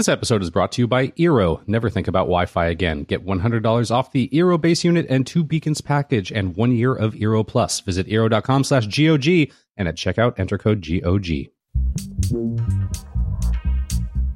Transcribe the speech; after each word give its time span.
This 0.00 0.08
episode 0.08 0.40
is 0.40 0.48
brought 0.48 0.72
to 0.72 0.80
you 0.80 0.88
by 0.88 1.08
Eero. 1.08 1.60
Never 1.68 1.90
think 1.90 2.08
about 2.08 2.20
Wi-Fi 2.20 2.68
again. 2.68 3.02
Get 3.02 3.26
$100 3.26 3.90
off 3.90 4.12
the 4.12 4.30
Eero 4.30 4.58
base 4.58 4.82
unit 4.82 5.04
and 5.10 5.26
two 5.26 5.44
beacons 5.44 5.82
package 5.82 6.32
and 6.32 6.56
one 6.56 6.72
year 6.72 6.94
of 6.94 7.12
Eero 7.12 7.46
Plus. 7.46 7.80
Visit 7.80 8.06
Eero.com 8.06 8.64
slash 8.64 8.86
GOG 8.86 9.52
and 9.76 9.86
at 9.86 9.96
checkout 9.96 10.38
enter 10.38 10.56
code 10.56 10.80
GOG. 10.80 11.50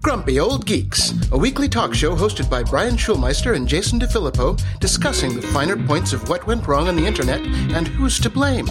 Grumpy 0.03 0.39
Old 0.39 0.67
Geeks, 0.67 1.15
a 1.33 1.39
weekly 1.39 1.71
talk 1.71 1.95
show 1.95 2.15
hosted 2.15 2.51
by 2.51 2.63
Brian 2.63 2.97
Schulmeister 2.97 3.57
and 3.57 3.67
Jason 3.67 3.99
DeFilippo, 3.99 4.63
discussing 4.81 5.35
the 5.35 5.41
finer 5.41 5.83
points 5.87 6.13
of 6.13 6.29
what 6.29 6.47
went 6.47 6.67
wrong 6.67 6.89
on 6.89 6.97
the 6.97 7.07
internet 7.07 7.41
and 7.41 7.89
who's 7.89 8.21
to 8.21 8.29
blame. 8.29 8.67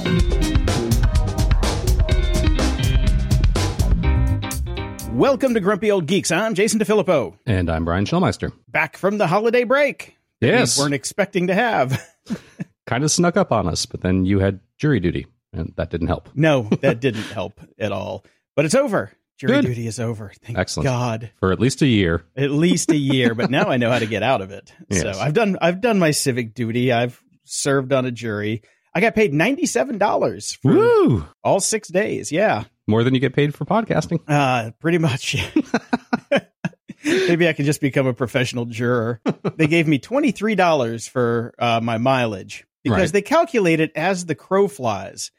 Welcome 5.13 5.53
to 5.53 5.59
Grumpy 5.59 5.91
Old 5.91 6.07
Geeks. 6.07 6.31
I'm 6.31 6.55
Jason 6.55 6.79
DeFilippo, 6.79 7.37
And 7.45 7.69
I'm 7.69 7.85
Brian 7.85 8.05
Schulmeister. 8.05 8.51
back 8.67 8.97
from 8.97 9.17
the 9.19 9.27
holiday 9.27 9.63
break. 9.63 10.17
Yes. 10.41 10.77
we 10.77 10.83
weren't 10.83 10.93
expecting 10.95 11.47
to 11.47 11.53
have. 11.53 12.03
Kind 12.87 13.03
of 13.03 13.11
snuck 13.11 13.37
up 13.37 13.51
on 13.51 13.67
us, 13.67 13.85
but 13.85 14.01
then 14.01 14.25
you 14.25 14.39
had 14.39 14.59
jury 14.77 14.99
duty 14.99 15.27
and 15.53 15.71
that 15.77 15.89
didn't 15.91 16.07
help. 16.07 16.29
No, 16.33 16.63
that 16.81 16.99
didn't 16.99 17.21
help 17.33 17.61
at 17.77 17.91
all. 17.91 18.25
But 18.55 18.65
it's 18.65 18.73
over. 18.75 19.11
Jury 19.37 19.53
Good. 19.53 19.65
duty 19.67 19.87
is 19.87 19.99
over. 19.99 20.31
Thank 20.43 20.57
Excellent. 20.57 20.85
God. 20.85 21.31
For 21.39 21.51
at 21.51 21.59
least 21.59 21.81
a 21.83 21.87
year. 21.87 22.23
At 22.35 22.49
least 22.51 22.89
a 22.91 22.97
year, 22.97 23.35
but 23.35 23.51
now 23.51 23.65
I 23.65 23.77
know 23.77 23.91
how 23.91 23.99
to 23.99 24.05
get 24.07 24.23
out 24.23 24.41
of 24.41 24.49
it. 24.51 24.73
So 24.91 25.11
I've 25.11 25.33
done 25.33 25.57
I've 25.61 25.79
done 25.81 25.99
my 25.99 26.11
civic 26.11 26.53
duty. 26.55 26.91
I've 26.91 27.21
served 27.43 27.93
on 27.93 28.05
a 28.05 28.11
jury. 28.11 28.63
I 28.95 28.99
got 29.01 29.15
paid 29.15 29.33
ninety 29.33 29.65
seven 29.67 29.97
dollars 29.97 30.53
for 30.61 30.73
Woo! 30.73 31.25
all 31.43 31.59
six 31.59 31.87
days. 31.89 32.31
Yeah, 32.31 32.65
More 32.87 33.03
than 33.03 33.13
you 33.13 33.19
get 33.19 33.33
paid 33.33 33.55
for 33.55 33.65
podcasting. 33.65 34.19
uh, 34.27 34.71
pretty 34.79 34.97
much. 34.97 35.35
Maybe 37.05 37.47
I 37.49 37.53
could 37.53 37.65
just 37.65 37.81
become 37.81 38.07
a 38.07 38.13
professional 38.13 38.65
juror. 38.65 39.21
They 39.55 39.67
gave 39.67 39.87
me 39.87 39.99
twenty 39.99 40.31
three 40.31 40.55
dollars 40.55 41.07
for 41.07 41.53
uh, 41.59 41.79
my 41.83 41.97
mileage 41.97 42.65
because 42.83 42.99
Right. 42.99 43.11
they 43.11 43.21
calculate 43.21 43.79
it 43.81 43.91
as 43.95 44.25
the 44.25 44.35
crow 44.35 44.67
flies, 44.69 45.31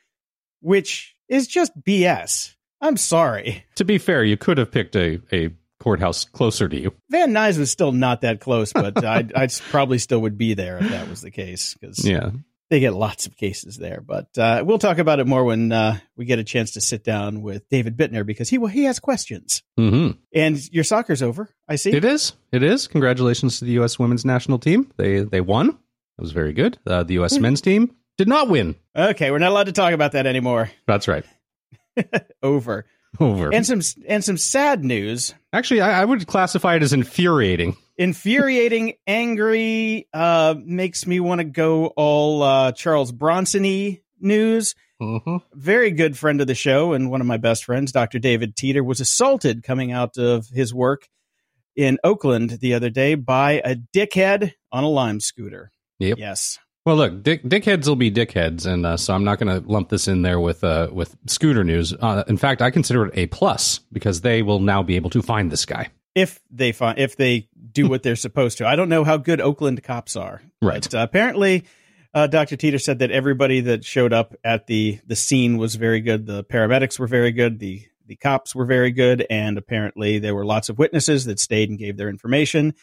which 0.60 1.14
is 1.28 1.46
just 1.46 1.72
BS. 1.80 2.54
I'm 2.82 2.96
sorry. 2.98 3.64
To 3.76 3.84
be 3.84 3.96
fair, 3.98 4.22
you 4.24 4.36
could 4.36 4.58
have 4.58 4.70
picked 4.70 4.94
a, 4.94 5.20
a 5.32 5.50
courthouse 5.80 6.26
closer 6.26 6.68
to 6.68 6.78
you. 6.78 6.92
Van 7.10 7.32
Nuys 7.32 7.58
was 7.58 7.70
still 7.70 7.92
not 7.92 8.20
that 8.22 8.40
close, 8.40 8.72
but 8.74 9.02
I 9.02 9.26
I 9.34 9.48
probably 9.70 9.98
still 9.98 10.20
would 10.20 10.36
be 10.36 10.52
there 10.54 10.78
if 10.78 10.90
that 10.90 11.08
was 11.08 11.22
the 11.22 11.30
case 11.30 11.74
because 11.80 12.04
Yeah. 12.06 12.30
They 12.70 12.80
get 12.80 12.94
lots 12.94 13.26
of 13.26 13.36
cases 13.36 13.76
there. 13.76 14.00
But 14.00 14.36
uh, 14.38 14.62
we'll 14.66 14.78
talk 14.78 14.98
about 14.98 15.20
it 15.20 15.26
more 15.26 15.44
when 15.44 15.70
uh, 15.72 15.98
we 16.16 16.24
get 16.24 16.38
a 16.38 16.44
chance 16.44 16.72
to 16.72 16.80
sit 16.80 17.04
down 17.04 17.42
with 17.42 17.68
David 17.68 17.96
Bittner 17.96 18.24
because 18.24 18.48
he 18.48 18.58
well, 18.58 18.70
he 18.70 18.84
has 18.84 18.98
questions. 19.00 19.62
hmm 19.76 20.10
And 20.34 20.72
your 20.72 20.84
soccer's 20.84 21.22
over, 21.22 21.50
I 21.68 21.76
see. 21.76 21.92
It 21.92 22.04
is. 22.04 22.32
It 22.52 22.62
is. 22.62 22.86
Congratulations 22.88 23.58
to 23.58 23.64
the 23.64 23.72
U.S. 23.72 23.98
women's 23.98 24.24
national 24.24 24.58
team. 24.58 24.92
They 24.96 25.20
they 25.20 25.40
won. 25.40 25.68
It 25.68 26.22
was 26.22 26.32
very 26.32 26.52
good. 26.52 26.78
Uh, 26.86 27.02
the 27.02 27.14
U.S. 27.14 27.38
men's 27.38 27.60
team 27.60 27.94
did 28.16 28.28
not 28.28 28.48
win. 28.48 28.76
Okay, 28.96 29.30
we're 29.30 29.38
not 29.38 29.50
allowed 29.50 29.66
to 29.66 29.72
talk 29.72 29.92
about 29.92 30.12
that 30.12 30.26
anymore. 30.26 30.70
That's 30.86 31.08
right. 31.08 31.24
Over. 32.42 32.86
Over. 33.20 33.54
And 33.54 33.64
some 33.64 33.80
and 34.08 34.24
some 34.24 34.36
sad 34.36 34.84
news. 34.84 35.34
Actually, 35.52 35.80
I, 35.82 36.02
I 36.02 36.04
would 36.04 36.26
classify 36.26 36.74
it 36.74 36.82
as 36.82 36.92
infuriating. 36.92 37.76
Infuriating, 37.96 38.94
angry, 39.06 40.08
uh, 40.12 40.54
makes 40.58 41.06
me 41.06 41.20
want 41.20 41.40
to 41.40 41.44
go 41.44 41.86
all 41.86 42.42
uh, 42.42 42.72
Charles 42.72 43.12
Bronson-y 43.12 44.00
news. 44.20 44.74
Mm-hmm. 45.00 45.36
Very 45.52 45.90
good 45.90 46.16
friend 46.16 46.40
of 46.40 46.46
the 46.46 46.54
show 46.54 46.92
and 46.92 47.10
one 47.10 47.20
of 47.20 47.26
my 47.26 47.36
best 47.36 47.64
friends, 47.64 47.92
Dr. 47.92 48.18
David 48.18 48.56
Teeter, 48.56 48.82
was 48.82 49.00
assaulted 49.00 49.62
coming 49.62 49.92
out 49.92 50.16
of 50.18 50.48
his 50.48 50.74
work 50.74 51.08
in 51.76 51.98
Oakland 52.04 52.50
the 52.50 52.74
other 52.74 52.90
day 52.90 53.14
by 53.14 53.62
a 53.64 53.76
dickhead 53.76 54.52
on 54.72 54.84
a 54.84 54.88
lime 54.88 55.20
scooter. 55.20 55.70
Yep. 55.98 56.18
Yes. 56.18 56.58
Well, 56.86 56.96
look, 56.96 57.22
dick, 57.22 57.42
dickheads 57.44 57.88
will 57.88 57.96
be 57.96 58.10
dickheads, 58.10 58.66
and 58.66 58.84
uh, 58.84 58.98
so 58.98 59.14
I'm 59.14 59.24
not 59.24 59.38
going 59.38 59.62
to 59.62 59.66
lump 59.66 59.88
this 59.88 60.06
in 60.06 60.20
there 60.20 60.38
with 60.38 60.62
uh, 60.62 60.88
with 60.92 61.16
scooter 61.26 61.64
news. 61.64 61.94
Uh, 61.94 62.24
in 62.28 62.36
fact, 62.36 62.60
I 62.60 62.70
consider 62.70 63.06
it 63.06 63.12
a 63.16 63.26
plus 63.26 63.80
because 63.90 64.20
they 64.20 64.42
will 64.42 64.60
now 64.60 64.82
be 64.82 64.96
able 64.96 65.08
to 65.10 65.22
find 65.22 65.50
this 65.50 65.64
guy. 65.64 65.88
If 66.14 66.40
they 66.50 66.72
find 66.72 66.98
if 66.98 67.16
they 67.16 67.48
do 67.72 67.88
what 67.88 68.02
they're 68.02 68.16
supposed 68.16 68.58
to. 68.58 68.66
I 68.66 68.76
don't 68.76 68.88
know 68.88 69.04
how 69.04 69.16
good 69.16 69.40
Oakland 69.40 69.82
cops 69.82 70.16
are. 70.16 70.40
Right. 70.62 70.82
But, 70.82 70.94
uh, 70.94 71.02
apparently, 71.02 71.64
uh, 72.14 72.28
Dr. 72.28 72.56
Teeter 72.56 72.78
said 72.78 73.00
that 73.00 73.10
everybody 73.10 73.60
that 73.62 73.84
showed 73.84 74.12
up 74.12 74.34
at 74.44 74.66
the 74.66 75.00
the 75.06 75.16
scene 75.16 75.58
was 75.58 75.74
very 75.74 76.00
good. 76.00 76.26
The 76.26 76.44
paramedics 76.44 76.98
were 76.98 77.08
very 77.08 77.32
good. 77.32 77.58
The 77.58 77.82
the 78.06 78.16
cops 78.16 78.54
were 78.54 78.66
very 78.66 78.92
good, 78.92 79.26
and 79.28 79.58
apparently 79.58 80.18
there 80.18 80.34
were 80.34 80.44
lots 80.44 80.68
of 80.68 80.78
witnesses 80.78 81.24
that 81.24 81.40
stayed 81.40 81.70
and 81.70 81.78
gave 81.78 81.96
their 81.96 82.08
information. 82.08 82.74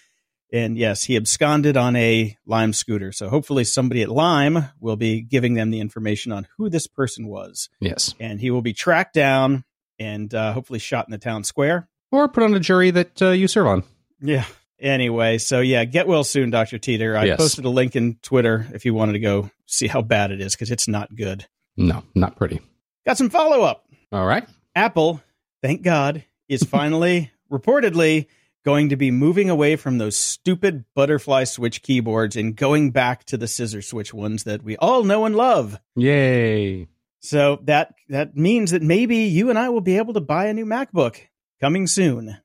And 0.53 0.77
yes, 0.77 1.03
he 1.03 1.15
absconded 1.15 1.77
on 1.77 1.95
a 1.95 2.35
Lime 2.45 2.73
scooter. 2.73 3.13
So 3.13 3.29
hopefully 3.29 3.63
somebody 3.63 4.01
at 4.01 4.09
Lime 4.09 4.65
will 4.81 4.97
be 4.97 5.21
giving 5.21 5.53
them 5.53 5.69
the 5.71 5.79
information 5.79 6.33
on 6.33 6.45
who 6.57 6.69
this 6.69 6.87
person 6.87 7.27
was, 7.27 7.69
Yes, 7.79 8.13
and 8.19 8.39
he 8.41 8.51
will 8.51 8.61
be 8.61 8.73
tracked 8.73 9.13
down 9.13 9.63
and 9.97 10.33
uh, 10.33 10.51
hopefully 10.51 10.79
shot 10.79 11.07
in 11.07 11.11
the 11.11 11.17
town 11.17 11.45
square. 11.45 11.87
Or 12.11 12.27
put 12.27 12.43
on 12.43 12.53
a 12.53 12.59
jury 12.59 12.91
that 12.91 13.21
uh, 13.21 13.29
you 13.29 13.47
serve 13.47 13.67
on. 13.67 13.83
Yeah. 14.21 14.45
Anyway, 14.79 15.37
so 15.37 15.59
yeah, 15.61 15.85
get 15.85 16.07
well 16.07 16.23
soon, 16.23 16.49
Dr. 16.49 16.77
Teeter. 16.79 17.15
I 17.15 17.25
Yes. 17.25 17.37
posted 17.37 17.65
a 17.65 17.69
link 17.69 17.95
in 17.95 18.15
Twitter 18.23 18.67
if 18.73 18.83
you 18.85 18.93
wanted 18.93 19.13
to 19.13 19.19
go 19.19 19.51
see 19.67 19.87
how 19.87 20.01
bad 20.01 20.31
it 20.31 20.41
is 20.41 20.55
because 20.55 20.71
it's 20.71 20.87
not 20.87 21.15
good. 21.15 21.45
No, 21.77 22.03
not 22.15 22.35
pretty. 22.35 22.59
Got 23.05 23.17
some 23.17 23.29
follow 23.29 23.61
up. 23.61 23.85
All 24.11 24.25
right. 24.25 24.43
Apple, 24.75 25.21
thank 25.61 25.83
God, 25.83 26.23
is 26.49 26.63
finally 26.63 27.31
reportedly 27.51 28.25
going 28.65 28.89
to 28.89 28.95
be 28.95 29.09
moving 29.11 29.49
away 29.49 29.75
from 29.75 29.97
those 29.97 30.15
stupid 30.17 30.85
butterfly 30.95 31.43
switch 31.45 31.81
keyboards 31.81 32.35
and 32.35 32.55
going 32.55 32.91
back 32.91 33.23
to 33.25 33.37
the 33.37 33.47
scissor 33.47 33.81
switch 33.81 34.13
ones 34.13 34.43
that 34.43 34.63
we 34.63 34.77
all 34.77 35.03
know 35.03 35.25
and 35.25 35.35
love. 35.35 35.79
Yay. 35.95 36.87
So 37.21 37.59
that 37.63 37.93
that 38.09 38.35
means 38.35 38.71
that 38.71 38.81
maybe 38.81 39.17
you 39.17 39.49
and 39.51 39.57
I 39.59 39.69
will 39.69 39.81
be 39.81 39.97
able 39.97 40.13
to 40.15 40.21
buy 40.21 40.45
a 40.47 40.53
new 40.53 40.65
MacBook 40.65 41.19
coming 41.61 41.87
soon. 41.87 42.37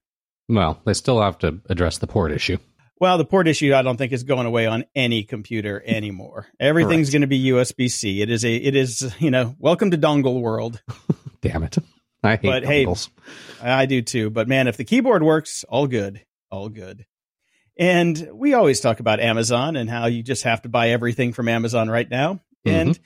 Well, 0.49 0.81
they 0.85 0.95
still 0.95 1.21
have 1.21 1.39
to 1.39 1.61
address 1.69 1.99
the 1.99 2.07
port 2.07 2.31
issue. 2.31 2.59
Well, 2.99 3.19
the 3.19 3.25
port 3.25 3.49
issue 3.49 3.75
I 3.75 3.83
don't 3.83 3.97
think 3.97 4.13
is 4.13 4.23
going 4.23 4.47
away 4.47 4.67
on 4.67 4.85
any 4.95 5.25
computer 5.25 5.83
anymore. 5.85 6.47
Everything's 6.61 7.09
Correct. 7.09 7.13
going 7.13 7.21
to 7.23 7.27
be 7.27 7.45
USB 7.45 7.91
C. 7.91 8.23
It 8.23 8.31
is 8.31 8.45
a 8.45 8.55
it 8.55 8.77
is 8.77 9.15
you 9.19 9.31
know 9.31 9.55
welcome 9.59 9.91
to 9.91 9.99
dongle 9.99 10.41
world. 10.41 10.81
Damn 11.41 11.65
it. 11.65 11.77
I 12.23 12.37
hate 12.37 12.43
But 12.43 12.65
hey, 12.65 12.85
dongles. 12.85 13.11
I 13.63 13.87
do 13.87 14.03
too. 14.03 14.31
But 14.31 14.49
man, 14.49 14.69
if 14.69 14.77
the 14.77 14.85
keyboard 14.85 15.23
works, 15.23 15.65
all 15.69 15.87
good, 15.87 16.25
all 16.51 16.69
good. 16.69 17.05
And 17.79 18.31
we 18.33 18.55
always 18.55 18.81
talk 18.81 19.01
about 19.01 19.21
Amazon 19.21 19.77
and 19.77 19.91
how 19.91 20.07
you 20.07 20.23
just 20.23 20.45
have 20.45 20.63
to 20.63 20.71
buy 20.71 20.91
everything 20.91 21.35
from 21.35 21.49
Amazon 21.49 21.91
right 21.91 22.09
now. 22.09 22.35
Mm-hmm. 22.67 22.71
And 22.71 23.01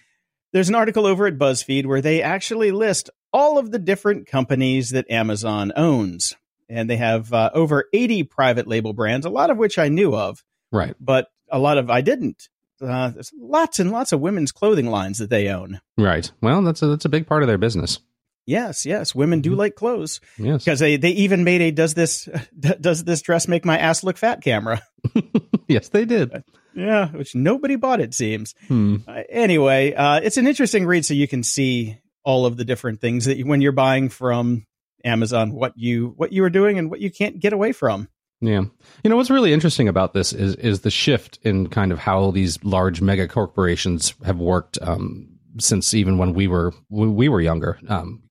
there's 0.53 0.69
an 0.69 0.77
article 0.77 1.07
over 1.07 1.27
at 1.27 1.39
BuzzFeed 1.39 1.87
where 1.87 2.01
they 2.01 2.23
actually 2.23 2.71
list 2.71 3.11
all 3.33 3.59
of 3.59 3.71
the 3.71 3.79
different 3.79 4.27
companies 4.27 4.91
that 4.91 5.11
Amazon 5.11 5.73
owns. 5.77 6.35
And 6.69 6.89
they 6.89 6.97
have 6.97 7.33
uh, 7.33 7.51
over 7.53 7.87
80 7.93 8.23
private 8.25 8.67
label 8.69 8.93
brands, 8.93 9.27
a 9.27 9.31
lot 9.31 9.51
of 9.51 9.57
which 9.57 9.79
I 9.79 9.89
knew 9.89 10.15
of. 10.15 10.43
Right. 10.73 10.95
but 11.01 11.27
a 11.51 11.59
lot 11.59 11.79
of 11.79 11.91
I 11.91 12.01
didn't. 12.01 12.49
Uh, 12.81 13.09
there's 13.11 13.33
lots 13.37 13.81
and 13.81 13.91
lots 13.91 14.13
of 14.13 14.21
women's 14.21 14.53
clothing 14.53 14.87
lines 14.87 15.19
that 15.19 15.29
they 15.31 15.49
own. 15.49 15.81
Right. 15.99 16.31
Well, 16.41 16.63
that's 16.63 16.81
a, 16.81 16.87
that's 16.87 17.05
a 17.05 17.09
big 17.09 17.27
part 17.27 17.43
of 17.43 17.49
their 17.49 17.59
business. 17.59 17.99
Yes, 18.47 18.87
yes, 18.87 19.15
women 19.15 19.41
do 19.43 19.53
Mhm. 19.53 19.57
like 19.59 19.75
clothes 19.75 20.21
Yes. 20.39 20.65
because 20.65 20.79
they 20.79 20.97
they 20.97 21.11
even 21.11 21.45
made 21.45 21.61
a 21.61 21.71
does 21.73 21.95
this 21.95 22.29
does 22.59 23.05
this 23.05 23.21
dress 23.23 23.47
make 23.49 23.65
my 23.65 23.79
ass 23.79 24.03
look 24.05 24.17
fat 24.17 24.43
camera. 24.43 24.81
yes, 25.69 25.89
they 25.89 26.05
did. 26.05 26.43
Yeah, 26.75 27.09
which 27.09 27.35
nobody 27.35 27.77
bought 27.77 28.01
it 28.01 28.15
seems. 28.15 28.55
Hmm. 28.69 28.97
Uh, 29.07 29.23
anyway, 29.29 29.93
uh, 29.93 30.21
it's 30.23 30.37
an 30.37 30.47
interesting 30.47 30.87
read, 30.87 31.05
so 31.05 31.15
you 31.15 31.29
can 31.29 31.43
see 31.43 31.99
all 32.25 32.47
of 32.47 32.57
the 32.57 32.65
different 32.65 33.01
things 33.01 33.25
that 33.25 33.37
you, 33.37 33.47
when 33.47 33.61
you're 33.61 33.73
buying 33.73 34.09
from 34.09 34.67
Amazon, 35.05 35.53
what 35.53 35.73
you 35.77 36.15
what 36.17 36.33
you 36.33 36.45
are 36.45 36.51
doing 36.51 36.79
and 36.79 36.91
what 36.91 37.01
you 37.01 37.11
can't 37.11 37.41
get 37.41 37.53
away 37.53 37.73
from. 37.73 38.09
Yeah. 38.43 38.65
You 39.05 39.11
know 39.11 39.17
what's 39.17 39.31
really 39.31 39.53
interesting 39.53 39.89
about 39.89 40.15
this 40.15 40.33
is 40.33 40.55
is 40.57 40.81
the 40.81 40.91
shift 40.91 41.39
in 41.43 41.69
kind 41.69 41.93
of 41.93 41.99
how 41.99 42.31
these 42.31 42.63
large 42.65 43.01
mega 43.01 43.29
corporations 43.29 44.15
have 44.25 44.39
worked 44.39 44.79
um, 44.81 45.29
since 45.59 45.93
even 45.95 46.17
when 46.19 46.33
we 46.33 46.49
were 46.49 46.73
when 46.89 47.15
we 47.15 47.29
were 47.29 47.41
younger. 47.41 47.79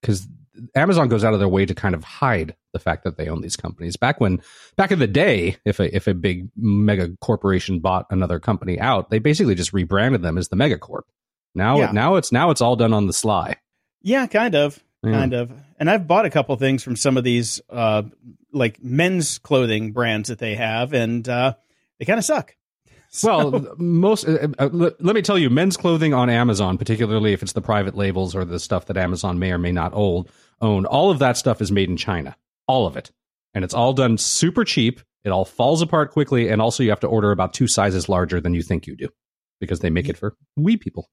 Because 0.01 0.27
Amazon 0.75 1.07
goes 1.09 1.23
out 1.23 1.33
of 1.33 1.39
their 1.39 1.47
way 1.47 1.65
to 1.65 1.75
kind 1.75 1.95
of 1.95 2.03
hide 2.03 2.55
the 2.73 2.79
fact 2.79 3.03
that 3.03 3.17
they 3.17 3.27
own 3.29 3.41
these 3.41 3.55
companies. 3.55 3.95
Back 3.97 4.19
when 4.19 4.41
back 4.77 4.91
in 4.91 4.99
the 4.99 5.07
day, 5.07 5.57
if 5.65 5.79
a 5.79 5.95
if 5.95 6.07
a 6.07 6.13
big 6.13 6.49
mega 6.55 7.09
corporation 7.21 7.79
bought 7.79 8.05
another 8.09 8.39
company 8.39 8.79
out, 8.79 9.09
they 9.09 9.19
basically 9.19 9.55
just 9.55 9.73
rebranded 9.73 10.21
them 10.21 10.37
as 10.37 10.49
the 10.49 10.55
megacorp. 10.55 11.03
Now 11.55 11.79
Yeah. 11.79 11.91
now 11.91 12.15
it's 12.15 12.31
now 12.31 12.49
it's 12.51 12.61
all 12.61 12.75
done 12.75 12.93
on 12.93 13.05
the 13.07 13.13
sly. 13.13 13.57
Yeah, 14.01 14.27
kind 14.27 14.55
of. 14.55 14.81
Yeah. 15.01 15.11
kind 15.13 15.33
of 15.33 15.49
and 15.79 15.89
i've 15.89 16.07
bought 16.07 16.25
a 16.25 16.29
couple 16.29 16.53
things 16.57 16.83
from 16.83 16.97
some 16.97 17.15
of 17.15 17.23
these 17.23 17.61
uh 17.69 18.03
like 18.51 18.83
men's 18.83 19.37
clothing 19.37 19.93
brands 19.93 20.27
that 20.27 20.39
they 20.39 20.55
have 20.55 20.91
and 20.91 21.29
uh 21.29 21.53
they 21.99 22.05
kind 22.05 22.19
of 22.19 22.25
suck 22.25 22.53
So- 23.11 23.49
Well, 23.49 23.75
most 23.77 24.27
uh, 24.27 24.49
uh, 24.59 24.67
let 24.99 25.15
me 25.15 25.21
tell 25.21 25.37
you, 25.39 25.49
men's 25.49 25.77
clothing 25.77 26.13
on 26.13 26.29
Amazon, 26.29 26.77
particularly 26.77 27.31
if 27.31 27.41
it's 27.41 27.53
the 27.53 27.61
private 27.61 27.95
labels 27.95 28.35
or 28.35 28.43
the 28.43 28.59
stuff 28.59 28.87
that 28.87 28.97
Amazon 28.97 29.39
may 29.39 29.51
or 29.53 29.57
may 29.57 29.71
not 29.71 29.93
own, 29.95 30.25
own 30.61 30.85
all 30.85 31.09
of 31.11 31.19
that 31.19 31.37
stuff 31.37 31.61
is 31.61 31.71
made 31.71 31.89
in 31.89 31.95
China. 31.97 32.35
All 32.67 32.85
of 32.85 32.97
it. 32.97 33.09
and 33.53 33.63
it's 33.63 33.73
all 33.73 33.93
done 33.93 34.17
super 34.17 34.63
cheap. 34.65 34.99
It 35.23 35.29
all 35.29 35.43
falls 35.45 35.81
apart 35.81 36.11
quickly, 36.11 36.49
and 36.49 36.61
also 36.61 36.83
you 36.83 36.89
have 36.91 36.99
to 36.99 37.07
order 37.07 37.31
about 37.31 37.53
two 37.53 37.67
sizes 37.67 38.09
larger 38.09 38.39
than 38.41 38.53
you 38.53 38.61
think 38.61 38.85
you 38.85 38.95
do 38.97 39.07
because 39.61 39.79
they 39.79 39.89
make 39.89 40.07
it 40.09 40.17
for 40.17 40.35
wee 40.57 40.75
people. 40.77 41.09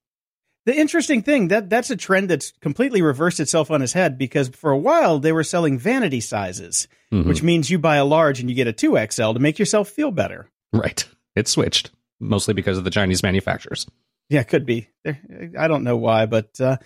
The 0.67 0.77
interesting 0.77 1.23
thing 1.23 1.49
that 1.49 1.71
that's 1.71 1.91
a 1.91 1.97
trend 1.97 2.29
that's 2.29 2.53
completely 2.61 3.01
reversed 3.01 3.39
itself 3.41 3.71
on 3.71 3.83
its 3.83 3.93
head 3.93 4.19
because 4.19 4.49
for 4.49 4.73
a 4.73 4.79
while 4.79 5.21
they 5.21 5.31
were 5.33 5.45
selling 5.45 5.79
vanity 5.79 6.21
sizes, 6.21 6.89
Mhm. 7.13 7.27
which 7.27 7.41
means 7.43 7.71
you 7.71 7.79
buy 7.79 7.97
a 7.97 8.05
large 8.05 8.41
and 8.41 8.51
you 8.51 8.57
get 8.57 8.67
a 8.67 8.73
2XL 8.73 9.33
to 9.35 9.41
make 9.41 9.59
yourself 9.61 9.89
feel 9.89 10.11
better. 10.11 10.51
Right. 10.73 11.07
It 11.37 11.47
switched 11.47 11.93
mostly 12.19 12.53
because 12.53 12.79
of 12.79 12.85
the 12.85 12.91
Chinese 12.91 13.23
manufacturers. 13.23 13.87
Yeah, 14.29 14.43
could 14.43 14.67
be. 14.67 14.89
They're, 15.05 15.21
I 15.57 15.69
don't 15.69 15.85
know 15.85 15.97
why, 15.97 16.27
but 16.27 16.61
uh, 16.61 16.79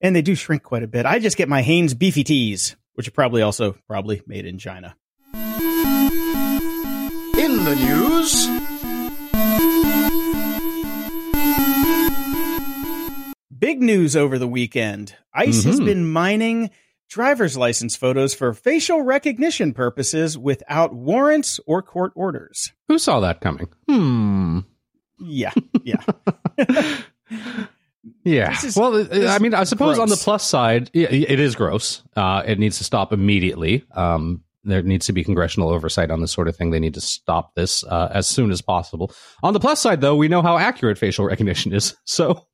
and 0.00 0.16
they 0.16 0.22
do 0.22 0.34
shrink 0.34 0.62
quite 0.62 0.82
a 0.82 0.86
bit. 0.88 1.04
I 1.04 1.18
just 1.18 1.36
get 1.36 1.46
my 1.48 1.60
Hanes 1.60 1.92
beefy 1.92 2.24
tees, 2.24 2.74
which 2.94 3.06
are 3.06 3.10
probably 3.12 3.42
also 3.42 3.76
probably 3.86 4.22
made 4.26 4.46
in 4.46 4.56
China. 4.58 4.96
In 5.34 5.42
the 7.64 7.76
news, 7.76 8.48
Big 13.58 13.80
news 13.80 14.16
over 14.16 14.38
the 14.38 14.48
weekend. 14.48 15.14
ICE 15.34 15.64
has 15.64 15.80
Mhm. 15.80 15.84
been 15.84 16.10
mining 16.12 16.70
driver's 17.08 17.56
license 17.56 17.94
photos 17.96 18.34
for 18.34 18.52
facial 18.52 19.02
recognition 19.02 19.72
purposes 19.72 20.36
without 20.36 20.92
warrants 20.94 21.60
or 21.66 21.80
court 21.82 22.12
orders. 22.16 22.72
Who 22.88 22.98
saw 22.98 23.20
that 23.20 23.40
coming? 23.40 23.68
Hmm. 23.88 24.60
Yeah, 25.20 25.52
yeah. 25.84 26.02
Yeah. 28.22 28.52
Is- 28.64 28.76
well, 28.76 29.06
I 29.28 29.38
mean, 29.38 29.54
I 29.54 29.64
suppose 29.64 29.98
on 29.98 30.08
the 30.08 30.16
plus 30.16 30.44
side, 30.44 30.90
it 30.92 31.38
is 31.40 31.54
gross. 31.54 32.02
Uh, 32.16 32.42
it 32.46 32.58
needs 32.58 32.78
to 32.78 32.84
stop 32.84 33.12
immediately. 33.12 33.84
Um, 33.94 34.42
there 34.64 34.82
needs 34.82 35.06
to 35.06 35.12
be 35.12 35.22
congressional 35.24 35.68
oversight 35.70 36.10
on 36.10 36.20
this 36.20 36.32
sort 36.32 36.48
of 36.48 36.56
thing. 36.56 36.70
They 36.70 36.80
need 36.80 36.94
to 36.94 37.00
stop 37.00 37.54
this 37.54 37.84
uh, 37.84 38.10
as 38.12 38.26
soon 38.26 38.50
as 38.50 38.62
possible. 38.62 39.12
On 39.42 39.52
the 39.54 39.60
plus 39.60 39.80
side, 39.80 40.00
though, 40.00 40.16
we 40.16 40.26
know 40.28 40.42
how 40.42 40.56
accurate 40.58 40.98
facial 40.98 41.24
recognition 41.24 41.72
is. 41.72 41.94
So, 42.04 42.46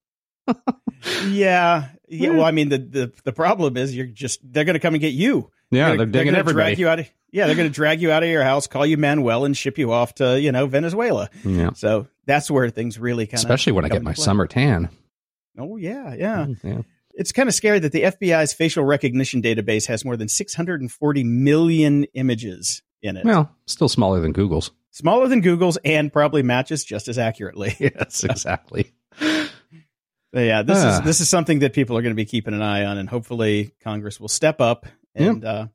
Yeah, 1.28 1.88
yeah. 2.08 2.30
Well, 2.30 2.44
I 2.44 2.50
mean, 2.52 2.68
the 2.68 2.78
the 2.78 3.12
the 3.24 3.32
problem 3.32 3.76
is 3.76 3.94
you're 3.94 4.06
just 4.06 4.40
they're 4.44 4.64
going 4.64 4.74
to 4.74 4.80
come 4.80 4.94
and 4.94 5.00
get 5.00 5.12
you. 5.14 5.50
yeah, 5.70 5.88
they're, 5.88 5.98
they're 5.98 6.06
digging 6.06 6.26
gonna 6.28 6.38
everybody. 6.38 6.74
Drag 6.74 6.78
you 6.78 6.88
out 6.88 6.98
of, 7.00 7.08
yeah, 7.30 7.46
they're 7.46 7.56
going 7.56 7.68
to 7.68 7.74
drag 7.74 8.00
you 8.00 8.10
out 8.12 8.22
of 8.22 8.28
your 8.28 8.44
house, 8.44 8.66
call 8.66 8.86
you 8.86 8.96
Manuel, 8.96 9.44
and 9.44 9.56
ship 9.56 9.78
you 9.78 9.92
off 9.92 10.14
to 10.16 10.40
you 10.40 10.52
know 10.52 10.66
Venezuela. 10.66 11.28
yeah. 11.44 11.70
So 11.74 12.06
that's 12.26 12.50
where 12.50 12.68
things 12.70 12.98
really 12.98 13.26
kind 13.26 13.34
of 13.34 13.40
Especially 13.40 13.72
when 13.72 13.84
I 13.84 13.88
get 13.88 14.02
my 14.02 14.14
summer 14.14 14.46
tan. 14.46 14.90
Oh 15.58 15.76
yeah, 15.76 16.14
yeah. 16.14 16.46
Mm, 16.46 16.64
yeah. 16.64 16.82
It's 17.14 17.32
kind 17.32 17.48
of 17.48 17.54
scary 17.54 17.78
that 17.78 17.92
the 17.92 18.02
FBI's 18.02 18.54
facial 18.54 18.84
recognition 18.84 19.42
database 19.42 19.86
has 19.88 20.02
more 20.04 20.16
than 20.16 20.28
640 20.28 21.24
million 21.24 22.04
images 22.14 22.82
in 23.02 23.18
it. 23.18 23.24
Well, 23.26 23.54
still 23.66 23.88
smaller 23.90 24.20
than 24.20 24.32
Google's. 24.32 24.70
Smaller 24.92 25.28
than 25.28 25.40
Google's 25.42 25.76
and 25.84 26.10
probably 26.12 26.42
matches 26.42 26.84
just 26.84 27.08
as 27.08 27.18
accurately. 27.18 27.76
Yes, 27.80 28.24
exactly. 28.24 28.92
Yeah, 30.32 30.62
this 30.62 30.79
is 30.79 30.84
Ah. 30.84 31.00
this 31.00 31.20
is 31.20 31.29
something 31.29 31.58
that 31.61 31.73
people 31.75 31.96
are 31.99 32.02
going 32.02 32.12
to 32.14 32.17
be 32.17 32.25
keeping 32.25 32.55
an 32.55 32.62
eye 32.62 32.84
on, 32.84 32.96
and 32.99 33.08
hopefully 33.08 33.73
Congress 33.82 34.19
will 34.19 34.29
step 34.29 34.61
up. 34.61 34.87
And 35.14 35.44
uh, 35.44 35.67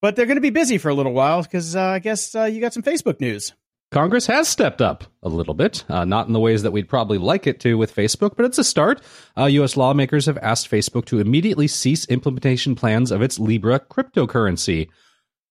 but 0.00 0.16
they're 0.16 0.26
going 0.26 0.36
to 0.36 0.40
be 0.40 0.50
busy 0.50 0.78
for 0.78 0.88
a 0.88 0.94
little 0.94 1.12
while 1.12 1.42
because 1.42 1.76
uh, 1.76 1.80
I 1.80 1.98
guess 2.00 2.34
uh, 2.34 2.44
you 2.44 2.60
got 2.60 2.74
some 2.74 2.82
Facebook 2.82 3.20
news. 3.20 3.52
Congress 3.92 4.26
has 4.26 4.48
stepped 4.48 4.80
up 4.80 5.04
a 5.22 5.28
little 5.28 5.52
bit, 5.52 5.84
uh, 5.90 6.04
not 6.06 6.26
in 6.26 6.32
the 6.32 6.40
ways 6.40 6.62
that 6.62 6.70
we'd 6.72 6.88
probably 6.88 7.18
like 7.18 7.46
it 7.46 7.60
to 7.60 7.76
with 7.76 7.94
Facebook, 7.94 8.36
but 8.36 8.46
it's 8.46 8.56
a 8.58 8.64
start. 8.64 9.02
Uh, 9.38 9.44
U.S. 9.44 9.76
lawmakers 9.76 10.24
have 10.24 10.38
asked 10.38 10.70
Facebook 10.70 11.04
to 11.04 11.20
immediately 11.20 11.68
cease 11.68 12.06
implementation 12.06 12.74
plans 12.74 13.10
of 13.12 13.20
its 13.20 13.38
Libra 13.38 13.78
cryptocurrency. 13.78 14.88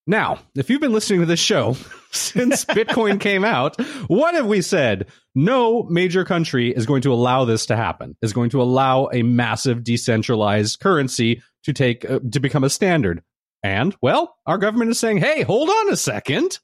Now, 0.07 0.39
if 0.56 0.69
you've 0.69 0.81
been 0.81 0.94
listening 0.94 1.19
to 1.21 1.25
this 1.25 1.39
show 1.39 1.75
since 2.12 2.65
Bitcoin 2.65 3.19
came 3.19 3.44
out, 3.45 3.80
what 4.07 4.36
have 4.36 4.48
we 4.48 4.62
said? 4.62 5.07
No 5.36 5.83
major 5.83 6.25
country 6.25 6.71
is 6.71 6.86
going 6.86 7.03
to 7.03 7.13
allow 7.13 7.45
this 7.45 7.68
to 7.68 7.77
happen. 7.77 8.18
Is 8.21 8.33
going 8.33 8.50
to 8.51 8.62
allow 8.62 9.09
a 9.13 9.24
massive 9.24 9.83
decentralized 9.83 10.80
currency 10.80 11.42
to 11.63 11.74
take 11.74 12.09
uh, 12.09 12.19
to 12.31 12.39
become 12.39 12.63
a 12.63 12.69
standard. 12.69 13.24
And 13.63 13.95
well, 14.01 14.36
our 14.45 14.57
government 14.57 14.92
is 14.92 15.00
saying, 15.00 15.18
"Hey, 15.18 15.44
hold 15.44 15.69
on 15.69 15.94
a 15.94 15.95
second. 15.95 16.59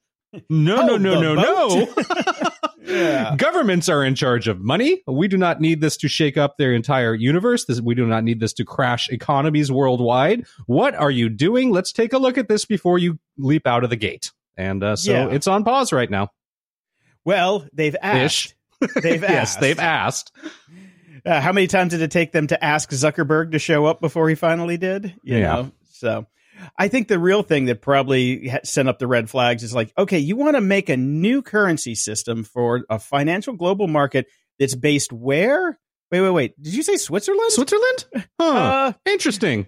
No, 0.49 0.85
no, 0.85 0.97
no, 0.97 1.21
no, 1.21 1.35
no. 1.35 1.85
boat. 1.85 2.05
Yeah. 2.87 3.35
Governments 3.35 3.89
are 3.89 4.03
in 4.03 4.15
charge 4.15 4.47
of 4.47 4.59
money. 4.59 5.03
We 5.07 5.27
do 5.27 5.37
not 5.37 5.59
need 5.59 5.81
this 5.81 5.97
to 5.97 6.07
shake 6.07 6.37
up 6.37 6.57
their 6.57 6.73
entire 6.73 7.13
universe. 7.13 7.65
This, 7.65 7.81
we 7.81 7.95
do 7.95 8.05
not 8.07 8.23
need 8.23 8.39
this 8.39 8.53
to 8.53 8.65
crash 8.65 9.09
economies 9.09 9.71
worldwide. 9.71 10.45
What 10.65 10.95
are 10.95 11.11
you 11.11 11.29
doing? 11.29 11.71
Let's 11.71 11.91
take 11.91 12.13
a 12.13 12.17
look 12.17 12.37
at 12.37 12.47
this 12.47 12.65
before 12.65 12.97
you 12.97 13.19
leap 13.37 13.67
out 13.67 13.83
of 13.83 13.89
the 13.89 13.95
gate. 13.95 14.31
And 14.55 14.83
uh, 14.83 14.95
so 14.95 15.11
Yeah. 15.11 15.27
it's 15.29 15.47
on 15.47 15.63
pause 15.63 15.91
right 15.91 16.09
now. 16.09 16.29
Well, 17.25 17.67
they've 17.73 17.95
asked. 18.01 18.53
They've 19.01 19.21
yes, 19.21 19.23
asked. 19.23 19.59
they've 19.59 19.79
asked. 19.79 20.31
Uh, 21.25 21.41
how 21.41 21.51
many 21.51 21.65
times 21.65 21.91
did 21.91 22.01
it 22.03 22.11
take 22.11 22.31
them 22.31 22.45
to 22.47 22.63
ask 22.63 22.91
Zuckerberg 22.91 23.51
to 23.53 23.59
show 23.59 23.85
up 23.85 23.99
before 23.99 24.29
he 24.29 24.35
finally 24.35 24.77
did? 24.77 25.15
You 25.23 25.37
Yeah. 25.39 25.41
know, 25.53 25.71
so 25.91 26.27
I 26.77 26.87
think 26.87 27.07
the 27.07 27.19
real 27.19 27.43
thing 27.43 27.65
that 27.65 27.81
probably 27.81 28.51
sent 28.63 28.87
up 28.89 28.99
the 28.99 29.07
red 29.07 29.29
flags 29.29 29.63
is 29.63 29.73
like, 29.73 29.91
okay, 29.97 30.19
you 30.19 30.35
want 30.35 30.55
to 30.55 30.61
make 30.61 30.89
a 30.89 30.97
new 30.97 31.41
currency 31.41 31.95
system 31.95 32.43
for 32.43 32.83
a 32.89 32.99
financial 32.99 33.53
global 33.53 33.87
market 33.87 34.27
that's 34.59 34.75
based 34.75 35.11
where? 35.13 35.79
Wait, 36.11 36.21
wait, 36.21 36.29
wait. 36.29 36.61
Did 36.61 36.73
you 36.73 36.83
say 36.83 36.97
Switzerland? 36.97 37.51
Switzerland? 37.51 38.05
Huh. 38.39 38.45
Uh, 38.47 38.93
Interesting. 39.05 39.67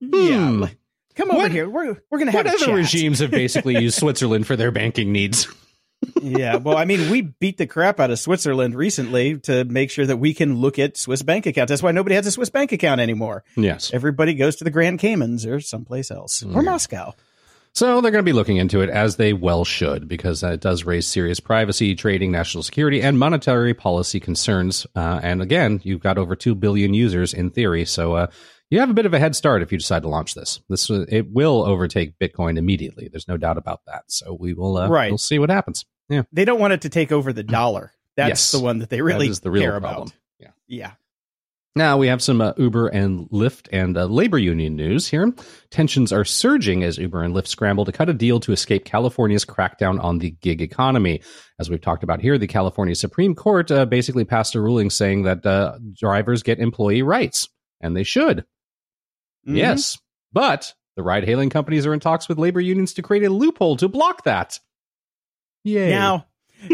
yeah. 0.00 0.48
Hmm. 0.50 0.60
like, 0.60 0.76
Come 1.14 1.30
over 1.30 1.38
What- 1.42 1.52
here. 1.52 1.68
We're 1.68 1.96
we're 2.10 2.18
gonna 2.18 2.32
have 2.32 2.46
What 2.46 2.60
a 2.60 2.64
other 2.64 2.74
regimes 2.74 3.20
have 3.20 3.30
basically 3.30 3.78
used 3.80 3.98
Switzerland 3.98 4.46
for 4.48 4.56
their 4.56 4.70
banking 4.72 5.12
needs? 5.12 5.46
yeah, 6.22 6.56
well, 6.56 6.76
I 6.76 6.84
mean, 6.84 7.10
we 7.10 7.22
beat 7.22 7.58
the 7.58 7.66
crap 7.66 8.00
out 8.00 8.10
of 8.10 8.18
Switzerland 8.18 8.74
recently 8.74 9.38
to 9.40 9.64
make 9.64 9.90
sure 9.90 10.06
that 10.06 10.16
we 10.16 10.34
can 10.34 10.56
look 10.56 10.78
at 10.78 10.96
Swiss 10.96 11.22
bank 11.22 11.46
accounts. 11.46 11.70
That's 11.70 11.82
why 11.82 11.92
nobody 11.92 12.14
has 12.14 12.26
a 12.26 12.32
Swiss 12.32 12.50
bank 12.50 12.72
account 12.72 13.00
anymore. 13.00 13.44
Yes. 13.56 13.92
Everybody 13.92 14.34
goes 14.34 14.56
to 14.56 14.64
the 14.64 14.70
Grand 14.70 14.98
Caymans 14.98 15.46
or 15.46 15.60
someplace 15.60 16.10
else 16.10 16.42
or 16.42 16.62
Moscow. 16.62 17.14
So 17.74 18.00
they're 18.00 18.12
going 18.12 18.24
to 18.24 18.28
be 18.28 18.32
looking 18.32 18.58
into 18.58 18.82
it 18.82 18.88
as 18.88 19.16
they 19.16 19.32
well 19.32 19.64
should, 19.64 20.06
because 20.06 20.44
it 20.44 20.60
does 20.60 20.84
raise 20.84 21.08
serious 21.08 21.40
privacy, 21.40 21.96
trading, 21.96 22.30
national 22.30 22.62
security, 22.62 23.02
and 23.02 23.18
monetary 23.18 23.74
policy 23.74 24.20
concerns. 24.20 24.86
Uh, 24.94 25.18
and 25.24 25.42
again, 25.42 25.80
you've 25.82 26.00
got 26.00 26.16
over 26.16 26.36
two 26.36 26.54
billion 26.54 26.94
users 26.94 27.34
in 27.34 27.50
theory, 27.50 27.84
so 27.84 28.14
uh, 28.14 28.26
you 28.70 28.78
have 28.78 28.90
a 28.90 28.94
bit 28.94 29.06
of 29.06 29.14
a 29.14 29.18
head 29.18 29.34
start 29.34 29.60
if 29.60 29.72
you 29.72 29.78
decide 29.78 30.02
to 30.02 30.08
launch 30.08 30.34
this. 30.34 30.60
This 30.68 30.88
uh, 30.88 31.04
it 31.08 31.32
will 31.32 31.64
overtake 31.64 32.16
Bitcoin 32.20 32.58
immediately. 32.58 33.08
There's 33.10 33.26
no 33.26 33.36
doubt 33.36 33.58
about 33.58 33.80
that. 33.88 34.04
So 34.06 34.36
we 34.38 34.54
will, 34.54 34.76
uh, 34.76 34.88
Right. 34.88 35.10
We'll 35.10 35.18
see 35.18 35.40
what 35.40 35.50
happens. 35.50 35.84
Yeah, 36.08 36.22
They 36.32 36.44
don't 36.44 36.60
want 36.60 36.72
it 36.74 36.82
to 36.82 36.88
take 36.88 37.12
over 37.12 37.32
the 37.32 37.42
dollar. 37.42 37.92
That's 38.16 38.28
Yes. 38.28 38.52
the 38.52 38.60
one 38.60 38.78
that 38.80 38.90
they 38.90 39.00
really 39.02 39.28
that 39.28 39.42
the 39.42 39.50
real 39.50 39.62
care 39.62 39.80
problem. 39.80 40.08
about. 40.08 40.12
Yeah. 40.38 40.50
Yeah. 40.68 40.90
Now 41.76 41.96
we 41.98 42.06
have 42.06 42.22
some 42.22 42.40
uh, 42.40 42.52
Uber 42.56 42.86
and 42.88 43.28
Lyft 43.30 43.66
and 43.72 43.96
uh, 43.98 44.04
labor 44.04 44.38
union 44.38 44.76
news 44.76 45.08
here. 45.08 45.32
Tensions 45.70 46.12
are 46.12 46.24
surging 46.24 46.84
as 46.84 46.98
Uber 46.98 47.22
and 47.24 47.34
Lyft 47.34 47.48
scramble 47.48 47.84
to 47.84 47.90
cut 47.90 48.08
a 48.08 48.12
deal 48.14 48.38
to 48.40 48.52
escape 48.52 48.84
California's 48.84 49.44
crackdown 49.44 50.00
on 50.00 50.18
the 50.20 50.30
gig 50.30 50.62
economy. 50.62 51.20
As 51.58 51.68
we've 51.68 51.80
talked 51.80 52.04
about 52.04 52.20
here, 52.20 52.38
the 52.38 52.46
California 52.46 52.94
Supreme 52.94 53.34
Court 53.34 53.72
uh, 53.72 53.86
basically 53.86 54.24
passed 54.24 54.54
a 54.54 54.60
ruling 54.60 54.88
saying 54.90 55.24
that 55.24 55.44
uh, 55.44 55.78
drivers 55.98 56.44
get 56.44 56.60
employee 56.60 57.02
rights, 57.02 57.48
and 57.80 57.96
they 57.96 58.04
should. 58.04 58.44
Mhm. 59.48 59.56
Yes, 59.56 59.98
but 60.32 60.74
the 60.94 61.02
ride-hailing 61.02 61.50
companies 61.50 61.86
are 61.86 61.92
in 61.94 61.98
talks 61.98 62.28
with 62.28 62.38
labor 62.38 62.60
unions 62.60 62.94
to 62.94 63.02
create 63.02 63.24
a 63.24 63.30
loophole 63.30 63.76
to 63.78 63.88
block 63.88 64.22
that. 64.24 64.60
Yay! 65.64 65.90
Now, 65.90 66.26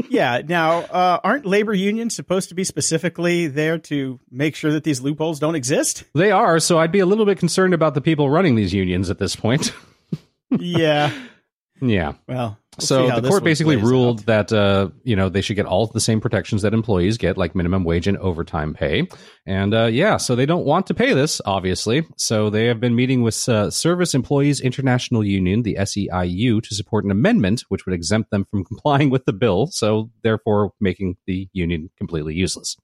yeah. 0.08 0.42
Now, 0.46 0.80
uh, 0.80 1.20
aren't 1.22 1.46
labor 1.46 1.74
unions 1.74 2.14
supposed 2.14 2.48
to 2.50 2.54
be 2.54 2.64
specifically 2.64 3.46
there 3.46 3.78
to 3.78 4.20
make 4.30 4.54
sure 4.56 4.72
that 4.72 4.84
these 4.84 5.00
loopholes 5.00 5.38
don't 5.38 5.54
exist? 5.54 6.04
they 6.14 6.30
are, 6.30 6.60
so 6.60 6.78
I'd 6.78 6.92
be 6.92 7.00
a 7.00 7.06
little 7.06 7.26
bit 7.26 7.38
concerned 7.38 7.74
about 7.74 7.94
the 7.94 8.00
people 8.00 8.30
running 8.30 8.54
these 8.54 8.74
unions 8.74 9.10
at 9.10 9.18
this 9.18 9.36
point. 9.36 9.72
yeah. 10.58 11.12
yeah. 11.80 12.14
Well, 12.26 12.58
we'll 12.80 12.86
so 12.86 13.20
the 13.20 13.28
court 13.28 13.44
basically 13.44 13.76
ruled 13.76 14.20
out. 14.20 14.26
that 14.26 14.52
uh, 14.52 14.90
you 15.04 15.16
know 15.16 15.28
they 15.28 15.40
should 15.40 15.56
get 15.56 15.66
all 15.66 15.86
the 15.86 16.00
same 16.00 16.20
protections 16.20 16.62
that 16.62 16.74
employees 16.74 17.18
get, 17.18 17.36
like 17.36 17.54
minimum 17.54 17.84
wage 17.84 18.06
and 18.06 18.16
overtime 18.18 18.74
pay. 18.74 19.08
And 19.46 19.74
uh, 19.74 19.86
yeah, 19.86 20.16
so 20.16 20.36
they 20.36 20.46
don't 20.46 20.64
want 20.64 20.86
to 20.88 20.94
pay 20.94 21.14
this, 21.14 21.40
obviously. 21.44 22.06
So 22.16 22.50
they 22.50 22.66
have 22.66 22.80
been 22.80 22.94
meeting 22.94 23.22
with 23.22 23.48
uh, 23.48 23.70
Service 23.70 24.14
Employees 24.14 24.60
International 24.60 25.24
Union, 25.24 25.62
the 25.62 25.76
SEIU, 25.80 26.62
to 26.62 26.74
support 26.74 27.04
an 27.04 27.10
amendment 27.10 27.64
which 27.68 27.86
would 27.86 27.94
exempt 27.94 28.30
them 28.30 28.44
from 28.44 28.64
complying 28.64 29.10
with 29.10 29.24
the 29.24 29.32
bill. 29.32 29.68
So 29.68 30.10
therefore, 30.22 30.72
making 30.80 31.16
the 31.26 31.48
union 31.52 31.90
completely 31.96 32.34
useless. 32.34 32.76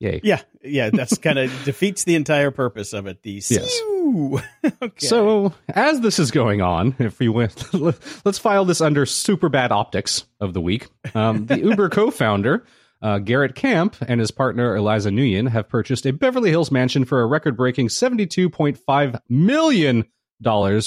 Yay! 0.00 0.20
Yeah, 0.22 0.42
yeah, 0.62 0.90
that's 0.90 1.18
kind 1.18 1.38
of 1.38 1.50
defeats 1.64 2.04
the 2.04 2.16
entire 2.16 2.50
purpose 2.50 2.92
of 2.92 3.06
it. 3.06 3.22
The 3.22 3.42
Yes. 3.48 3.80
Okay. 4.82 5.06
So 5.06 5.52
as 5.68 6.00
this 6.00 6.18
is 6.18 6.30
going 6.30 6.60
on, 6.62 6.94
if 6.98 7.18
we 7.18 7.28
went, 7.28 7.72
let's 8.24 8.38
file 8.38 8.64
this 8.64 8.80
under 8.80 9.06
super 9.06 9.48
bad 9.48 9.72
optics 9.72 10.24
of 10.40 10.52
the 10.54 10.60
week. 10.60 10.88
Um, 11.14 11.46
the 11.46 11.58
Uber 11.62 11.88
co-founder 11.90 12.64
uh, 13.02 13.18
Garrett 13.18 13.54
Camp 13.54 13.96
and 14.06 14.20
his 14.20 14.30
partner 14.30 14.74
Eliza 14.76 15.10
Nguyen 15.10 15.48
have 15.48 15.68
purchased 15.68 16.06
a 16.06 16.12
Beverly 16.12 16.50
Hills 16.50 16.70
mansion 16.70 17.04
for 17.04 17.20
a 17.20 17.26
record-breaking 17.26 17.88
$72.5 17.88 19.20
million, 19.28 20.04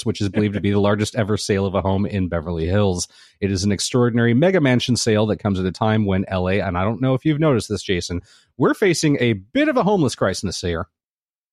which 0.04 0.20
is 0.20 0.28
believed 0.28 0.54
to 0.54 0.60
be 0.60 0.70
the 0.72 0.80
largest 0.80 1.14
ever 1.14 1.36
sale 1.36 1.64
of 1.66 1.74
a 1.74 1.80
home 1.80 2.06
in 2.06 2.28
Beverly 2.28 2.66
Hills. 2.66 3.06
It 3.40 3.52
is 3.52 3.62
an 3.64 3.70
extraordinary 3.72 4.34
mega 4.34 4.60
mansion 4.60 4.96
sale 4.96 5.26
that 5.26 5.38
comes 5.38 5.60
at 5.60 5.66
a 5.66 5.72
time 5.72 6.04
when 6.06 6.24
LA, 6.30 6.58
and 6.58 6.76
I 6.76 6.82
don't 6.84 7.00
know 7.00 7.14
if 7.14 7.24
you've 7.24 7.40
noticed 7.40 7.68
this, 7.68 7.82
Jason, 7.82 8.22
we're 8.56 8.74
facing 8.74 9.16
a 9.20 9.34
bit 9.34 9.68
of 9.68 9.76
a 9.76 9.84
homeless 9.84 10.16
crisis 10.16 10.60
here. 10.60 10.88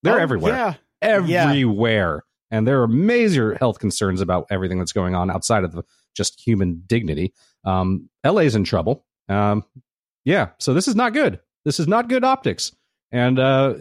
They're 0.01 0.19
Oh, 0.19 0.21
everywhere. 0.21 0.53
Yeah. 0.53 0.73
Everywhere. 1.05 2.23
And 2.51 2.67
there 2.67 2.81
are 2.81 2.87
major 2.87 3.55
health 3.55 3.79
concerns 3.79 4.21
about 4.21 4.47
everything 4.49 4.79
that's 4.79 4.93
going 4.93 5.15
on 5.15 5.29
outside 5.31 5.63
of 5.63 5.71
the, 5.71 5.83
just 6.15 6.39
human 6.39 6.83
dignity. 6.85 7.33
Um, 7.65 8.09
LA's 8.25 8.55
in 8.55 8.63
trouble. 8.63 9.05
Um, 9.27 9.63
yeah, 10.23 10.49
so 10.59 10.73
this 10.73 10.87
is 10.87 10.95
not 10.95 11.13
good. 11.13 11.39
This 11.65 11.79
is 11.79 11.87
not 11.87 12.07
good 12.07 12.23
optics. 12.23 12.71
And 13.11 13.39
uh, 13.39 13.75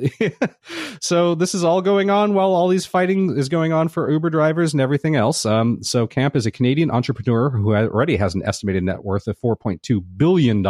so 1.01 1.35
this 1.35 1.55
is 1.55 1.65
all 1.65 1.83
going 1.83 2.11
on 2.11 2.35
while 2.35 2.53
all 2.53 2.69
these 2.69 2.87
fighting 2.87 3.37
is 3.37 3.49
going 3.49 3.73
on 3.73 3.89
for 3.89 4.11
Uber 4.11 4.31
drivers 4.31 4.73
and 4.73 4.81
everything 4.81 5.17
else. 5.17 5.45
Um, 5.45 5.83
so 5.83 6.07
Camp 6.07 6.37
is 6.37 6.47
a 6.47 6.51
Canadian 6.51 6.91
entrepreneur 6.91 7.51
who 7.51 7.75
already 7.75 8.17
has 8.17 8.35
an 8.35 8.43
estimated 8.45 8.85
net 8.85 9.05
worth 9.05 9.27
of 9.27 9.39
$4.2 9.41 10.05
billion. 10.17 10.65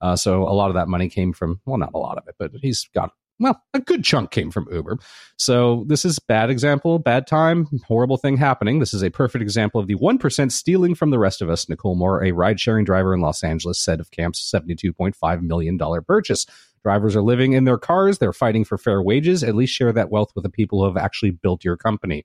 Uh, 0.00 0.16
so 0.16 0.42
a 0.42 0.50
lot 0.52 0.68
of 0.68 0.74
that 0.74 0.88
money 0.88 1.08
came 1.08 1.32
from, 1.32 1.60
well, 1.64 1.78
not 1.78 1.92
a 1.94 1.98
lot 1.98 2.18
of 2.18 2.24
it, 2.26 2.34
but 2.38 2.50
he's 2.60 2.88
got, 2.94 3.12
well, 3.38 3.62
a 3.74 3.80
good 3.80 4.04
chunk 4.04 4.30
came 4.30 4.50
from 4.50 4.66
Uber. 4.72 4.98
So 5.36 5.84
this 5.88 6.04
is 6.04 6.18
bad 6.18 6.48
example, 6.50 6.98
bad 6.98 7.26
time, 7.26 7.68
horrible 7.86 8.16
thing 8.16 8.36
happening. 8.36 8.78
This 8.78 8.94
is 8.94 9.02
a 9.02 9.10
perfect 9.10 9.42
example 9.42 9.80
of 9.80 9.86
the 9.86 9.96
1% 9.96 10.52
stealing 10.52 10.94
from 10.94 11.10
the 11.10 11.18
rest 11.18 11.42
of 11.42 11.50
us. 11.50 11.68
Nicole 11.68 11.96
Moore, 11.96 12.24
a 12.24 12.32
ride 12.32 12.58
sharing 12.58 12.84
driver 12.84 13.12
in 13.12 13.20
Los 13.20 13.44
Angeles, 13.44 13.78
said 13.78 14.00
of 14.00 14.10
Camp's 14.10 14.50
$72.5 14.50 15.42
million 15.42 15.78
purchase. 16.06 16.46
Drivers 16.82 17.16
are 17.16 17.22
living 17.22 17.52
in 17.52 17.64
their 17.64 17.78
cars. 17.78 18.18
They're 18.18 18.32
fighting 18.32 18.64
for 18.64 18.78
fair 18.78 19.02
wages. 19.02 19.42
At 19.42 19.56
least 19.56 19.74
share 19.74 19.92
that 19.92 20.10
wealth 20.10 20.30
with 20.34 20.44
the 20.44 20.50
people 20.50 20.80
who 20.80 20.86
have 20.86 20.96
actually 20.96 21.32
built 21.32 21.64
your 21.64 21.76
company. 21.76 22.24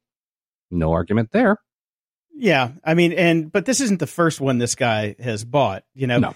No 0.69 0.91
argument 0.93 1.31
there. 1.31 1.57
Yeah. 2.33 2.71
I 2.83 2.93
mean, 2.93 3.11
and, 3.11 3.51
but 3.51 3.65
this 3.65 3.81
isn't 3.81 3.99
the 3.99 4.07
first 4.07 4.39
one 4.39 4.59
this 4.59 4.75
guy 4.75 5.15
has 5.19 5.43
bought, 5.43 5.83
you 5.93 6.07
know? 6.07 6.19
No. 6.19 6.35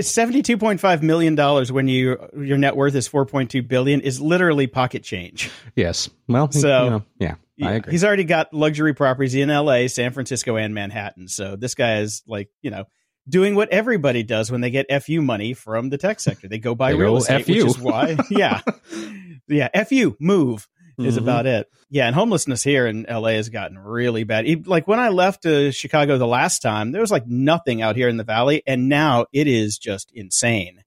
Seventy-two 0.00 0.56
point 0.58 0.80
five 0.80 1.02
million 1.02 1.34
dollars 1.34 1.70
when 1.70 1.86
you 1.88 2.16
your 2.38 2.56
net 2.58 2.76
worth 2.76 2.94
is 2.94 3.06
four 3.06 3.26
point 3.26 3.50
two 3.50 3.62
billion 3.62 4.00
is 4.00 4.20
literally 4.20 4.66
pocket 4.66 5.02
change. 5.02 5.50
Yes. 5.76 6.08
Well, 6.28 6.50
So- 6.50 6.84
you 6.84 6.90
know, 6.90 7.02
yeah, 7.18 7.34
I 7.62 7.72
agree. 7.74 7.90
He's 7.92 8.04
already 8.04 8.24
got 8.24 8.54
luxury 8.54 8.94
properties 8.94 9.34
in 9.34 9.50
L.A., 9.50 9.88
San 9.88 10.12
Francisco, 10.12 10.56
and 10.56 10.74
Manhattan. 10.74 11.28
So 11.28 11.56
this 11.56 11.74
guy 11.74 11.98
is 12.00 12.22
like, 12.26 12.48
you 12.62 12.70
know, 12.70 12.84
doing 13.28 13.54
what 13.54 13.68
everybody 13.68 14.22
does 14.22 14.50
when 14.50 14.62
they 14.62 14.70
get 14.70 14.86
FU 15.02 15.20
money 15.20 15.52
from 15.52 15.90
the 15.90 15.98
tech 15.98 16.20
sector. 16.20 16.48
They 16.48 16.58
go 16.58 16.74
buy 16.74 16.92
They 16.92 16.98
real 16.98 17.16
estate, 17.18 17.44
FU. 17.44 17.52
which 17.52 17.64
is 17.66 17.78
why, 17.78 18.16
yeah, 18.30 18.60
yeah, 19.48 19.84
FU 19.84 20.16
move 20.18 20.68
is 20.98 21.16
Mhm. 21.16 21.22
about 21.22 21.46
it. 21.46 21.68
Yeah, 21.90 22.06
and 22.06 22.14
homelessness 22.14 22.62
here 22.62 22.86
in 22.86 23.04
LA 23.08 23.34
has 23.36 23.48
gotten 23.48 23.78
really 23.78 24.24
bad. 24.24 24.66
Like 24.66 24.86
when 24.88 24.98
I 24.98 25.08
left 25.08 25.44
uh, 25.46 25.70
Chicago 25.72 26.18
the 26.18 26.26
last 26.26 26.60
time, 26.60 26.92
there 26.92 27.00
was 27.00 27.10
like 27.10 27.26
nothing 27.26 27.82
out 27.82 27.96
here 27.96 28.08
in 28.08 28.16
the 28.16 28.24
valley, 28.24 28.62
and 28.66 28.88
now 28.88 29.26
it 29.32 29.46
is 29.46 29.78
just 29.78 30.10
insane, 30.14 30.82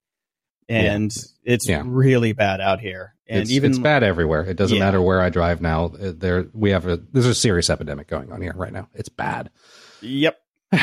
and 0.70 1.14
it's 1.44 1.68
Yeah. 1.68 1.84
really 1.86 2.34
bad 2.34 2.62
out 2.62 2.80
here. 2.80 3.16
And 3.28 3.42
it's, 3.42 3.52
even 3.52 3.72
it's 3.72 3.80
bad 3.80 4.04
everywhere. 4.04 4.42
It 4.44 4.58
doesn't 4.58 4.78
Yeah. 4.78 4.84
matter 4.84 5.02
where 5.02 5.22
I 5.22 5.30
drive 5.30 5.62
now. 5.62 5.86
Uh, 5.86 6.12
There, 6.16 6.48
we 6.54 6.72
have 6.72 6.86
a 6.88 6.98
there's 7.12 7.26
a 7.26 7.34
serious 7.36 7.70
epidemic 7.70 8.08
going 8.08 8.32
on 8.32 8.42
here 8.42 8.54
right 8.56 8.74
now. 8.74 8.90
It's 8.94 9.10
bad. 9.10 9.50
yep, 10.02 10.38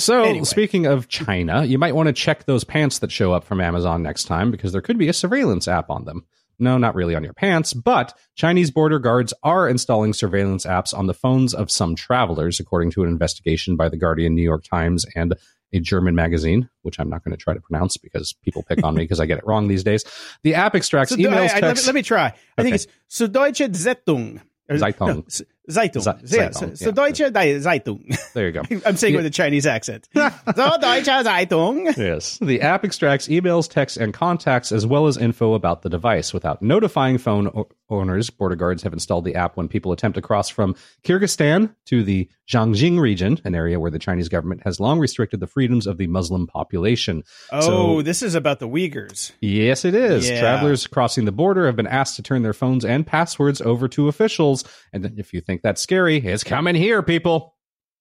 So, 0.00 0.22
Anyway. 0.22 0.44
speaking 0.44 0.86
of 0.86 1.08
China, 1.08 1.64
you 1.64 1.76
might 1.76 1.92
want 1.94 2.06
to 2.06 2.12
check 2.12 2.44
those 2.46 2.62
pants 2.62 3.00
that 3.00 3.10
show 3.10 3.32
up 3.32 3.42
from 3.42 3.60
Amazon 3.60 4.00
next 4.00 4.24
time 4.24 4.52
because 4.52 4.70
there 4.70 4.80
could 4.80 4.96
be 4.96 5.08
a 5.08 5.12
surveillance 5.12 5.66
app 5.66 5.90
on 5.90 6.04
them. 6.04 6.24
No, 6.58 6.76
not 6.78 6.94
really 6.94 7.14
on 7.14 7.22
your 7.24 7.32
pants, 7.34 7.72
but 7.72 8.16
Chinese 8.34 8.70
border 8.70 8.98
guards 8.98 9.32
are 9.42 9.68
installing 9.68 10.12
surveillance 10.12 10.66
apps 10.66 10.92
on 10.96 11.06
the 11.06 11.14
phones 11.14 11.54
of 11.54 11.70
some 11.70 11.94
travelers, 11.94 12.58
according 12.58 12.90
to 12.92 13.02
an 13.04 13.08
investigation 13.08 13.76
by 13.76 13.88
The 13.88 13.96
Guardian, 13.96 14.34
New 14.34 14.42
York 14.42 14.64
Times, 14.64 15.06
and 15.14 15.34
a 15.72 15.80
German 15.80 16.14
magazine, 16.14 16.68
which 16.82 16.98
I'm 16.98 17.10
not 17.10 17.22
going 17.22 17.36
to 17.36 17.42
try 17.42 17.52
to 17.54 17.60
pronounce 17.60 17.96
because 17.98 18.32
people 18.42 18.62
pick 18.62 18.82
on 18.82 18.94
me 18.94 19.04
because 19.04 19.20
I 19.20 19.26
get 19.26 19.38
it 19.38 19.46
wrong 19.46 19.68
these 19.68 19.84
days. 19.84 20.02
The 20.42 20.54
app 20.54 20.74
extracts 20.74 21.10
So, 21.12 21.18
emails, 21.18 21.50
I- 21.50 21.58
I- 21.58 21.60
let, 21.60 21.76
me, 21.76 21.82
let 21.84 21.94
me 21.94 22.02
try. 22.02 22.32
I 22.56 22.62
think 22.62 22.74
it's 22.74 22.86
Süddeutsche 23.10 23.68
Zeitung. 23.74 24.40
Zeitung. 24.70 25.06
No, 25.08 25.24
Zeitung. 25.70 26.02
Ze- 26.02 26.36
yeah, 26.36 26.48
Zeitung, 26.50 26.76
so- 26.76 26.84
yeah. 26.86 26.92
Süddeutsche 26.92 27.32
Dei- 27.32 27.58
Zeitung. 27.58 28.32
there 28.34 28.46
you 28.46 28.52
go. 28.52 28.62
I'm 28.86 28.96
saying 28.96 29.14
Yeah. 29.14 29.18
with 29.18 29.26
a 29.26 29.30
Chinese 29.30 29.66
accent. 29.66 30.08
Süddeutsche 30.16 31.24
Zeitung. 31.24 31.96
Yes. 31.96 32.38
The 32.40 32.60
app 32.62 32.84
extracts 32.84 33.28
emails, 33.28 33.68
texts, 33.70 33.96
and 33.98 34.12
contacts, 34.14 34.72
as 34.72 34.86
well 34.86 35.06
as 35.06 35.16
info 35.16 35.54
about 35.54 35.82
the 35.82 35.88
device 35.90 36.32
without 36.32 36.62
notifying 36.62 37.18
phone 37.18 37.48
o- 37.48 37.68
owners. 37.90 38.30
Border 38.30 38.56
guards 38.56 38.82
have 38.82 38.92
installed 38.92 39.24
the 39.24 39.34
app 39.34 39.56
when 39.56 39.68
people 39.68 39.92
attempt 39.92 40.16
to 40.16 40.22
cross 40.22 40.48
from 40.48 40.74
Kyrgyzstan 41.04 41.74
to 41.86 42.02
the 42.02 42.28
Xinjiang 42.50 42.98
region, 42.98 43.38
an 43.44 43.54
area 43.54 43.78
where 43.78 43.90
the 43.90 43.98
Chinese 43.98 44.28
government 44.28 44.62
has 44.64 44.80
long 44.80 44.98
restricted 44.98 45.40
the 45.40 45.46
freedoms 45.46 45.86
of 45.86 45.98
the 45.98 46.06
Muslim 46.06 46.46
population. 46.46 47.22
Oh, 47.52 47.60
So- 47.60 48.02
this 48.02 48.22
is 48.22 48.34
about 48.34 48.58
the 48.58 48.68
Uyghurs. 48.68 49.32
Yes, 49.40 49.84
it 49.84 49.94
is. 49.94 50.28
Yeah. 50.28 50.40
Travelers 50.40 50.86
crossing 50.86 51.24
the 51.24 51.32
border 51.32 51.66
have 51.66 51.76
been 51.76 51.86
asked 51.86 52.16
to 52.16 52.22
turn 52.22 52.42
their 52.42 52.52
phones 52.52 52.84
and 52.84 53.06
passwords 53.06 53.60
over 53.60 53.88
to 53.88 54.08
officials. 54.08 54.64
And 54.92 55.18
if 55.18 55.32
you 55.32 55.40
think 55.40 55.57
that's 55.62 55.80
scary, 55.80 56.16
it's 56.18 56.44
coming 56.44 56.74
here, 56.74 57.02
people. 57.02 57.56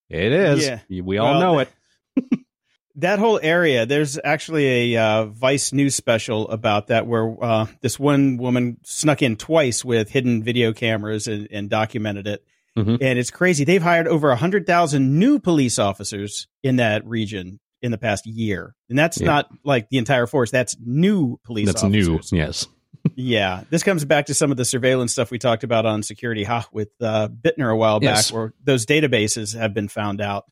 It 0.09 0.31
is. 0.31 0.65
Yeah. 0.65 1.01
We 1.03 1.17
all 1.17 1.31
Well, 1.31 1.39
know 1.39 1.59
it. 1.59 1.69
That 2.99 3.19
whole 3.19 3.39
area, 3.43 3.85
there's 3.85 4.17
actually 4.23 4.95
a 4.95 4.99
uh, 5.03 5.25
Vice 5.25 5.71
News 5.71 5.93
special 5.93 6.49
about 6.49 6.87
that 6.87 7.05
where 7.05 7.31
uh, 7.43 7.67
this 7.81 7.99
one 7.99 8.37
woman 8.37 8.77
snuck 8.85 9.21
in 9.21 9.35
twice 9.35 9.85
with 9.85 10.09
hidden 10.09 10.41
video 10.41 10.73
cameras 10.73 11.27
and, 11.27 11.47
and 11.51 11.69
documented 11.69 12.25
it. 12.25 12.43
Mhm. 12.75 12.97
And 12.99 13.19
it's 13.19 13.29
crazy. 13.29 13.65
They've 13.65 13.83
hired 13.83 14.07
over 14.07 14.29
100,000 14.29 15.19
new 15.19 15.37
police 15.37 15.77
officers 15.77 16.47
in 16.63 16.77
that 16.77 17.05
region 17.05 17.59
in 17.83 17.91
the 17.91 17.99
past 17.99 18.25
year. 18.25 18.73
And 18.89 18.97
that's 18.97 19.19
Yeah. 19.21 19.27
not 19.27 19.49
like 19.63 19.89
the 19.91 19.99
entire 19.99 20.25
force, 20.25 20.49
that's 20.49 20.75
new 20.83 21.39
police 21.45 21.67
That's 21.67 21.83
officers. 21.83 22.31
new. 22.31 22.37
Yes. 22.39 22.65
Yeah, 23.15 23.63
this 23.69 23.83
comes 23.83 24.05
back 24.05 24.27
to 24.27 24.33
some 24.33 24.51
of 24.51 24.57
the 24.57 24.65
surveillance 24.65 25.11
stuff 25.11 25.31
we 25.31 25.39
talked 25.39 25.63
about 25.63 25.85
on 25.85 26.03
Security 26.03 26.43
Ha 26.43 26.67
with 26.71 26.89
uh, 27.01 27.27
Bittner 27.29 27.71
a 27.71 27.75
while 27.75 27.99
Yes. 28.01 28.29
back, 28.29 28.35
where 28.35 28.53
those 28.63 28.85
databases 28.85 29.57
have 29.57 29.73
been 29.73 29.87
found 29.87 30.21
out 30.21 30.45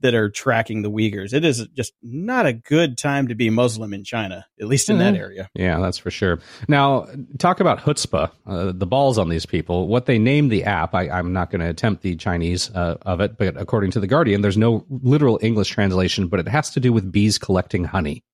that 0.00 0.12
are 0.14 0.28
tracking 0.28 0.82
the 0.82 0.90
Uyghurs. 0.90 1.32
It 1.32 1.46
is 1.46 1.66
just 1.74 1.94
not 2.02 2.44
a 2.44 2.52
good 2.52 2.98
time 2.98 3.28
to 3.28 3.34
be 3.34 3.48
Muslim 3.48 3.94
in 3.94 4.04
China, 4.04 4.44
at 4.60 4.66
least 4.66 4.90
in 4.90 4.98
that 4.98 5.14
Mhm. 5.14 5.18
area. 5.18 5.48
Yeah, 5.54 5.78
that's 5.80 5.96
for 5.96 6.10
sure. 6.10 6.40
Now, 6.68 7.06
talk 7.38 7.60
about 7.60 7.78
chutzpah, 7.80 8.30
uh, 8.46 8.72
the 8.74 8.86
balls 8.86 9.16
on 9.16 9.30
these 9.30 9.46
people. 9.46 9.88
What 9.88 10.04
they 10.04 10.18
named 10.18 10.50
the 10.52 10.64
app, 10.64 10.94
I, 10.94 11.08
I'm 11.08 11.32
not 11.32 11.50
going 11.50 11.60
to 11.62 11.70
attempt 11.70 12.02
the 12.02 12.16
Chinese 12.16 12.70
uh, 12.74 12.98
of 13.02 13.20
it, 13.22 13.38
but 13.38 13.56
according 13.58 13.92
to 13.92 14.00
The 14.00 14.06
Guardian, 14.08 14.42
there's 14.42 14.58
no 14.58 14.84
literal 14.90 15.38
English 15.40 15.68
translation, 15.70 16.26
but 16.26 16.38
it 16.38 16.48
has 16.48 16.68
to 16.72 16.80
do 16.80 16.92
with 16.92 17.10
bees 17.10 17.38
collecting 17.38 17.84
honey. 17.84 18.22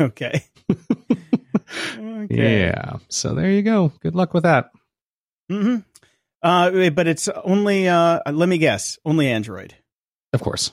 Okay. 0.00 0.44
Okay. 1.96 2.60
Yeah. 2.60 2.96
So 3.08 3.34
there 3.34 3.50
you 3.50 3.62
go. 3.62 3.92
Good 4.00 4.14
luck 4.14 4.34
with 4.34 4.42
that. 4.44 4.70
hmm 5.50 5.76
Uh, 6.42 6.90
but 6.90 7.06
it's 7.06 7.28
only, 7.28 7.88
uh, 7.88 8.20
let 8.32 8.48
me 8.48 8.58
guess, 8.58 8.98
only 9.04 9.28
Android. 9.28 9.74
Of 10.32 10.40
course. 10.42 10.72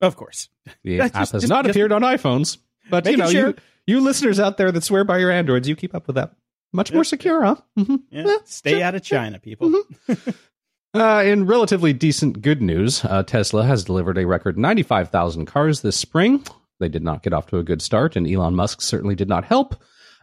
Of 0.00 0.16
course. 0.16 0.48
The 0.82 0.96
That's 0.98 1.14
app 1.14 1.20
just- 1.22 1.32
has 1.32 1.42
just- 1.42 1.50
not 1.50 1.64
just- 1.64 1.76
appeared 1.76 1.92
on 1.92 2.02
iPhones, 2.02 2.58
but 2.90 3.06
you 3.06 3.16
know, 3.16 3.30
sure. 3.30 3.48
you, 3.48 3.54
you 3.86 4.00
listeners 4.00 4.40
out 4.40 4.56
there 4.56 4.72
that 4.72 4.82
swear 4.84 5.04
by 5.04 5.18
your 5.18 5.30
Androids, 5.30 5.68
you 5.68 5.76
keep 5.76 5.94
up 5.94 6.06
with 6.06 6.16
that. 6.16 6.34
Much 6.72 6.92
more 6.92 7.04
secure, 7.04 7.44
huh? 7.44 7.56
hmm 7.76 7.96
Yeah. 8.10 8.24
Yeah, 8.26 8.36
Stay 8.46 8.82
out 8.82 8.94
of 8.96 9.02
China, 9.02 9.38
people. 9.38 9.72
Uh, 10.96 11.24
in 11.26 11.44
relatively 11.46 11.92
decent 11.92 12.40
good 12.40 12.62
news, 12.62 13.04
uh, 13.04 13.24
Tesla 13.24 13.64
has 13.64 13.82
delivered 13.82 14.16
a 14.16 14.24
record 14.28 14.56
95,000 14.56 15.44
cars 15.44 15.80
this 15.80 15.96
spring. 15.96 16.44
They 16.78 16.88
did 16.88 17.02
not 17.02 17.24
get 17.24 17.32
off 17.32 17.48
to 17.48 17.58
a 17.58 17.64
good 17.64 17.82
start, 17.82 18.14
and 18.14 18.30
Elon 18.30 18.54
Musk 18.54 18.80
certainly 18.80 19.16
did 19.16 19.28
not 19.28 19.44
help. 19.44 19.74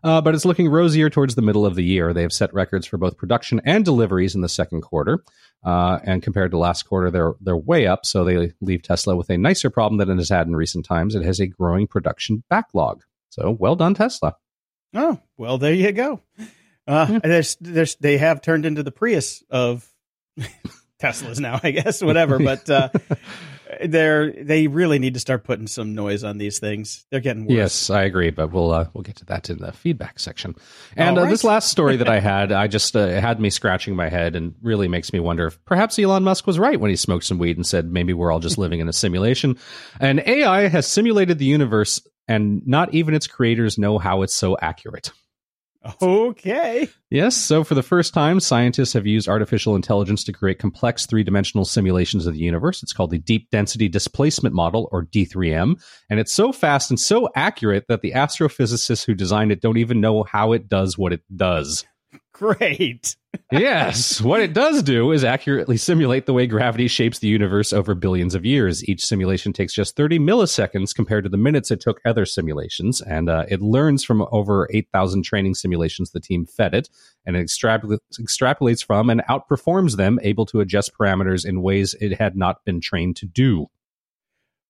Uh, 0.04 0.20
but 0.22 0.34
it's 0.34 0.46
looking 0.46 0.68
rosier 0.70 1.10
towards 1.10 1.36
the 1.36 1.42
middle 1.42 1.66
of 1.66 1.76
the 1.76 1.84
year. 1.84 2.14
They 2.14 2.24
have 2.24 2.34
set 2.34 2.54
records 2.54 2.86
for 2.88 2.98
both 2.98 3.18
production 3.18 3.62
and 3.66 3.86
deliveries 3.86 4.34
in 4.36 4.42
the 4.42 4.50
second 4.50 4.82
quarter. 4.82 5.24
Uh, 5.64 6.00
and 6.04 6.24
compared 6.24 6.52
to 6.52 6.58
last 6.58 6.84
quarter, 6.84 7.12
they're 7.12 7.34
they're 7.40 7.56
way 7.58 7.86
up. 7.86 8.06
So 8.06 8.24
they 8.24 8.52
leave 8.62 8.82
Tesla 8.82 9.16
with 9.16 9.30
a 9.30 9.38
nicer 9.38 9.70
problem 9.70 9.98
than 10.00 10.10
it 10.10 10.18
has 10.18 10.30
had 10.30 10.48
in 10.48 10.56
recent 10.56 10.86
times. 10.86 11.14
It 11.14 11.24
has 11.24 11.40
a 11.40 11.46
growing 11.48 11.86
production 11.88 12.44
backlog. 12.50 13.04
So 13.30 13.56
well 13.60 13.76
done, 13.76 13.94
Tesla. 13.94 14.36
Oh, 14.96 15.20
well, 15.38 15.58
there 15.58 15.74
you 15.74 15.92
go. 15.92 16.22
Uh, 16.88 17.08
Yeah. 17.10 17.20
there's, 17.24 17.56
there's, 17.62 17.96
they 17.96 18.18
have 18.18 18.42
turned 18.42 18.66
into 18.66 18.84
the 18.84 18.92
Prius 18.92 19.44
of 19.50 19.88
Teslas 21.02 21.40
now, 21.40 21.60
I 21.64 21.72
guess, 21.72 22.02
whatever. 22.02 22.40
But 22.44 22.70
uh, 22.70 22.90
they're 23.86 24.32
they 24.32 24.68
really 24.68 25.00
need 25.00 25.14
to 25.14 25.20
start 25.20 25.44
putting 25.44 25.68
some 25.68 25.94
noise 25.94 26.24
on 26.24 26.38
these 26.38 26.60
things. 26.60 27.06
They're 27.10 27.20
getting 27.20 27.46
worse. 27.46 27.56
Yes, 27.56 27.90
I 27.90 28.04
agree, 28.04 28.30
but 28.30 28.52
we'll 28.52 28.72
uh, 28.72 28.88
we'll 28.94 29.04
get 29.04 29.18
to 29.18 29.26
that 29.26 29.50
in 29.50 29.60
the 29.60 29.72
feedback 29.72 30.20
section. 30.20 30.56
And 30.96 31.18
All 31.18 31.26
uh, 31.26 31.30
this 31.30 31.44
last 31.44 31.70
story 31.70 31.98
that 31.98 32.10
I 32.10 32.20
had, 32.20 32.52
I 32.52 32.68
just 32.68 32.96
uh, 32.96 33.08
had 33.08 33.40
me 33.40 33.50
scratching 33.50 33.96
my 33.96 34.10
head 34.10 34.36
and 34.36 34.56
really 34.62 34.88
makes 34.88 35.14
me 35.14 35.20
wonder 35.20 35.48
if 35.48 35.64
perhaps 35.66 35.98
Elon 35.98 36.24
Musk 36.24 36.48
was 36.48 36.60
right 36.60 36.80
when 36.80 36.90
he 36.90 36.96
smoked 36.96 37.26
some 37.26 37.40
weed 37.40 37.58
and 37.58 37.66
said 37.66 37.92
maybe 37.92 38.14
we're 38.14 38.32
all 38.32 38.40
just 38.40 38.58
living 38.58 38.80
in 38.80 38.90
a 38.90 38.94
simulation. 38.94 39.58
And 40.00 40.22
AI 40.26 40.68
has 40.68 40.88
simulated 40.88 41.40
the 41.40 41.46
universe, 41.46 42.02
and 42.28 42.66
not 42.68 42.94
even 42.94 43.14
its 43.14 43.28
creators 43.28 43.78
know 43.78 43.98
how 43.98 44.22
it's 44.22 44.36
so 44.36 44.58
accurate. 44.62 45.12
Okay. 46.02 46.88
Yes. 47.10 47.36
So, 47.36 47.64
for 47.64 47.74
the 47.74 47.82
first 47.82 48.14
time, 48.14 48.40
scientists 48.40 48.94
have 48.94 49.08
used 49.08 49.28
artificial 49.28 49.76
intelligence 49.76 50.24
to 50.26 50.32
create 50.32 50.60
complex 50.60 51.06
three 51.06 51.24
dimensional 51.24 51.66
simulations 51.66 52.28
of 52.28 52.34
the 52.34 52.40
universe. 52.40 52.84
It's 52.84 52.94
called 52.94 53.10
the 53.10 53.18
Deep 53.18 53.50
Density 53.50 53.90
Displacement 53.90 54.54
Model, 54.54 54.90
or 54.92 55.06
D3M. 55.06 55.82
And 56.10 56.20
it's 56.20 56.34
so 56.34 56.52
fast 56.52 56.92
and 56.92 57.00
so 57.00 57.30
accurate 57.36 57.86
that 57.88 58.02
the 58.02 58.12
astrophysicists 58.12 59.06
who 59.06 59.16
designed 59.16 59.52
it 59.52 59.62
don't 59.62 59.78
even 59.78 60.02
know 60.02 60.24
how 60.24 60.52
it 60.52 60.70
does 60.70 60.98
what 60.98 61.14
it 61.14 61.22
does. 61.36 61.84
Great. 62.34 63.16
yes. 63.52 64.20
What 64.20 64.42
it 64.42 64.54
does 64.54 64.84
do 64.84 65.12
is 65.12 65.24
accurately 65.24 65.78
simulate 65.78 66.26
the 66.26 66.34
way 66.34 66.48
gravity 66.48 66.88
shapes 66.88 67.20
the 67.20 67.28
universe 67.28 67.72
over 67.72 67.94
billions 67.94 68.36
of 68.36 68.46
years. 68.46 68.88
Each 68.88 69.06
simulation 69.06 69.54
takes 69.54 69.74
just 69.74 69.96
30 69.96 70.20
milliseconds 70.20 70.94
compared 70.94 71.24
to 71.24 71.30
the 71.30 71.38
minutes 71.38 71.72
it 71.72 71.80
took 71.80 72.02
other 72.06 72.26
simulations. 72.26 73.02
And 73.02 73.30
uh, 73.30 73.46
it 73.48 73.62
learns 73.62 74.04
from 74.04 74.28
over 74.32 74.68
8,000 74.74 75.24
training 75.24 75.56
simulations 75.56 76.12
the 76.12 76.20
team 76.20 76.46
fed 76.46 76.74
it 76.74 76.90
and 77.26 77.36
it 77.36 77.46
extrapol- 77.46 78.00
extrapolates 78.20 78.84
from 78.84 79.10
and 79.10 79.22
outperforms 79.30 79.98
them, 79.98 80.20
able 80.24 80.46
to 80.48 80.60
adjust 80.60 80.92
parameters 80.98 81.46
in 81.46 81.62
ways 81.62 81.96
it 82.02 82.18
had 82.18 82.36
not 82.36 82.66
been 82.66 82.82
trained 82.82 83.16
to 83.18 83.26
do. 83.26 83.68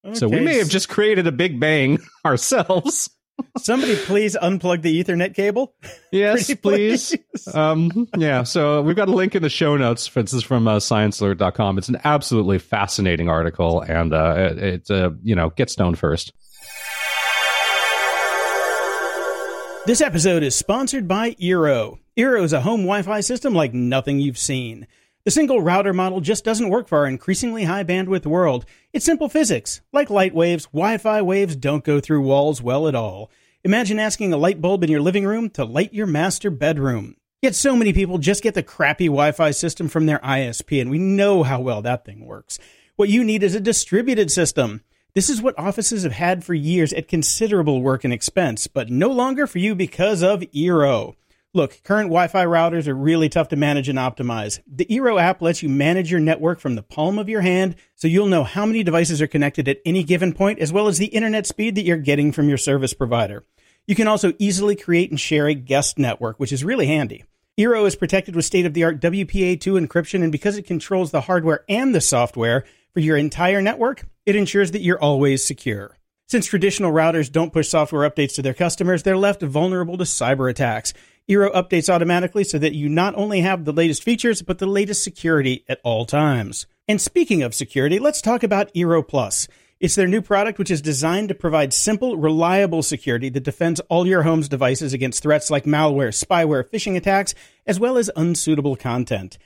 Okay. 0.04 0.16
So 0.16 0.28
we 0.28 0.40
may 0.40 0.58
have 0.58 0.70
just 0.70 0.90
created 0.90 1.28
a 1.28 1.32
big 1.32 1.60
bang 1.60 2.00
ourselves. 2.26 3.10
Somebody 3.58 3.96
please 3.96 4.36
unplug 4.42 4.82
the 4.82 5.04
Ethernet 5.04 5.36
cable. 5.36 5.74
Yes, 6.14 6.54
please. 6.56 7.16
Um, 7.54 8.06
yeah, 8.18 8.44
so 8.44 8.82
we've 8.82 8.98
got 8.98 9.08
a 9.08 9.14
link 9.14 9.34
in 9.34 9.42
the 9.42 9.50
show 9.50 9.78
notes. 9.78 10.10
This 10.10 10.34
is 10.34 10.44
from 10.44 10.68
uh, 10.68 10.76
sciencealert.com. 10.80 11.78
It's 11.78 11.88
an 11.88 12.00
absolutely 12.04 12.60
fascinating 12.60 13.30
article, 13.30 13.80
and 13.80 14.14
uh, 14.14 14.36
it, 14.38 14.58
it 14.58 14.92
uh, 14.92 15.12
you 15.24 15.36
know, 15.36 15.52
get 15.52 15.70
stoned 15.70 15.98
first. 15.98 16.34
This 19.86 20.02
episode 20.02 20.44
is 20.44 20.54
sponsored 20.54 21.08
by 21.08 21.32
Eero. 21.36 21.98
Eero 22.18 22.44
is 22.44 22.54
a 22.54 22.62
home 22.62 22.82
Wi 22.82 23.02
Fi 23.04 23.22
system 23.22 23.54
like 23.54 23.74
nothing 23.74 24.20
you've 24.20 24.38
seen. 24.38 24.86
The 25.24 25.30
single 25.30 25.62
router 25.62 25.94
model 25.94 26.20
just 26.20 26.44
doesn't 26.44 26.70
work 26.70 26.88
for 26.88 26.98
our 26.98 27.06
increasingly 27.06 27.66
high 27.66 27.84
bandwidth 27.84 28.26
world. 28.26 28.66
It's 28.92 29.06
simple 29.06 29.30
physics. 29.30 29.82
Like 29.94 30.10
light 30.10 30.34
waves, 30.34 30.66
Wi 30.74 30.98
Fi 30.98 31.22
waves 31.22 31.56
don't 31.56 31.84
go 31.84 32.00
through 32.00 32.24
walls 32.24 32.60
well 32.60 32.88
at 32.88 32.96
all. 32.96 33.30
Imagine 33.64 34.00
asking 34.00 34.34
a 34.34 34.38
light 34.38 34.62
bulb 34.62 34.84
in 34.84 34.90
your 34.90 35.00
living 35.00 35.26
room 35.26 35.52
to 35.52 35.64
light 35.64 35.94
your 35.94 36.08
master 36.08 36.50
bedroom. 36.50 37.18
Yet 37.40 37.54
so 37.54 37.76
many 37.76 37.94
people 37.94 38.18
just 38.18 38.42
get 38.42 38.56
the 38.56 38.64
crappy 38.64 39.06
Wi 39.06 39.32
Fi 39.32 39.52
system 39.52 39.90
from 39.90 40.08
their 40.08 40.18
ISP, 40.20 40.82
and 40.82 40.90
we 40.90 40.98
know 40.98 41.44
how 41.44 41.60
well 41.60 41.84
that 41.84 42.04
thing 42.04 42.26
works. 42.26 42.58
What 42.96 43.10
you 43.10 43.24
need 43.24 43.44
is 43.44 43.54
a 43.54 43.60
distributed 43.60 44.32
system. 44.32 44.82
This 45.14 45.30
is 45.30 45.40
what 45.40 45.60
offices 45.60 46.02
have 46.02 46.14
had 46.14 46.44
for 46.44 46.56
years 46.56 46.94
at 46.94 47.08
considerable 47.08 47.84
work 47.84 48.04
and 48.04 48.14
expense, 48.14 48.66
but 48.66 48.90
no 48.90 49.10
longer 49.10 49.46
for 49.46 49.60
you 49.60 49.76
because 49.76 50.24
of 50.24 50.42
Eero. 50.42 51.14
Look, 51.54 51.84
current 51.84 52.08
Wi 52.08 52.28
Fi 52.30 52.46
routers 52.46 52.88
are 52.88 52.96
really 52.96 53.28
tough 53.28 53.50
to 53.50 53.58
manage 53.58 53.90
and 53.90 54.00
optimize. 54.00 54.62
The 54.66 54.86
Eero 54.86 55.20
app 55.20 55.42
lets 55.42 55.62
you 55.62 55.68
manage 55.68 56.10
your 56.10 56.22
network 56.22 56.62
from 56.62 56.76
the 56.76 56.82
palm 56.82 57.20
of 57.20 57.28
your 57.28 57.42
hand, 57.42 57.76
so 57.96 58.08
you'll 58.08 58.28
know 58.28 58.46
how 58.46 58.66
many 58.66 58.84
devices 58.84 59.22
are 59.22 59.28
connected 59.28 59.68
at 59.68 59.82
any 59.86 60.06
given 60.06 60.32
point, 60.32 60.60
as 60.60 60.72
well 60.72 60.88
as 60.88 60.98
the 60.98 61.08
internet 61.08 61.46
speed 61.46 61.76
that 61.76 61.84
you're 61.84 61.98
getting 61.98 62.32
from 62.32 62.48
your 62.48 62.58
service 62.58 62.94
provider. 62.94 63.44
You 63.86 63.96
can 63.96 64.08
also 64.08 64.32
easily 64.40 64.78
create 64.78 65.10
and 65.10 65.20
share 65.20 65.48
a 65.48 65.54
guest 65.54 66.00
network, 66.00 66.40
which 66.40 66.54
is 66.54 66.64
really 66.64 66.88
handy. 66.88 67.26
Eero 67.60 67.86
is 67.86 67.98
protected 67.98 68.34
with 68.34 68.46
state 68.46 68.66
of 68.66 68.74
the 68.74 68.86
art 68.86 69.02
WPA2 69.02 69.86
encryption, 69.86 70.24
and 70.24 70.32
because 70.32 70.56
it 70.56 70.66
controls 70.66 71.12
the 71.12 71.20
hardware 71.20 71.66
and 71.68 71.94
the 71.94 72.00
software 72.00 72.64
for 72.94 73.02
your 73.02 73.18
entire 73.18 73.62
network, 73.62 74.08
it 74.26 74.38
ensures 74.38 74.72
that 74.72 74.84
you're 74.84 75.02
always 75.02 75.44
secure. 75.46 75.98
Since 76.32 76.46
traditional 76.46 76.94
routers 76.94 77.30
don't 77.30 77.52
push 77.52 77.68
software 77.68 78.10
updates 78.10 78.36
to 78.36 78.42
their 78.42 78.54
customers, 78.54 79.04
they're 79.04 79.18
left 79.18 79.42
vulnerable 79.42 79.98
to 79.98 80.06
cyber 80.06 80.50
attacks. 80.50 80.94
Eero 81.30 81.54
updates 81.54 81.94
automatically 81.94 82.44
so 82.44 82.58
that 82.58 82.74
you 82.74 82.90
not 82.90 83.16
only 83.16 83.42
have 83.42 83.66
the 83.66 83.74
latest 83.74 84.04
features, 84.04 84.42
but 84.42 84.60
the 84.60 84.66
latest 84.66 85.04
security 85.04 85.64
at 85.70 85.80
all 85.84 86.06
times. 86.06 86.68
And 86.88 87.00
speaking 87.00 87.44
of 87.44 87.54
security, 87.54 88.00
let's 88.00 88.22
talk 88.22 88.44
about 88.44 88.74
Eero 88.74 89.08
Plus. 89.08 89.48
It's 89.80 89.96
their 89.96 90.08
new 90.08 90.22
product, 90.22 90.60
which 90.60 90.70
is 90.70 90.82
designed 90.82 91.30
to 91.30 91.36
provide 91.36 91.74
simple, 91.74 92.18
reliable 92.18 92.84
security 92.84 93.30
that 93.30 93.44
defends 93.44 93.80
all 93.90 94.06
your 94.06 94.24
home's 94.24 94.50
devices 94.50 94.94
against 94.94 95.24
threats 95.24 95.50
like 95.50 95.64
malware, 95.64 96.10
spyware, 96.10 96.68
phishing 96.68 96.96
attacks, 96.96 97.34
as 97.66 97.80
well 97.80 97.98
as 97.98 98.12
unsuitable 98.16 98.76
content. 98.76 99.38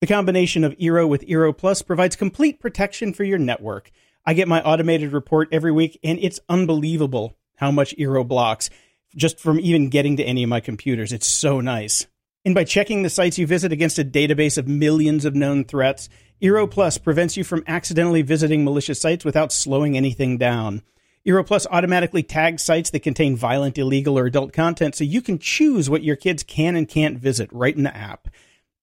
The 0.00 0.06
combination 0.08 0.64
of 0.64 0.76
Eero 0.78 1.08
with 1.08 1.26
Eero 1.26 1.56
Plus 1.56 1.82
provides 1.82 2.16
complete 2.16 2.58
protection 2.58 3.12
for 3.12 3.24
your 3.24 3.38
network. 3.38 3.90
I 4.26 4.34
get 4.34 4.48
my 4.48 4.62
automated 4.62 5.12
report 5.12 5.48
every 5.52 5.72
week, 5.72 5.98
and 6.02 6.18
it's 6.20 6.40
unbelievable 6.48 7.36
how 7.56 7.70
much 7.70 7.96
Eero 7.96 8.26
blocks 8.26 8.70
just 9.16 9.38
from 9.38 9.60
even 9.60 9.88
getting 9.88 10.16
to 10.16 10.24
any 10.24 10.42
of 10.42 10.48
my 10.48 10.60
computers. 10.60 11.12
It's 11.12 11.26
so 11.26 11.60
nice. 11.60 12.06
And 12.44 12.54
by 12.54 12.64
checking 12.64 13.02
the 13.02 13.10
sites 13.10 13.38
you 13.38 13.46
visit 13.46 13.72
against 13.72 13.98
a 13.98 14.04
database 14.04 14.58
of 14.58 14.68
millions 14.68 15.24
of 15.24 15.34
known 15.34 15.64
threats, 15.64 16.08
Eero 16.42 16.70
Plus 16.70 16.98
prevents 16.98 17.36
you 17.36 17.44
from 17.44 17.64
accidentally 17.66 18.22
visiting 18.22 18.64
malicious 18.64 19.00
sites 19.00 19.24
without 19.24 19.52
slowing 19.52 19.96
anything 19.96 20.36
down. 20.36 20.82
Eero 21.26 21.46
Plus 21.46 21.66
automatically 21.70 22.22
tags 22.22 22.62
sites 22.62 22.90
that 22.90 23.00
contain 23.00 23.34
violent, 23.34 23.78
illegal, 23.78 24.18
or 24.18 24.26
adult 24.26 24.52
content 24.52 24.94
so 24.94 25.04
you 25.04 25.22
can 25.22 25.38
choose 25.38 25.88
what 25.88 26.02
your 26.02 26.16
kids 26.16 26.42
can 26.42 26.76
and 26.76 26.86
can't 26.86 27.18
visit 27.18 27.48
right 27.50 27.74
in 27.74 27.84
the 27.84 27.96
app. 27.96 28.28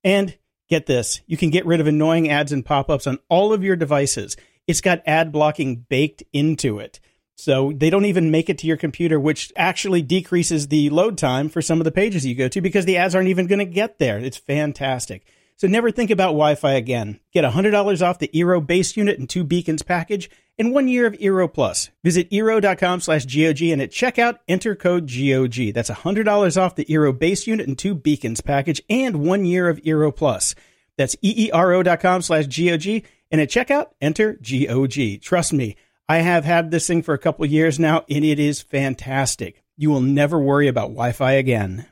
And 0.03 0.35
get 0.67 0.87
this, 0.87 1.21
you 1.27 1.37
can 1.37 1.51
get 1.51 1.65
rid 1.67 1.79
of 1.79 1.85
annoying 1.85 2.29
ads 2.29 2.51
and 2.51 2.65
pop 2.65 2.89
ups 2.89 3.05
on 3.05 3.19
all 3.29 3.53
of 3.53 3.63
your 3.63 3.75
devices. 3.75 4.37
It's 4.65 4.81
got 4.81 5.03
ad 5.05 5.31
blocking 5.31 5.85
baked 5.87 6.23
into 6.33 6.79
it. 6.79 6.99
So 7.35 7.71
they 7.75 7.89
don't 7.89 8.05
even 8.05 8.31
make 8.31 8.49
it 8.49 8.57
to 8.59 8.67
your 8.67 8.77
computer, 8.77 9.19
which 9.19 9.51
actually 9.55 10.01
decreases 10.01 10.67
the 10.67 10.89
load 10.89 11.17
time 11.17 11.49
for 11.49 11.61
some 11.61 11.79
of 11.79 11.85
the 11.85 11.91
pages 11.91 12.25
you 12.25 12.35
go 12.35 12.47
to 12.47 12.61
because 12.61 12.85
the 12.85 12.97
ads 12.97 13.15
aren't 13.15 13.29
even 13.29 13.47
going 13.47 13.59
to 13.59 13.65
get 13.65 13.97
there. 13.99 14.19
It's 14.19 14.37
fantastic. 14.37 15.25
So 15.57 15.67
never 15.67 15.91
think 15.91 16.09
about 16.09 16.27
Wi-Fi 16.29 16.73
again. 16.73 17.19
Get 17.33 17.43
$100 17.43 18.01
off 18.01 18.19
the 18.19 18.29
Eero 18.29 18.65
base 18.65 18.97
unit 18.97 19.19
and 19.19 19.29
two 19.29 19.43
beacons 19.43 19.83
package 19.83 20.29
and 20.57 20.73
one 20.73 20.87
year 20.87 21.05
of 21.05 21.13
Eero 21.13 21.51
Plus. 21.51 21.89
Visit 22.03 22.29
Eero.com 22.31 22.99
slash 22.99 23.25
GOG 23.25 23.61
and 23.63 23.81
at 23.81 23.91
checkout, 23.91 24.39
enter 24.47 24.75
code 24.75 25.07
GOG. 25.07 25.73
That's 25.73 25.89
$100 25.89 26.61
off 26.61 26.75
the 26.75 26.85
Eero 26.85 27.17
base 27.17 27.47
unit 27.47 27.67
and 27.67 27.77
two 27.77 27.95
beacons 27.95 28.41
package 28.41 28.81
and 28.89 29.25
one 29.25 29.45
year 29.45 29.69
of 29.69 29.77
Eero 29.81 30.15
Plus. 30.15 30.55
That's 30.97 31.15
EERO.com 31.17 32.21
slash 32.21 32.45
GOG 32.45 33.03
and 33.31 33.41
at 33.41 33.49
checkout, 33.49 33.87
enter 34.01 34.33
GOG. 34.33 35.21
Trust 35.21 35.53
me, 35.53 35.75
I 36.11 36.17
have 36.17 36.43
had 36.43 36.71
this 36.71 36.87
thing 36.87 37.03
for 37.03 37.13
a 37.13 37.17
couple 37.17 37.45
years 37.45 37.79
now, 37.79 38.03
and 38.09 38.25
it 38.25 38.37
is 38.37 38.61
fantastic. 38.61 39.63
You 39.77 39.89
will 39.89 40.01
never 40.01 40.37
worry 40.37 40.67
about 40.67 40.89
Wi 40.89 41.13
Fi 41.13 41.31
again. 41.31 41.87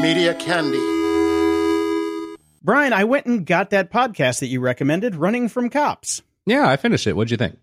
Media 0.00 0.32
Candy. 0.34 0.78
Brian, 2.62 2.92
I 2.92 3.02
went 3.02 3.26
and 3.26 3.44
got 3.44 3.70
that 3.70 3.90
podcast 3.90 4.38
that 4.38 4.46
you 4.46 4.60
recommended, 4.60 5.16
Running 5.16 5.48
from 5.48 5.68
Cops. 5.68 6.22
Yeah, 6.44 6.68
I 6.68 6.76
finished 6.76 7.08
it. 7.08 7.16
What'd 7.16 7.32
you 7.32 7.36
think? 7.36 7.58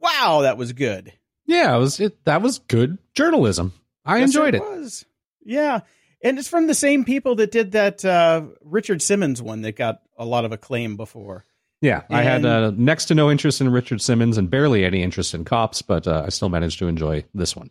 Wow, 0.00 0.42
that 0.42 0.56
was 0.56 0.72
good. 0.72 1.14
Yeah, 1.46 1.74
it 1.74 1.80
was 1.80 1.98
it 1.98 2.24
that 2.26 2.42
was 2.42 2.60
good 2.60 2.98
journalism. 3.12 3.72
I 4.04 4.18
yes, 4.18 4.28
enjoyed 4.28 4.54
it. 4.54 4.62
it. 4.62 4.68
Was. 4.68 5.04
Yeah. 5.44 5.80
And 6.22 6.38
it's 6.38 6.48
from 6.48 6.66
the 6.66 6.74
same 6.74 7.04
people 7.04 7.36
that 7.36 7.50
did 7.50 7.72
that 7.72 8.04
uh, 8.04 8.42
Richard 8.62 9.02
Simmons 9.02 9.40
one 9.40 9.62
that 9.62 9.76
got 9.76 10.02
a 10.16 10.24
lot 10.24 10.44
of 10.44 10.52
acclaim 10.52 10.96
before. 10.96 11.44
Yeah, 11.80 12.02
and, 12.08 12.16
I 12.16 12.22
had 12.22 12.44
uh, 12.44 12.72
next 12.76 13.06
to 13.06 13.14
no 13.14 13.30
interest 13.30 13.60
in 13.60 13.70
Richard 13.70 14.02
Simmons 14.02 14.36
and 14.36 14.50
barely 14.50 14.84
any 14.84 15.02
interest 15.02 15.32
in 15.32 15.44
cops, 15.44 15.80
but 15.80 16.08
uh, 16.08 16.24
I 16.26 16.30
still 16.30 16.48
managed 16.48 16.80
to 16.80 16.88
enjoy 16.88 17.24
this 17.34 17.54
one. 17.54 17.70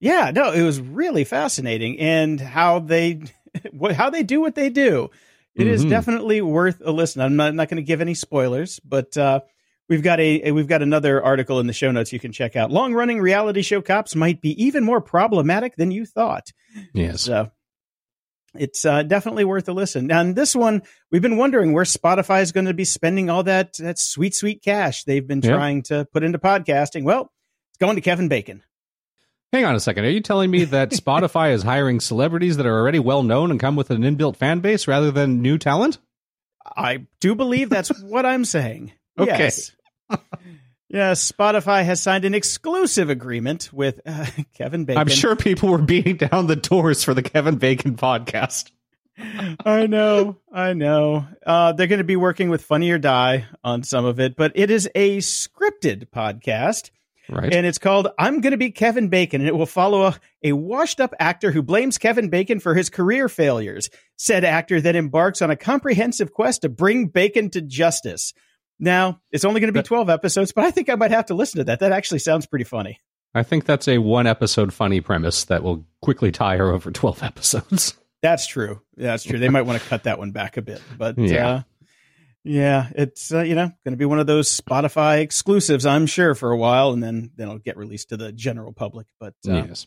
Yeah, 0.00 0.32
no, 0.34 0.50
it 0.50 0.62
was 0.62 0.80
really 0.80 1.24
fascinating, 1.24 2.00
and 2.00 2.40
how 2.40 2.80
they 2.80 3.22
how 3.92 4.10
they 4.10 4.24
do 4.24 4.40
what 4.40 4.56
they 4.56 4.70
do. 4.70 5.10
It 5.54 5.64
mm-hmm. 5.64 5.70
is 5.70 5.84
definitely 5.84 6.42
worth 6.42 6.82
a 6.84 6.90
listen. 6.90 7.22
I'm 7.22 7.36
not, 7.36 7.54
not 7.54 7.68
going 7.68 7.76
to 7.76 7.86
give 7.86 8.00
any 8.00 8.14
spoilers, 8.14 8.80
but 8.80 9.16
uh, 9.16 9.40
we've 9.88 10.02
got 10.02 10.18
a, 10.18 10.48
a, 10.48 10.50
we've 10.50 10.66
got 10.66 10.82
another 10.82 11.22
article 11.22 11.60
in 11.60 11.68
the 11.68 11.72
show 11.72 11.92
notes 11.92 12.12
you 12.12 12.18
can 12.18 12.32
check 12.32 12.56
out. 12.56 12.72
Long 12.72 12.92
running 12.92 13.20
reality 13.20 13.62
show 13.62 13.80
cops 13.80 14.16
might 14.16 14.40
be 14.40 14.60
even 14.64 14.82
more 14.82 15.00
problematic 15.00 15.76
than 15.76 15.92
you 15.92 16.06
thought. 16.06 16.52
Yes. 16.92 17.22
So 17.22 17.52
it's 18.56 18.84
uh, 18.84 19.02
definitely 19.02 19.44
worth 19.44 19.68
a 19.68 19.72
listen. 19.72 20.10
And 20.10 20.36
this 20.36 20.54
one, 20.54 20.82
we've 21.10 21.22
been 21.22 21.36
wondering 21.36 21.72
where 21.72 21.84
Spotify 21.84 22.42
is 22.42 22.52
going 22.52 22.66
to 22.66 22.74
be 22.74 22.84
spending 22.84 23.30
all 23.30 23.42
that 23.44 23.74
that 23.78 23.98
sweet, 23.98 24.34
sweet 24.34 24.62
cash 24.62 25.04
they've 25.04 25.26
been 25.26 25.40
yep. 25.40 25.54
trying 25.54 25.82
to 25.84 26.06
put 26.12 26.22
into 26.22 26.38
podcasting. 26.38 27.04
Well, 27.04 27.32
it's 27.70 27.78
going 27.78 27.96
to 27.96 28.02
Kevin 28.02 28.28
Bacon. 28.28 28.62
Hang 29.52 29.64
on 29.64 29.76
a 29.76 29.80
second. 29.80 30.04
Are 30.04 30.10
you 30.10 30.20
telling 30.20 30.50
me 30.50 30.64
that 30.64 30.90
Spotify 30.92 31.52
is 31.52 31.62
hiring 31.62 32.00
celebrities 32.00 32.56
that 32.56 32.66
are 32.66 32.76
already 32.76 32.98
well 32.98 33.22
known 33.22 33.50
and 33.50 33.60
come 33.60 33.76
with 33.76 33.90
an 33.90 34.02
inbuilt 34.02 34.36
fan 34.36 34.60
base 34.60 34.88
rather 34.88 35.10
than 35.10 35.42
new 35.42 35.58
talent? 35.58 35.98
I 36.76 37.06
do 37.20 37.34
believe 37.34 37.70
that's 37.70 38.02
what 38.02 38.26
I'm 38.26 38.44
saying. 38.44 38.92
Okay. 39.16 39.38
Yes. 39.38 39.70
Yes, 40.94 41.32
Spotify 41.32 41.84
has 41.84 42.00
signed 42.00 42.24
an 42.24 42.34
exclusive 42.34 43.10
agreement 43.10 43.68
with 43.72 44.00
uh, 44.06 44.26
Kevin 44.54 44.84
Bacon. 44.84 45.00
I'm 45.00 45.08
sure 45.08 45.34
people 45.34 45.68
were 45.70 45.78
beating 45.78 46.18
down 46.18 46.46
the 46.46 46.54
doors 46.54 47.02
for 47.02 47.14
the 47.14 47.22
Kevin 47.22 47.56
Bacon 47.56 47.96
podcast. 47.96 48.70
I 49.18 49.88
know, 49.88 50.38
I 50.52 50.72
know. 50.72 51.26
Uh, 51.44 51.72
they're 51.72 51.88
going 51.88 51.98
to 51.98 52.04
be 52.04 52.14
working 52.14 52.48
with 52.48 52.62
Funny 52.62 52.92
or 52.92 52.98
Die 52.98 53.44
on 53.64 53.82
some 53.82 54.04
of 54.04 54.20
it, 54.20 54.36
but 54.36 54.52
it 54.54 54.70
is 54.70 54.88
a 54.94 55.18
scripted 55.18 56.10
podcast. 56.10 56.90
Right. 57.28 57.52
And 57.52 57.66
it's 57.66 57.78
called 57.78 58.08
I'm 58.16 58.40
Gonna 58.40 58.56
Be 58.56 58.70
Kevin 58.70 59.08
Bacon, 59.08 59.40
and 59.40 59.48
it 59.48 59.56
will 59.56 59.66
follow 59.66 60.04
a, 60.04 60.20
a 60.44 60.52
washed 60.52 61.00
up 61.00 61.12
actor 61.18 61.50
who 61.50 61.62
blames 61.62 61.98
Kevin 61.98 62.28
Bacon 62.28 62.60
for 62.60 62.74
his 62.74 62.88
career 62.88 63.28
failures. 63.28 63.90
Said 64.16 64.44
actor 64.44 64.80
then 64.80 64.94
embarks 64.94 65.42
on 65.42 65.50
a 65.50 65.56
comprehensive 65.56 66.32
quest 66.32 66.62
to 66.62 66.68
bring 66.68 67.08
Bacon 67.08 67.50
to 67.50 67.62
justice. 67.62 68.32
Now, 68.78 69.20
it's 69.30 69.44
only 69.44 69.60
going 69.60 69.72
to 69.72 69.78
be 69.78 69.84
12 69.84 70.10
episodes, 70.10 70.52
but 70.52 70.64
I 70.64 70.70
think 70.70 70.90
I 70.90 70.94
might 70.96 71.10
have 71.12 71.26
to 71.26 71.34
listen 71.34 71.58
to 71.58 71.64
that. 71.64 71.80
That 71.80 71.92
actually 71.92 72.18
sounds 72.18 72.46
pretty 72.46 72.64
funny. 72.64 72.98
I 73.34 73.42
think 73.42 73.64
that's 73.64 73.88
a 73.88 73.98
one 73.98 74.26
episode 74.26 74.72
funny 74.72 75.00
premise 75.00 75.44
that 75.46 75.62
will 75.62 75.86
quickly 76.02 76.30
tire 76.32 76.70
over 76.70 76.90
12 76.90 77.22
episodes. 77.22 77.94
That's 78.22 78.46
true. 78.46 78.80
That's 78.96 79.22
true. 79.24 79.38
They 79.38 79.48
might 79.48 79.62
want 79.62 79.80
to 79.82 79.88
cut 79.88 80.04
that 80.04 80.18
one 80.18 80.30
back 80.32 80.56
a 80.56 80.62
bit, 80.62 80.80
but 80.96 81.18
Yeah. 81.18 81.48
uh, 81.48 81.62
yeah, 82.46 82.88
it's 82.94 83.32
uh, 83.32 83.40
you 83.40 83.54
know 83.54 83.70
going 83.84 83.92
to 83.92 83.96
be 83.96 84.04
one 84.04 84.18
of 84.18 84.26
those 84.26 84.48
Spotify 84.60 85.20
exclusives, 85.20 85.86
I'm 85.86 86.06
sure, 86.06 86.34
for 86.34 86.50
a 86.50 86.56
while, 86.58 86.92
and 86.92 87.02
then 87.02 87.30
then 87.36 87.48
it'll 87.48 87.58
get 87.58 87.76
released 87.78 88.10
to 88.10 88.18
the 88.18 88.32
general 88.32 88.72
public. 88.72 89.06
But 89.18 89.32
uh, 89.48 89.64
yes. 89.66 89.86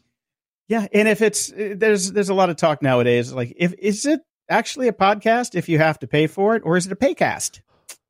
yeah, 0.67 0.87
and 0.91 1.07
if 1.07 1.21
it's 1.21 1.51
uh, 1.51 1.75
there's 1.77 2.11
there's 2.11 2.29
a 2.29 2.33
lot 2.33 2.49
of 2.49 2.55
talk 2.55 2.81
nowadays, 2.81 3.31
like 3.31 3.53
if 3.57 3.73
is 3.77 4.07
it 4.07 4.21
actually 4.49 4.87
a 4.87 4.93
podcast 4.93 5.53
if 5.53 5.69
you 5.69 5.77
have 5.77 5.99
to 5.99 6.07
pay 6.07 6.25
for 6.25 6.55
it, 6.55 6.63
or 6.65 6.77
is 6.77 6.87
it 6.87 6.91
a 6.91 6.95
paycast? 6.95 7.61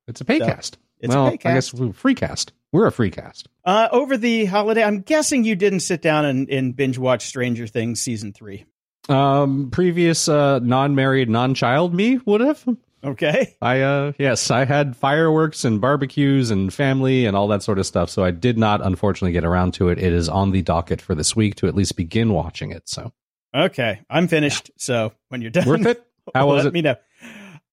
It's 0.07 0.21
a 0.21 0.25
paycast. 0.25 0.75
It's 0.99 1.13
well, 1.13 1.27
a 1.27 1.31
paycast. 1.31 1.45
I 1.49 1.53
guess 1.53 1.73
we're 1.73 1.93
free 1.93 2.15
cast. 2.15 2.53
We're 2.71 2.87
a 2.87 2.91
free 2.91 3.11
cast. 3.11 3.47
Uh, 3.63 3.87
over 3.91 4.17
the 4.17 4.45
holiday, 4.45 4.83
I'm 4.83 5.01
guessing 5.01 5.43
you 5.43 5.55
didn't 5.55 5.81
sit 5.81 6.01
down 6.01 6.25
and, 6.25 6.49
and 6.49 6.75
binge 6.75 6.97
watch 6.97 7.25
Stranger 7.25 7.67
Things 7.67 8.01
season 8.01 8.33
three. 8.33 8.65
Um, 9.09 9.69
previous 9.71 10.27
uh, 10.27 10.59
non-married, 10.59 11.29
non-child 11.29 11.93
me 11.93 12.19
would 12.25 12.41
have. 12.41 12.65
Okay. 13.03 13.55
I 13.61 13.81
uh, 13.81 14.11
yes, 14.17 14.49
I 14.51 14.65
had 14.65 14.97
fireworks 14.97 15.63
and 15.63 15.79
barbecues 15.79 16.49
and 16.51 16.73
family 16.73 17.25
and 17.25 17.37
all 17.37 17.47
that 17.49 17.63
sort 17.63 17.79
of 17.79 17.85
stuff. 17.85 18.09
So 18.09 18.23
I 18.23 18.31
did 18.31 18.57
not, 18.57 18.85
unfortunately, 18.85 19.31
get 19.31 19.45
around 19.45 19.75
to 19.75 19.89
it. 19.89 19.99
It 19.99 20.11
is 20.11 20.27
on 20.27 20.51
the 20.51 20.61
docket 20.61 20.99
for 20.99 21.15
this 21.15 21.35
week 21.35 21.55
to 21.55 21.67
at 21.67 21.75
least 21.75 21.95
begin 21.95 22.33
watching 22.33 22.71
it. 22.71 22.89
So 22.89 23.13
Okay. 23.55 24.01
I'm 24.09 24.27
finished. 24.27 24.71
So 24.77 25.13
when 25.29 25.41
you're 25.41 25.51
done, 25.51 25.67
worth 25.67 25.85
it. 25.85 26.03
How 26.35 26.47
was 26.47 26.65
let 26.65 26.67
it? 26.67 26.73
me 26.73 26.81
know. 26.81 26.95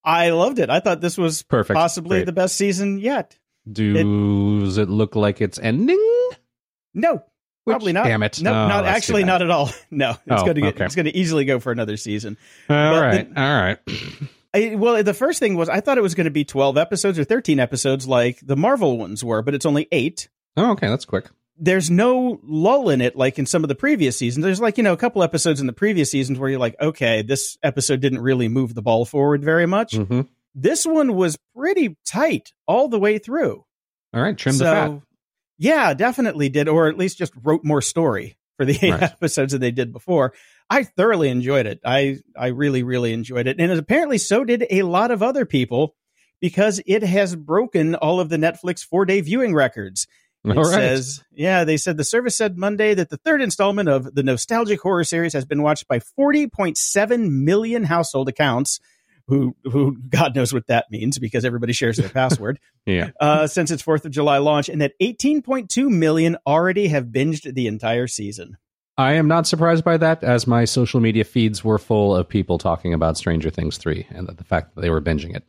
I 0.04 0.30
loved 0.30 0.58
it. 0.58 0.68
I 0.70 0.80
thought 0.80 1.00
this 1.00 1.16
was 1.16 1.42
Perfect. 1.42 1.76
possibly 1.76 2.18
Great. 2.18 2.26
the 2.26 2.32
best 2.32 2.56
season 2.56 2.98
yet. 2.98 3.38
Does 3.70 4.78
it 4.78 4.88
look 4.90 5.16
like 5.16 5.40
it's 5.40 5.58
ending? 5.58 5.98
No, 6.92 7.22
probably 7.66 7.92
not. 7.92 8.04
Damn 8.04 8.22
it! 8.22 8.42
No, 8.42 8.50
Oh, 8.52 8.68
not 8.68 8.84
actually 8.84 9.24
not 9.24 9.40
at 9.42 9.50
all. 9.50 9.70
No, 9.90 10.10
it's 10.10 10.20
Oh, 10.28 10.44
going 10.44 10.56
to 10.56 10.66
okay. 10.68 10.84
it's 10.84 10.94
going 10.94 11.06
to 11.06 11.16
easily 11.16 11.44
go 11.44 11.58
for 11.60 11.72
another 11.72 11.96
season. 11.96 12.36
All 12.68 12.76
But 12.76 13.00
right, 13.00 13.34
the- 13.34 13.40
all 13.40 13.62
right. 13.62 13.78
I, 14.52 14.74
well, 14.76 15.02
the 15.02 15.14
first 15.14 15.40
thing 15.40 15.56
was 15.56 15.68
I 15.68 15.80
thought 15.80 15.98
it 15.98 16.02
was 16.02 16.14
going 16.14 16.26
to 16.26 16.30
be 16.30 16.44
12 16.44 16.76
episodes 16.76 17.18
or 17.18 17.24
13 17.24 17.58
episodes 17.58 18.06
like 18.06 18.38
the 18.42 18.56
Marvel 18.56 18.98
ones 18.98 19.24
were, 19.24 19.42
but 19.42 19.54
it's 19.54 19.66
only 19.66 19.88
8. 19.90 20.28
Oh, 20.56 20.72
okay, 20.72 20.86
that's 20.88 21.04
quick. 21.04 21.28
There's 21.56 21.90
no 21.90 22.40
lull 22.42 22.88
in 22.90 23.00
it 23.00 23.14
like 23.16 23.38
in 23.38 23.46
some 23.46 23.62
of 23.62 23.68
the 23.68 23.74
previous 23.76 24.16
seasons. 24.16 24.44
There's 24.44 24.60
like, 24.60 24.76
you 24.76 24.82
know, 24.82 24.92
a 24.92 24.96
couple 24.96 25.22
episodes 25.22 25.60
in 25.60 25.66
the 25.68 25.72
previous 25.72 26.10
seasons 26.10 26.38
where 26.38 26.50
you're 26.50 26.58
like, 26.58 26.74
okay, 26.80 27.22
this 27.22 27.56
episode 27.62 28.00
didn't 28.00 28.20
really 28.22 28.48
move 28.48 28.74
the 28.74 28.82
ball 28.82 29.04
forward 29.04 29.44
very 29.44 29.66
much. 29.66 29.94
hmm 29.96 30.22
This 30.54 30.84
one 30.84 31.14
was 31.14 31.38
pretty 31.56 31.96
tight 32.06 32.52
all 32.66 32.88
the 32.88 32.98
way 32.98 33.18
through. 33.18 33.64
All 34.12 34.22
right, 34.22 34.36
trim 34.36 34.58
the 34.58 34.64
fat. 34.64 35.00
Yeah, 35.58 35.94
definitely 35.94 36.48
did, 36.48 36.68
or 36.68 36.88
at 36.88 36.98
least 36.98 37.18
just 37.18 37.32
wrote 37.42 37.62
more 37.64 37.80
story 37.82 38.36
for 38.56 38.64
the 38.64 38.76
eight 38.82 38.90
Right. 38.92 39.02
episodes 39.04 39.52
that 39.52 39.58
they 39.60 39.70
did 39.70 39.92
before. 39.92 40.32
I 40.68 40.82
thoroughly 40.82 41.28
enjoyed 41.28 41.66
it. 41.66 41.80
I 41.84 42.16
I 42.36 42.48
really 42.48 42.82
really 42.82 43.12
enjoyed 43.12 43.46
it, 43.46 43.60
and 43.60 43.70
apparently 43.72 44.18
so 44.18 44.44
did 44.44 44.66
a 44.70 44.82
lot 44.82 45.10
of 45.12 45.22
other 45.22 45.44
people 45.46 45.94
because 46.40 46.80
it 46.86 47.02
has 47.04 47.36
broken 47.36 47.94
all 47.94 48.18
of 48.18 48.28
the 48.28 48.36
Netflix 48.38 48.84
four 48.84 49.04
day 49.04 49.20
viewing 49.20 49.54
records. 49.54 50.06
It 50.44 50.56
right. 50.56 50.66
says, 50.66 51.24
yeah, 51.32 51.64
they 51.64 51.78
said 51.78 51.96
the 51.96 52.04
service 52.04 52.36
said 52.36 52.58
Monday 52.58 52.92
that 52.92 53.08
the 53.08 53.16
third 53.16 53.40
installment 53.40 53.88
of 53.88 54.14
the 54.14 54.22
nostalgic 54.22 54.80
horror 54.80 55.04
series 55.04 55.32
has 55.32 55.46
been 55.46 55.62
watched 55.62 55.88
by 55.88 56.00
40.7 56.00 57.30
million 57.30 57.84
household 57.84 58.28
accounts. 58.28 58.80
Who, 59.26 59.56
who, 59.64 59.96
God 60.10 60.36
knows 60.36 60.52
what 60.52 60.66
that 60.66 60.90
means 60.90 61.18
because 61.18 61.46
everybody 61.46 61.72
shares 61.72 61.96
their 61.96 62.10
password 62.10 62.60
yeah. 62.86 63.08
uh, 63.18 63.46
since 63.46 63.70
its 63.70 63.82
4th 63.82 64.04
of 64.04 64.10
July 64.10 64.36
launch, 64.36 64.68
and 64.68 64.82
that 64.82 64.92
18.2 65.00 65.88
million 65.88 66.36
already 66.46 66.88
have 66.88 67.06
binged 67.06 67.54
the 67.54 67.66
entire 67.66 68.06
season. 68.06 68.58
I 68.98 69.14
am 69.14 69.26
not 69.26 69.46
surprised 69.46 69.82
by 69.82 69.96
that, 69.96 70.22
as 70.22 70.46
my 70.46 70.66
social 70.66 71.00
media 71.00 71.24
feeds 71.24 71.64
were 71.64 71.78
full 71.78 72.14
of 72.14 72.28
people 72.28 72.58
talking 72.58 72.92
about 72.92 73.16
Stranger 73.16 73.48
Things 73.48 73.78
3 73.78 74.06
and 74.10 74.28
that 74.28 74.36
the 74.36 74.44
fact 74.44 74.74
that 74.74 74.82
they 74.82 74.90
were 74.90 75.00
binging 75.00 75.34
it. 75.34 75.44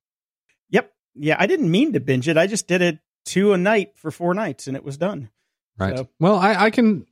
Yep. 0.69 0.93
Yeah, 1.15 1.35
I 1.37 1.45
didn't 1.45 1.69
mean 1.69 1.91
to 1.93 1.99
binge 1.99 2.29
it. 2.29 2.37
I 2.37 2.47
just 2.47 2.69
did 2.69 2.81
it 2.81 2.99
two 3.25 3.53
a 3.53 3.57
night 3.57 3.93
for 3.97 4.11
four 4.11 4.33
nights, 4.33 4.67
and 4.67 4.77
it 4.77 4.83
was 4.83 4.97
done. 4.97 5.29
Right. 5.77 5.97
So- 5.97 6.09
Well, 6.19 6.35
I, 6.37 6.55
I 6.65 6.69
can 6.69 7.05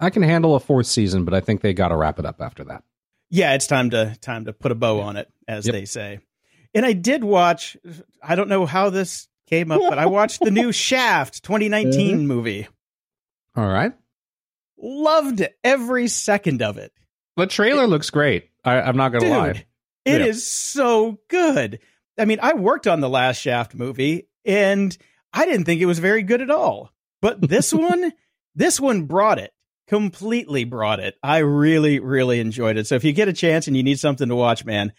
I 0.00 0.10
can 0.10 0.22
handle 0.22 0.54
a 0.54 0.60
fourth 0.60 0.86
season, 0.86 1.24
but 1.24 1.34
I 1.34 1.40
think 1.40 1.60
they 1.60 1.72
got 1.72 1.88
to 1.88 1.96
wrap 1.96 2.18
it 2.18 2.26
up 2.26 2.40
after 2.40 2.64
that. 2.64 2.82
Yeah, 3.30 3.54
it's 3.54 3.66
time 3.66 3.90
to 3.90 4.16
time 4.20 4.44
to 4.44 4.52
put 4.52 4.70
a 4.72 4.74
bow 4.74 5.00
on 5.00 5.16
it, 5.16 5.28
as 5.48 5.66
Yep. 5.66 5.72
they 5.72 5.84
say. 5.86 6.20
And 6.74 6.84
I 6.84 6.92
did 6.92 7.24
watch. 7.24 7.76
I 8.22 8.34
don't 8.34 8.48
know 8.48 8.66
how 8.66 8.90
this 8.90 9.28
came 9.48 9.70
up, 9.72 9.80
but 9.80 9.98
I 9.98 10.06
watched 10.06 10.40
the 10.40 10.50
new 10.50 10.72
Shaft 10.72 11.42
2019 11.44 12.16
Mm-hmm. 12.18 12.26
movie. 12.26 12.68
All 13.56 13.66
right. 13.68 13.92
Loved 14.76 15.46
every 15.62 16.08
second 16.08 16.62
of 16.62 16.78
it. 16.78 16.92
The 17.36 17.46
trailer 17.46 17.86
looks 17.86 18.10
great. 18.10 18.50
I, 18.64 18.80
I'm 18.80 18.96
not 18.96 19.10
going 19.12 19.24
to 19.24 19.30
lie. 19.30 19.52
Dude, 19.52 19.64
it 20.04 20.20
is 20.22 20.36
Yeah. 20.36 20.82
so 20.82 21.18
good. 21.28 21.78
I 22.18 22.24
mean, 22.26 22.38
I 22.42 22.54
worked 22.54 22.86
on 22.86 23.00
the 23.00 23.08
last 23.08 23.38
Shaft 23.40 23.74
movie 23.74 24.28
and 24.44 24.96
I 25.34 25.44
didn't 25.44 25.64
think 25.64 25.80
it 25.80 25.86
was 25.86 25.98
very 25.98 26.22
good 26.22 26.40
at 26.40 26.50
all. 26.50 26.90
But 27.20 27.40
this 27.40 27.72
one, 27.74 28.12
this 28.54 28.80
one 28.80 29.04
brought 29.04 29.38
it. 29.38 29.52
Completely 29.86 30.64
brought 30.64 31.00
it. 31.00 31.14
I 31.22 31.38
really, 31.38 31.98
really 31.98 32.40
enjoyed 32.40 32.78
it. 32.78 32.86
So 32.86 32.94
if 32.94 33.04
you 33.04 33.12
get 33.12 33.28
a 33.28 33.34
chance 33.34 33.66
and 33.66 33.76
you 33.76 33.82
need 33.82 34.00
something 34.00 34.28
to 34.28 34.36
watch, 34.36 34.64
man, 34.64 34.94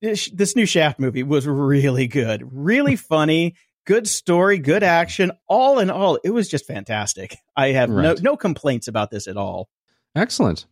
this, 0.00 0.30
this 0.30 0.54
new 0.54 0.66
Shaft 0.66 1.00
movie 1.00 1.24
was 1.24 1.46
really 1.46 2.06
good. 2.06 2.48
Really 2.52 2.94
funny, 2.96 3.56
good 3.84 4.06
story, 4.06 4.58
good 4.58 4.84
action. 4.84 5.32
All 5.48 5.80
in 5.80 5.90
all, 5.90 6.20
it 6.22 6.30
was 6.30 6.48
just 6.48 6.66
fantastic. 6.66 7.36
I 7.56 7.72
have 7.72 7.90
no 7.90 8.14
no 8.20 8.36
complaints 8.36 8.86
about 8.86 9.10
this 9.10 9.26
at 9.26 9.36
all. 9.36 9.68
Excellent. 10.14 10.66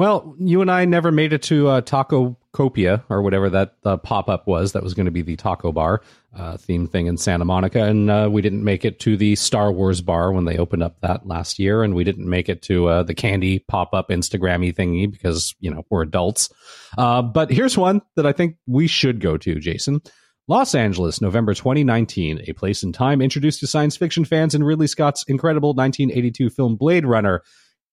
Well, 0.00 0.34
you 0.38 0.62
and 0.62 0.70
I 0.70 0.86
never 0.86 1.12
made 1.12 1.34
it 1.34 1.42
to 1.42 1.68
uh, 1.68 1.80
Taco 1.82 2.38
Copia 2.54 3.04
or 3.10 3.20
whatever 3.20 3.50
that 3.50 3.74
uh, 3.84 3.98
pop 3.98 4.30
up 4.30 4.46
was. 4.46 4.72
That 4.72 4.82
was 4.82 4.94
going 4.94 5.04
to 5.04 5.12
be 5.12 5.20
the 5.20 5.36
taco 5.36 5.72
bar 5.72 6.00
uh, 6.34 6.56
theme 6.56 6.86
thing 6.86 7.04
in 7.04 7.18
Santa 7.18 7.44
Monica, 7.44 7.84
and 7.84 8.10
uh, 8.10 8.26
we 8.32 8.40
didn't 8.40 8.64
make 8.64 8.86
it 8.86 8.98
to 9.00 9.18
the 9.18 9.36
Star 9.36 9.70
Wars 9.70 10.00
bar 10.00 10.32
when 10.32 10.46
they 10.46 10.56
opened 10.56 10.82
up 10.82 10.98
that 11.02 11.26
last 11.26 11.58
year, 11.58 11.82
and 11.82 11.94
we 11.94 12.02
didn't 12.02 12.26
make 12.26 12.48
it 12.48 12.62
to 12.62 12.88
uh, 12.88 13.02
the 13.02 13.12
candy 13.12 13.58
pop 13.58 13.92
up 13.92 14.08
Instagrammy 14.08 14.74
thingy 14.74 15.12
because 15.12 15.54
you 15.60 15.70
know 15.70 15.84
we're 15.90 16.00
adults. 16.00 16.48
Uh, 16.96 17.20
but 17.20 17.50
here's 17.50 17.76
one 17.76 18.00
that 18.16 18.24
I 18.24 18.32
think 18.32 18.56
we 18.66 18.86
should 18.86 19.20
go 19.20 19.36
to, 19.36 19.56
Jason. 19.56 20.00
Los 20.48 20.74
Angeles, 20.74 21.20
November 21.20 21.52
2019, 21.52 22.44
a 22.48 22.54
place 22.54 22.82
in 22.82 22.94
time 22.94 23.20
introduced 23.20 23.60
to 23.60 23.66
science 23.66 23.98
fiction 23.98 24.24
fans 24.24 24.54
in 24.54 24.64
Ridley 24.64 24.86
Scott's 24.86 25.26
incredible 25.28 25.74
1982 25.74 26.48
film 26.48 26.76
Blade 26.76 27.04
Runner, 27.04 27.42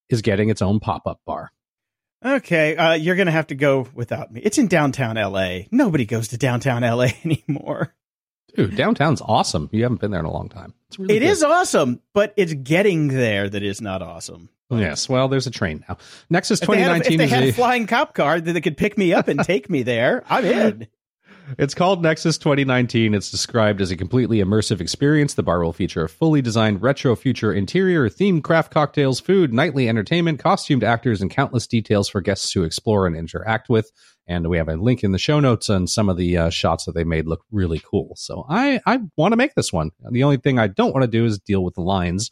is 0.09 0.21
getting 0.21 0.47
its 0.47 0.61
own 0.61 0.79
pop 0.79 1.05
up 1.05 1.19
bar. 1.25 1.51
Okay, 2.25 2.75
uh, 2.75 2.93
you're 2.93 3.15
gonna 3.15 3.31
have 3.31 3.47
to 3.47 3.55
go 3.55 3.87
without 3.93 4.31
me. 4.31 4.41
It's 4.41 4.57
in 4.57 4.67
downtown 4.67 5.17
L.A. 5.17 5.67
Nobody 5.71 6.05
goes 6.05 6.29
to 6.29 6.37
downtown 6.37 6.83
L.A. 6.83 7.13
anymore. 7.25 7.93
Dude, 8.55 8.75
downtown's 8.75 9.21
awesome. 9.21 9.69
You 9.71 9.83
haven't 9.83 10.01
been 10.01 10.09
there 10.11 10.19
in 10.19 10.25
a 10.25 10.31
long 10.31 10.49
time. 10.49 10.73
It's 10.87 10.97
really 10.97 11.15
It 11.17 11.19
good. 11.19 11.27
is 11.29 11.43
awesome, 11.43 12.01
but 12.13 12.33
it's 12.37 12.53
getting 12.53 13.09
there 13.09 13.47
that 13.47 13.61
is 13.61 13.81
not 13.81 14.01
awesome. 14.01 14.49
Yes, 14.69 15.07
well, 15.07 15.27
there's 15.29 15.47
a 15.47 15.51
train 15.51 15.85
now. 15.87 15.97
Nexus 16.29 16.61
If 16.61 16.67
they, 16.67 16.79
had, 16.81 16.91
a- 16.91 16.95
if 16.95 17.03
2019 17.07 17.17
they 17.19 17.27
had 17.27 17.43
a 17.43 17.49
a, 17.49 17.51
flying 17.53 17.87
cop 17.87 18.13
car 18.15 18.41
that 18.41 18.51
they 18.51 18.59
could 18.61 18.75
pick 18.77 18.97
me 18.97 19.13
up 19.13 19.27
and 19.29 19.39
take 19.41 19.69
me 19.69 19.83
there, 19.83 20.23
I'm 20.29 20.43
in. 20.43 20.87
It's 21.57 21.73
called 21.73 22.03
Nexus 22.03 22.37
2019. 22.37 23.13
It's 23.13 23.31
described 23.31 23.79
as 23.79 23.89
a 23.89 23.95
completely 23.95 24.39
immersive 24.39 24.81
experience. 24.81 25.33
The 25.33 25.43
bar 25.43 25.63
will 25.63 25.71
feature 25.71 26.03
a 26.03 26.09
fully 26.09 26.41
designed 26.41 26.81
retro 26.81 27.15
future 27.15 27.53
interior, 27.53 28.09
themed 28.09 28.43
craft 28.43 28.69
cocktails, 28.69 29.21
food, 29.21 29.53
nightly 29.53 29.87
entertainment, 29.87 30.39
costumed 30.39 30.83
actors, 30.83 31.21
and 31.21 31.31
countless 31.31 31.65
details 31.65 32.09
for 32.09 32.19
guests 32.19 32.51
to 32.51 32.63
explore 32.63 33.07
and 33.07 33.15
interact 33.15 33.69
with. 33.69 33.91
And 34.27 34.49
we 34.49 34.57
have 34.57 34.67
a 34.67 34.75
link 34.75 35.05
in 35.05 35.13
the 35.13 35.17
show 35.17 35.39
notes, 35.39 35.69
and 35.69 35.89
some 35.89 36.09
of 36.09 36.17
the 36.17 36.37
uh, 36.37 36.49
shots 36.49 36.83
that 36.83 36.95
they 36.95 37.05
made 37.05 37.27
look 37.27 37.45
really 37.49 37.79
cool. 37.79 38.13
So 38.17 38.45
I, 38.49 38.81
I 38.85 38.99
want 39.15 39.31
to 39.31 39.37
make 39.37 39.55
this 39.55 39.71
one. 39.71 39.91
The 40.11 40.23
only 40.23 40.37
thing 40.37 40.59
I 40.59 40.67
don't 40.67 40.93
want 40.93 41.03
to 41.03 41.07
do 41.07 41.23
is 41.23 41.39
deal 41.39 41.63
with 41.63 41.75
the 41.75 41.81
lines 41.81 42.29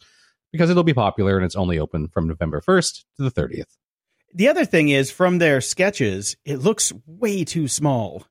because 0.52 0.68
it'll 0.68 0.84
be 0.84 0.92
popular 0.92 1.36
and 1.36 1.46
it's 1.46 1.56
only 1.56 1.78
open 1.78 2.08
from 2.08 2.28
November 2.28 2.60
1st 2.60 3.04
to 3.16 3.22
the 3.22 3.30
30th. 3.30 3.76
The 4.34 4.48
other 4.48 4.66
thing 4.66 4.90
is, 4.90 5.10
from 5.10 5.38
their 5.38 5.62
sketches, 5.62 6.36
it 6.44 6.58
looks 6.58 6.92
way 7.06 7.44
too 7.44 7.66
small. 7.68 8.26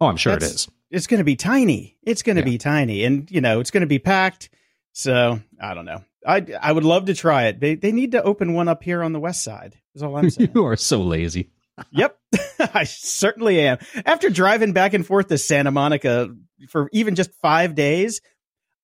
Oh, 0.00 0.06
I'm 0.06 0.16
sure 0.16 0.32
That's- 0.34 0.50
it 0.50 0.54
is. 0.54 0.68
It's 0.90 1.06
going 1.06 1.18
to 1.18 1.24
be 1.24 1.36
tiny. 1.36 1.96
It's 2.02 2.22
going 2.22 2.34
to 2.36 2.42
Yeah. 2.42 2.46
be 2.46 2.58
tiny, 2.58 3.04
and 3.04 3.30
you 3.30 3.40
know 3.40 3.60
it's 3.60 3.70
going 3.70 3.82
to 3.82 3.86
be 3.86 4.00
packed. 4.00 4.50
So 4.92 5.40
I 5.62 5.74
don't 5.74 5.84
know. 5.84 6.02
I 6.26 6.44
I 6.60 6.72
would 6.72 6.82
love 6.84 7.04
to 7.06 7.14
try 7.14 7.44
it. 7.46 7.60
They 7.60 7.76
they 7.76 7.92
need 7.92 8.12
to 8.12 8.22
open 8.22 8.54
one 8.54 8.66
up 8.68 8.82
here 8.82 9.02
on 9.04 9.12
the 9.12 9.20
west 9.20 9.44
side. 9.44 9.76
Is 9.94 10.02
all 10.02 10.16
I'm 10.16 10.28
saying. 10.30 10.50
you 10.52 10.64
are 10.66 10.74
so 10.76 11.00
lazy. 11.00 11.50
Yep, 11.92 12.18
I 12.74 12.82
certainly 12.84 13.60
am. 13.60 13.78
After 14.04 14.30
driving 14.30 14.72
back 14.72 14.92
and 14.92 15.06
forth 15.06 15.28
to 15.28 15.38
Santa 15.38 15.70
Monica 15.70 16.34
for 16.68 16.88
even 16.92 17.14
just 17.14 17.30
five 17.40 17.74
days, 17.76 18.20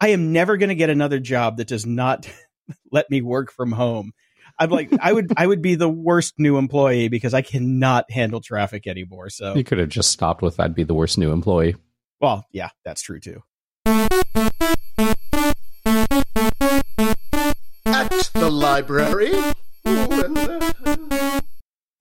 I 0.00 0.08
am 0.10 0.32
never 0.32 0.56
going 0.56 0.68
to 0.70 0.74
get 0.76 0.90
another 0.90 1.18
job 1.18 1.56
that 1.56 1.66
does 1.66 1.84
not 1.84 2.30
let 2.92 3.10
me 3.10 3.20
work 3.20 3.50
from 3.50 3.72
home. 3.72 4.12
I'm 4.58 4.70
like, 4.70 4.90
I 5.00 5.12
would, 5.12 5.32
I 5.36 5.46
would 5.46 5.60
be 5.60 5.74
the 5.74 5.88
worst 5.88 6.34
new 6.38 6.56
employee 6.56 7.08
because 7.08 7.34
I 7.34 7.42
cannot 7.42 8.10
handle 8.10 8.40
traffic 8.40 8.86
anymore. 8.86 9.28
So 9.28 9.54
You 9.54 9.64
could 9.64 9.78
have 9.78 9.88
just 9.90 10.10
stopped 10.10 10.42
with 10.42 10.58
I'd 10.58 10.74
be 10.74 10.82
the 10.84 10.94
worst 10.94 11.18
new 11.18 11.30
employee. 11.32 11.76
well, 12.20 12.46
yeah, 12.52 12.70
that's 12.84 13.02
true 13.02 13.20
too. 13.20 13.42
At 17.86 18.30
the 18.34 18.50
library. 18.50 19.32
Ooh, 19.88 20.24
and, 20.24 21.42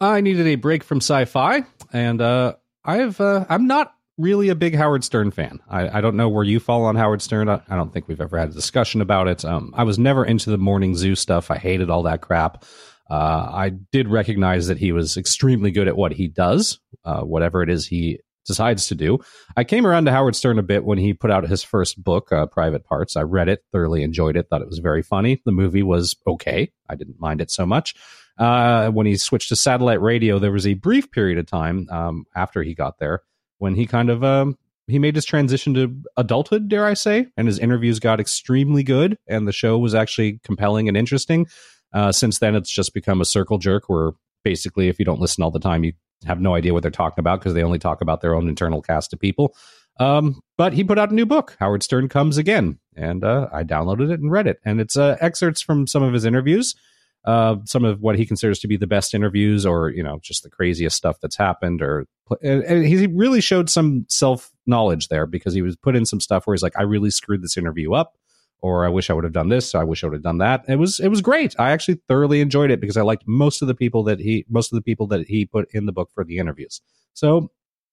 I 0.02 0.22
needed 0.22 0.48
a 0.48 0.56
break 0.56 0.84
from 0.84 0.98
sci-fi, 0.98 1.64
and 1.94 2.22
uh, 2.22 2.56
I've 2.84 3.20
uh, 3.22 3.46
I'm 3.48 3.68
not 3.68 3.95
really 4.18 4.50
a 4.50 4.56
big 4.56 4.76
Howard 4.76 5.04
Stern 5.04 5.32
fan. 5.32 5.60
I, 5.70 5.98
I 5.98 6.02
don't 6.02 6.16
know 6.16 6.30
where 6.30 6.44
you 6.44 6.60
fall 6.60 6.86
on 6.86 6.96
Howard 6.96 7.22
Stern. 7.22 7.50
I, 7.50 7.62
I 7.68 7.76
don't 7.76 7.92
think 7.92 8.08
we've 8.08 8.22
ever 8.22 8.38
had 8.38 8.50
a 8.50 8.54
discussion 8.54 9.02
about 9.02 9.28
it. 9.28 9.44
Um, 9.44 9.74
I 9.76 9.84
was 9.84 10.00
never 10.00 10.26
into 10.26 10.50
the 10.50 10.58
morning 10.58 10.96
zoo 10.96 11.16
stuff. 11.16 11.52
I 11.52 11.58
hated 11.58 11.90
all 11.90 12.04
that 12.04 12.22
crap. 12.22 12.64
Uh, 13.10 13.50
I 13.54 13.70
did 13.70 14.08
recognize 14.08 14.68
that 14.68 14.78
he 14.78 14.92
was 14.92 15.18
extremely 15.18 15.72
good 15.72 15.88
at 15.88 15.98
what 15.98 16.12
he 16.12 16.28
does, 16.28 16.80
uh, 17.04 17.22
whatever 17.22 17.62
it 17.62 17.70
is 17.70 17.86
he 17.86 18.20
decides 18.46 18.88
to 18.88 18.96
do. 18.96 19.20
I 19.58 19.64
came 19.64 19.86
around 19.86 20.06
to 20.06 20.12
Howard 20.12 20.36
Stern 20.36 20.60
a 20.60 20.64
bit 20.64 20.86
when 20.86 20.98
he 20.98 21.14
put 21.14 21.32
out 21.32 21.48
his 21.48 21.64
first 21.64 22.04
book, 22.04 22.32
uh, 22.32 22.46
Private 22.46 22.86
Parts. 22.86 23.16
I 23.16 23.22
read 23.22 23.50
it, 23.50 23.64
thoroughly 23.72 24.04
enjoyed 24.04 24.38
it, 24.38 24.48
thought 24.50 24.62
it 24.62 24.70
was 24.70 24.80
very 24.80 25.02
funny. 25.02 25.42
The 25.46 25.52
movie 25.52 25.84
was 25.84 26.16
okay. 26.26 26.72
I 26.90 26.96
didn't 26.96 27.20
mind 27.20 27.42
it 27.42 27.52
so 27.52 27.66
much. 27.66 27.96
Uh, 28.38 28.90
when 28.90 29.06
he 29.06 29.18
switched 29.18 29.50
to 29.50 29.56
satellite 29.56 30.02
radio, 30.02 30.40
there 30.40 30.52
was 30.52 30.68
a 30.68 30.74
brief 30.74 31.12
period 31.12 31.38
of 31.38 31.46
time 31.48 31.88
um, 31.90 32.26
after 32.36 32.64
he 32.64 32.76
got 32.76 33.00
there 33.00 33.22
when 33.58 33.76
he 33.76 33.86
kind 33.86 34.10
of 34.10 34.24
um, 34.24 34.58
he 34.88 35.00
made 35.00 35.16
his 35.16 35.26
transition 35.26 35.74
to 35.74 35.96
adulthood, 36.18 36.70
dare 36.70 36.86
I 36.86 36.94
say, 36.94 37.28
and 37.38 37.48
his 37.48 37.60
interviews 37.60 38.00
got 38.00 38.20
extremely 38.20 38.84
good, 38.84 39.18
and 39.28 39.48
the 39.48 39.54
show 39.54 39.78
was 39.78 39.96
actually 39.96 40.40
compelling 40.44 40.88
and 40.88 40.96
interesting. 40.98 41.48
Uh, 41.94 42.12
since 42.12 42.40
then, 42.40 42.56
it's 42.56 42.72
just 42.72 42.94
become 42.94 43.22
a 43.22 43.26
circle 43.26 43.58
jerk 43.58 43.90
where 43.90 44.12
basically, 44.44 44.88
if 44.88 45.00
you 45.00 45.06
don't 45.06 45.20
listen 45.20 45.44
all 45.44 45.52
the 45.52 45.60
time, 45.60 45.84
you 45.84 45.94
have 46.26 46.40
no 46.40 46.56
idea 46.56 46.74
what 46.74 46.82
they're 46.82 46.92
talking 46.92 47.22
about 47.22 47.40
because 47.40 47.54
they 47.54 47.64
only 47.64 47.80
talk 47.80 48.02
about 48.02 48.22
their 48.22 48.36
own 48.36 48.48
internal 48.48 48.82
cast 48.82 49.14
of 49.14 49.20
people. 49.20 49.56
Um, 50.00 50.42
but 50.58 50.74
he 50.74 50.84
put 50.84 51.00
out 51.00 51.12
a 51.12 51.16
new 51.16 51.26
book, 51.26 51.56
Howard 51.60 51.84
Stern 51.84 52.10
Comes 52.10 52.38
Again, 52.38 52.80
and 52.96 53.24
uh, 53.24 53.48
I 53.52 53.64
downloaded 53.64 54.12
it 54.12 54.20
and 54.20 54.32
read 54.32 54.48
it. 54.48 54.60
And 54.66 54.82
it's 54.82 54.98
uh, 54.98 55.18
excerpts 55.22 55.62
from 55.62 55.88
some 55.88 56.04
of 56.04 56.14
his 56.14 56.26
interviews, 56.26 56.76
uh, 57.24 57.58
some 57.66 57.86
of 57.86 58.02
what 58.02 58.18
he 58.18 58.26
considers 58.26 58.60
to 58.60 58.68
be 58.68 58.78
the 58.78 58.88
best 58.88 59.14
interviews, 59.14 59.66
or 59.66 59.90
you 59.90 60.04
know, 60.04 60.20
just 60.22 60.44
the 60.44 60.50
craziest 60.50 60.98
stuff 60.98 61.18
that's 61.22 61.38
happened. 61.38 61.82
Or 61.82 62.06
and, 62.42 62.64
and 62.64 62.86
he 62.86 63.08
really 63.08 63.42
showed 63.42 63.70
some 63.70 64.06
self 64.10 64.52
knowledge 64.66 65.10
there 65.10 65.26
because 65.26 65.54
he 65.54 65.62
was 65.62 65.76
put 65.76 65.96
in 65.96 66.06
some 66.06 66.20
stuff 66.20 66.48
where 66.48 66.54
he's 66.54 66.64
like, 66.64 66.78
I 66.78 66.84
really 66.84 67.12
screwed 67.12 67.42
this 67.42 67.58
interview 67.58 67.94
up, 67.94 68.18
or 68.62 68.86
I 68.86 68.90
wish 68.90 69.10
I 69.10 69.14
would 69.14 69.24
have 69.24 69.34
done 69.34 69.50
this. 69.50 69.76
or 69.76 69.82
I 69.82 69.84
wish 69.84 70.04
I 70.04 70.08
would 70.08 70.16
have 70.16 70.24
done 70.24 70.40
that. 70.40 70.66
It 70.68 70.78
was 70.78 71.00
it 71.00 71.10
was 71.10 71.22
great. 71.22 71.56
I 71.60 71.72
actually 71.72 72.02
thoroughly 72.08 72.42
enjoyed 72.42 72.72
it 72.72 72.82
because 72.82 72.98
I 72.98 73.02
liked 73.02 73.24
most 73.28 73.62
of 73.62 73.68
the 73.68 73.76
people 73.76 74.04
that 74.04 74.20
he 74.20 74.46
most 74.50 74.72
of 74.72 74.76
the 74.76 74.82
people 74.82 75.08
that 75.08 75.28
he 75.28 75.46
put 75.46 75.70
in 75.74 75.86
the 75.86 75.92
book 75.92 76.10
for 76.14 76.24
the 76.24 76.38
interviews. 76.38 76.82
So 77.14 77.52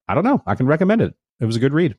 I 0.09 0.15
don't 0.15 0.25
know. 0.25 0.43
I 0.47 0.55
can 0.55 0.67
recommend 0.67 1.03
it. 1.03 1.15
It 1.41 1.47
was 1.47 1.57
a 1.57 1.61
good 1.61 1.73
read. 1.73 1.97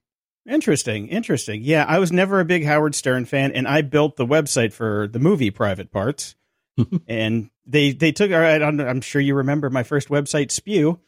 Interesting, 0.50 1.08
interesting. 1.08 1.62
Yeah, 1.64 1.86
I 1.88 2.00
was 2.00 2.12
never 2.12 2.40
a 2.42 2.46
big 2.46 2.66
Howard 2.66 2.96
Stern 2.96 3.26
fan, 3.26 3.54
and 3.54 3.66
I 3.66 3.82
built 3.82 4.18
the 4.18 4.26
website 4.26 4.74
for 4.74 5.08
the 5.08 5.20
movie 5.20 5.52
Private 5.52 5.90
Parts. 5.90 6.36
and 7.08 7.50
they 7.66 7.92
they 7.92 8.12
took. 8.12 8.32
All 8.32 8.40
right, 8.40 8.62
I'm, 8.62 8.80
I'm 8.80 9.02
sure 9.02 9.22
you 9.22 9.36
remember 9.36 9.70
my 9.70 9.84
first 9.84 10.10
website, 10.10 10.52
Spew. 10.52 11.00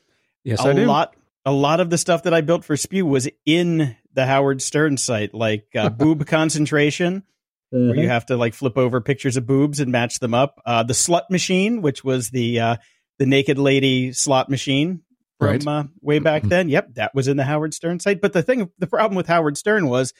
Yes, 0.45 0.63
a 0.63 0.69
I 0.69 0.73
do. 0.73 0.85
lot 0.85 1.15
a 1.43 1.51
lot 1.51 1.79
of 1.81 1.89
the 1.89 1.97
stuff 1.97 2.23
that 2.23 2.33
I 2.33 2.39
built 2.41 2.63
for 2.63 2.77
Spew 2.77 3.05
was 3.05 3.27
in 3.45 3.95
the 4.13 4.25
Howard 4.25 4.61
Stern 4.61 4.95
site, 4.97 5.33
like 5.33 5.67
uh, 5.75 5.89
boob 6.01 6.25
concentration, 6.25 7.23
where 7.71 7.81
Mm-hmm. 7.81 7.99
you 7.99 8.07
have 8.07 8.27
to 8.27 8.37
like 8.37 8.53
flip 8.53 8.77
over 8.77 9.01
pictures 9.01 9.35
of 9.35 9.45
boobs 9.45 9.79
and 9.81 9.91
match 9.91 10.19
them 10.19 10.33
up. 10.33 10.61
Uh, 10.65 10.83
the 10.83 10.93
slut 10.93 11.29
machine, 11.29 11.81
which 11.81 12.03
was 12.03 12.29
the 12.29 12.59
uh, 12.61 12.75
the 13.19 13.25
naked 13.25 13.57
lady 13.57 14.13
slot 14.13 14.49
machine 14.49 15.01
from 15.39 15.47
Right. 15.49 15.67
uh, 15.67 15.83
way 16.01 16.19
back 16.19 16.43
then. 16.43 16.69
Yep, 16.69 16.93
that 16.95 17.13
was 17.13 17.27
in 17.27 17.35
the 17.37 17.43
Howard 17.43 17.73
Stern 17.73 17.99
site. 17.99 18.21
But 18.21 18.31
the 18.33 18.41
thing, 18.43 18.71
the 18.79 18.87
problem 18.87 19.15
with 19.17 19.27
Howard 19.27 19.57
Stern 19.57 19.87
was 19.89 20.13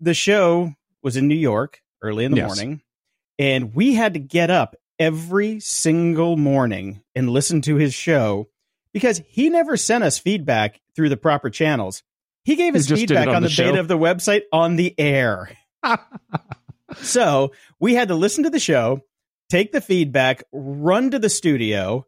the 0.00 0.14
show 0.14 0.72
was 1.02 1.16
in 1.16 1.28
New 1.28 1.34
York 1.36 1.82
early 2.02 2.24
in 2.24 2.30
the 2.32 2.38
Yes. 2.38 2.46
morning, 2.48 2.80
and 3.38 3.74
we 3.74 3.94
had 3.94 4.14
to 4.14 4.20
get 4.20 4.48
up 4.50 4.74
every 4.98 5.60
single 5.60 6.36
morning 6.38 7.02
and 7.14 7.28
listen 7.28 7.60
to 7.62 7.76
his 7.76 7.92
show 7.92 8.48
because 8.96 9.20
he 9.28 9.50
never 9.50 9.76
sent 9.76 10.02
us 10.04 10.16
feedback 10.16 10.80
through 10.94 11.10
the 11.10 11.18
proper 11.18 11.50
channels. 11.50 12.02
He 12.44 12.56
gave 12.56 12.72
He 12.72 12.78
us 12.78 12.86
just 12.86 13.00
did 13.00 13.10
it 13.10 13.14
feedback 13.14 13.28
on 13.28 13.34
on 13.34 13.42
the 13.42 13.50
the, 13.50 13.62
beta 13.62 13.78
of 13.78 13.88
the 13.88 13.98
website 13.98 14.44
on 14.50 14.76
the 14.76 14.98
air. 14.98 15.50
so 16.96 17.52
we 17.78 17.94
had 17.94 18.08
to 18.08 18.14
listen 18.14 18.44
to 18.44 18.48
the 18.48 18.58
show, 18.58 19.02
take 19.50 19.70
the 19.70 19.82
feedback, 19.82 20.44
run 20.50 21.10
to 21.10 21.18
the 21.18 21.28
studio, 21.28 22.06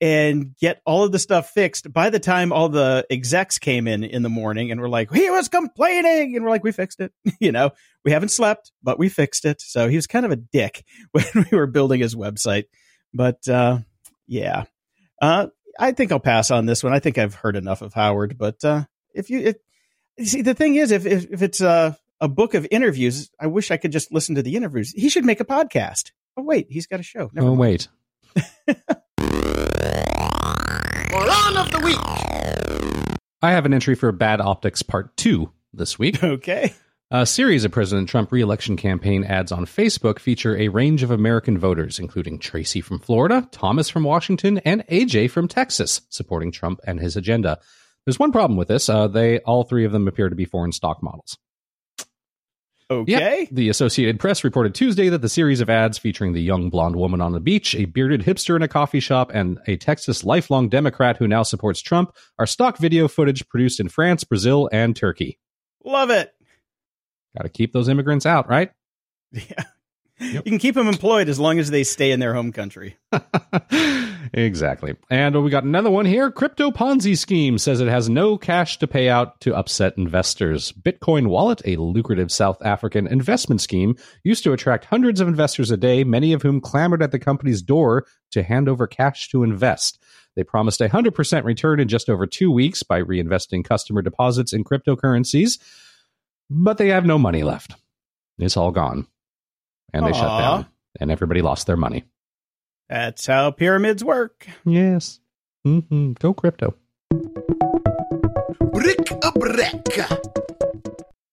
and 0.00 0.56
get 0.56 0.80
all 0.86 1.04
of 1.04 1.12
the 1.12 1.18
stuff 1.18 1.50
fixed. 1.50 1.92
By 1.92 2.08
the 2.08 2.18
time 2.18 2.50
all 2.50 2.70
the 2.70 3.06
execs 3.10 3.58
came 3.58 3.86
in 3.86 4.02
in 4.02 4.22
the 4.22 4.30
morning 4.30 4.70
and 4.70 4.80
were 4.80 4.88
like, 4.88 5.12
he 5.12 5.28
was 5.28 5.50
complaining, 5.50 6.34
and 6.34 6.46
we're 6.46 6.50
like, 6.50 6.64
we 6.64 6.72
fixed 6.72 7.00
it. 7.00 7.12
you 7.40 7.52
know, 7.52 7.72
we 8.06 8.12
haven't 8.12 8.30
slept, 8.30 8.72
but 8.82 8.98
we 8.98 9.10
fixed 9.10 9.44
it. 9.44 9.60
So 9.60 9.86
he 9.86 9.96
was 9.96 10.06
kind 10.06 10.24
of 10.24 10.32
a 10.32 10.36
dick 10.36 10.82
when 11.12 11.26
we 11.34 11.58
were 11.58 11.66
building 11.66 12.00
his 12.00 12.14
website. 12.14 12.64
But 13.12 13.46
uh, 13.46 13.80
yeah, 14.26 14.64
uh, 15.20 15.48
I 15.78 15.92
think 15.92 16.12
I'll 16.12 16.20
pass 16.20 16.50
on 16.50 16.66
this 16.66 16.82
one. 16.84 16.92
I 16.92 16.98
think 16.98 17.18
I've 17.18 17.34
heard 17.34 17.56
enough 17.56 17.82
of 17.82 17.94
Howard. 17.94 18.36
But 18.38 18.64
uh, 18.64 18.84
if 19.14 19.30
you, 19.30 19.40
if, 19.40 19.56
you 20.18 20.24
see, 20.26 20.42
the 20.42 20.54
thing 20.54 20.74
is, 20.76 20.90
if 20.90 21.06
if, 21.06 21.30
if 21.30 21.42
it's 21.42 21.60
a 21.60 21.96
a 22.20 22.28
book 22.28 22.54
of 22.54 22.66
interviews, 22.70 23.30
I 23.40 23.46
wish 23.48 23.70
I 23.70 23.76
could 23.76 23.92
just 23.92 24.12
listen 24.12 24.34
to 24.36 24.42
the 24.42 24.54
interviews. 24.56 24.92
He 24.92 25.08
should 25.08 25.24
make 25.24 25.40
a 25.40 25.44
podcast. 25.44 26.12
Oh 26.36 26.42
wait, 26.42 26.66
he's 26.70 26.86
got 26.86 27.00
a 27.00 27.02
show. 27.02 27.30
Never 27.32 27.48
Oh 27.48 27.56
mind. 27.56 27.60
wait, 27.60 27.88
Moron 31.10 31.56
of 31.56 31.70
the 31.70 31.80
week. 31.84 33.18
I 33.42 33.50
have 33.50 33.66
an 33.66 33.74
entry 33.74 33.94
for 33.94 34.10
Bad 34.12 34.40
Optics 34.40 34.82
Part 34.82 35.16
Two 35.16 35.50
this 35.72 35.98
week. 35.98 36.22
Okay. 36.22 36.74
A 37.14 37.26
series 37.26 37.66
of 37.66 37.72
President 37.72 38.08
Trump 38.08 38.32
re-election 38.32 38.74
campaign 38.74 39.22
ads 39.22 39.52
on 39.52 39.66
Facebook 39.66 40.18
feature 40.18 40.56
a 40.56 40.68
range 40.68 41.02
of 41.02 41.10
American 41.10 41.58
voters, 41.58 41.98
including 41.98 42.38
Tracy 42.38 42.80
from 42.80 42.98
Florida, 42.98 43.46
Thomas 43.52 43.90
from 43.90 44.04
Washington, 44.04 44.56
and 44.64 44.82
AJ 44.86 45.30
from 45.30 45.46
Texas, 45.46 46.00
supporting 46.08 46.50
Trump 46.50 46.80
and 46.86 46.98
his 46.98 47.14
agenda. 47.14 47.58
There's 48.06 48.18
one 48.18 48.32
problem 48.32 48.56
with 48.56 48.68
this. 48.68 48.88
Uh, 48.88 49.08
they 49.08 49.40
all 49.40 49.64
three 49.64 49.84
of 49.84 49.92
them 49.92 50.08
appear 50.08 50.30
to 50.30 50.34
be 50.34 50.46
foreign 50.46 50.72
stock 50.72 51.02
models. 51.02 51.36
Okay. 52.90 53.40
Yep. 53.40 53.48
The 53.52 53.68
Associated 53.68 54.18
Press 54.18 54.42
reported 54.42 54.74
Tuesday 54.74 55.10
that 55.10 55.20
the 55.20 55.28
series 55.28 55.60
of 55.60 55.68
ads 55.68 55.98
featuring 55.98 56.32
the 56.32 56.40
young 56.40 56.70
blonde 56.70 56.96
woman 56.96 57.20
on 57.20 57.32
the 57.32 57.40
beach, 57.40 57.74
a 57.74 57.84
bearded 57.84 58.22
hipster 58.22 58.56
in 58.56 58.62
a 58.62 58.68
coffee 58.68 59.00
shop, 59.00 59.30
and 59.34 59.58
a 59.66 59.76
Texas 59.76 60.24
lifelong 60.24 60.70
Democrat 60.70 61.18
who 61.18 61.28
now 61.28 61.42
supports 61.42 61.82
Trump 61.82 62.16
are 62.38 62.46
stock 62.46 62.78
video 62.78 63.06
footage 63.06 63.46
produced 63.50 63.80
in 63.80 63.90
France, 63.90 64.24
Brazil, 64.24 64.70
and 64.72 64.96
Turkey. 64.96 65.38
Love 65.84 66.08
it. 66.08 66.32
Got 67.36 67.44
to 67.44 67.48
keep 67.48 67.72
those 67.72 67.88
immigrants 67.88 68.26
out, 68.26 68.48
right? 68.48 68.70
Yeah. 69.32 69.64
You 70.22 70.42
can 70.42 70.58
keep 70.58 70.74
them 70.74 70.86
employed 70.86 71.28
as 71.28 71.40
long 71.40 71.58
as 71.58 71.70
they 71.70 71.82
stay 71.82 72.12
in 72.12 72.20
their 72.20 72.34
home 72.34 72.52
country. 72.52 72.96
exactly. 74.32 74.94
And 75.10 75.42
we 75.42 75.50
got 75.50 75.64
another 75.64 75.90
one 75.90 76.06
here. 76.06 76.30
Crypto 76.30 76.70
Ponzi 76.70 77.18
scheme 77.18 77.58
says 77.58 77.80
it 77.80 77.88
has 77.88 78.08
no 78.08 78.38
cash 78.38 78.78
to 78.78 78.86
pay 78.86 79.08
out 79.08 79.40
to 79.40 79.54
upset 79.54 79.94
investors. 79.96 80.72
Bitcoin 80.72 81.26
Wallet, 81.26 81.60
a 81.64 81.76
lucrative 81.76 82.30
South 82.30 82.62
African 82.62 83.06
investment 83.06 83.60
scheme, 83.60 83.96
used 84.22 84.44
to 84.44 84.52
attract 84.52 84.84
hundreds 84.84 85.20
of 85.20 85.28
investors 85.28 85.70
a 85.70 85.76
day, 85.76 86.04
many 86.04 86.32
of 86.32 86.42
whom 86.42 86.60
clamored 86.60 87.02
at 87.02 87.10
the 87.10 87.18
company's 87.18 87.62
door 87.62 88.06
to 88.30 88.42
hand 88.42 88.68
over 88.68 88.86
cash 88.86 89.28
to 89.30 89.42
invest. 89.42 90.00
They 90.36 90.44
promised 90.44 90.80
a 90.80 90.88
100% 90.88 91.44
return 91.44 91.80
in 91.80 91.88
just 91.88 92.08
over 92.08 92.26
two 92.26 92.50
weeks 92.50 92.82
by 92.82 93.02
reinvesting 93.02 93.64
customer 93.64 94.02
deposits 94.02 94.52
in 94.52 94.64
cryptocurrencies, 94.64 95.58
but 96.54 96.78
they 96.78 96.88
have 96.88 97.04
no 97.06 97.18
money 97.18 97.42
left. 97.42 97.74
It's 98.38 98.56
all 98.56 98.70
gone. 98.70 99.06
And 99.92 100.06
they 100.06 100.12
shut 100.12 100.22
down, 100.40 100.66
and 101.00 101.10
everybody 101.10 101.42
lost 101.42 101.66
their 101.66 101.76
money. 101.76 102.04
That's 102.88 103.26
how 103.26 103.50
pyramids 103.50 104.02
work. 104.04 104.46
Yes. 104.64 105.20
Mm-hmm. 105.66 106.12
Go 106.12 106.32
crypto. 106.34 106.74
Brick 108.72 109.10
a 109.22 109.32
brick. 109.32 109.98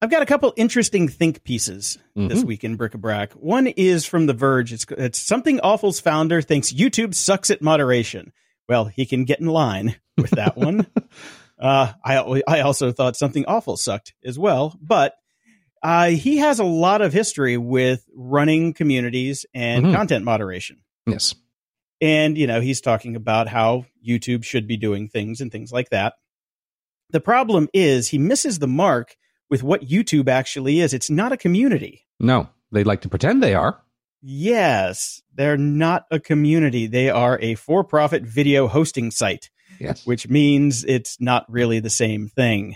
I've 0.01 0.09
got 0.09 0.21
a 0.21 0.25
couple 0.25 0.53
interesting 0.55 1.07
think 1.09 1.43
pieces 1.43 1.97
this 2.15 2.41
Mhm. 2.43 2.45
week 2.45 2.63
in 2.63 2.75
Bric-a-Brac. 2.75 3.33
One 3.33 3.67
is 3.67 4.05
from 4.05 4.27
The 4.27 4.33
Verge. 4.33 4.71
It's, 4.71 4.85
it's 4.97 5.19
Something 5.19 5.59
Awful's 5.59 5.99
founder 5.99 6.41
thinks 6.41 6.71
YouTube 6.71 7.13
sucks 7.13 7.49
at 7.49 7.61
moderation. 7.61 8.31
Well, 8.69 8.85
he 8.85 9.05
can 9.05 9.25
get 9.25 9.39
in 9.41 9.47
line 9.47 9.95
with 10.17 10.31
that 10.31 10.55
one. 10.57 10.87
Uh, 11.59 11.91
I 12.03 12.41
I 12.47 12.59
also 12.61 12.91
thought 12.91 13.15
Something 13.17 13.45
Awful 13.47 13.75
sucked 13.77 14.13
as 14.23 14.39
well, 14.39 14.77
but 14.81 15.13
uh, 15.83 16.07
he 16.09 16.37
has 16.37 16.59
a 16.59 16.63
lot 16.65 17.01
of 17.01 17.13
history 17.13 17.57
with 17.57 18.03
running 18.15 18.73
communities 18.73 19.45
and 19.53 19.85
Mhm. 19.87 19.93
content 19.93 20.25
moderation. 20.25 20.77
Yes. 21.07 21.35
And, 22.01 22.37
you 22.37 22.47
know, 22.47 22.61
he's 22.61 22.79
talking 22.81 23.15
about 23.15 23.47
how 23.49 23.85
YouTube 24.05 24.43
should 24.43 24.67
be 24.67 24.77
doing 24.77 25.09
things 25.09 25.41
and 25.41 25.51
things 25.51 25.71
like 25.71 25.89
that. 25.89 26.13
The 27.11 27.19
problem 27.19 27.67
is 27.73 28.09
he 28.09 28.17
misses 28.17 28.59
the 28.59 28.67
mark 28.67 29.15
with 29.49 29.63
what 29.63 29.81
YouTube 29.87 30.27
actually 30.29 30.79
is. 30.79 30.93
It's 30.93 31.09
not 31.09 31.31
a 31.33 31.37
community. 31.37 32.05
No, 32.19 32.49
they 32.71 32.83
like 32.83 33.01
to 33.01 33.09
pretend 33.09 33.41
they 33.41 33.53
are. 33.55 33.81
Yes, 34.21 35.21
they're 35.33 35.57
not 35.57 36.05
a 36.11 36.19
community. 36.19 36.87
They 36.87 37.09
are 37.09 37.39
a 37.41 37.55
for 37.55 37.83
profit 37.83 38.23
video 38.23 38.67
hosting 38.67 39.11
site, 39.11 39.49
Yes. 39.79 40.05
which 40.05 40.27
means 40.27 40.83
it's 40.83 41.19
not 41.19 41.45
really 41.49 41.79
the 41.79 41.89
same 41.89 42.27
thing. 42.27 42.75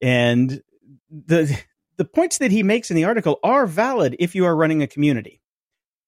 And 0.00 0.62
the 1.10 1.58
the 1.96 2.04
points 2.04 2.38
that 2.38 2.50
he 2.50 2.62
makes 2.62 2.90
in 2.90 2.96
the 2.96 3.04
article 3.04 3.38
are 3.42 3.66
valid 3.66 4.16
if 4.18 4.34
you 4.34 4.44
are 4.44 4.54
running 4.54 4.82
a 4.82 4.86
community. 4.86 5.40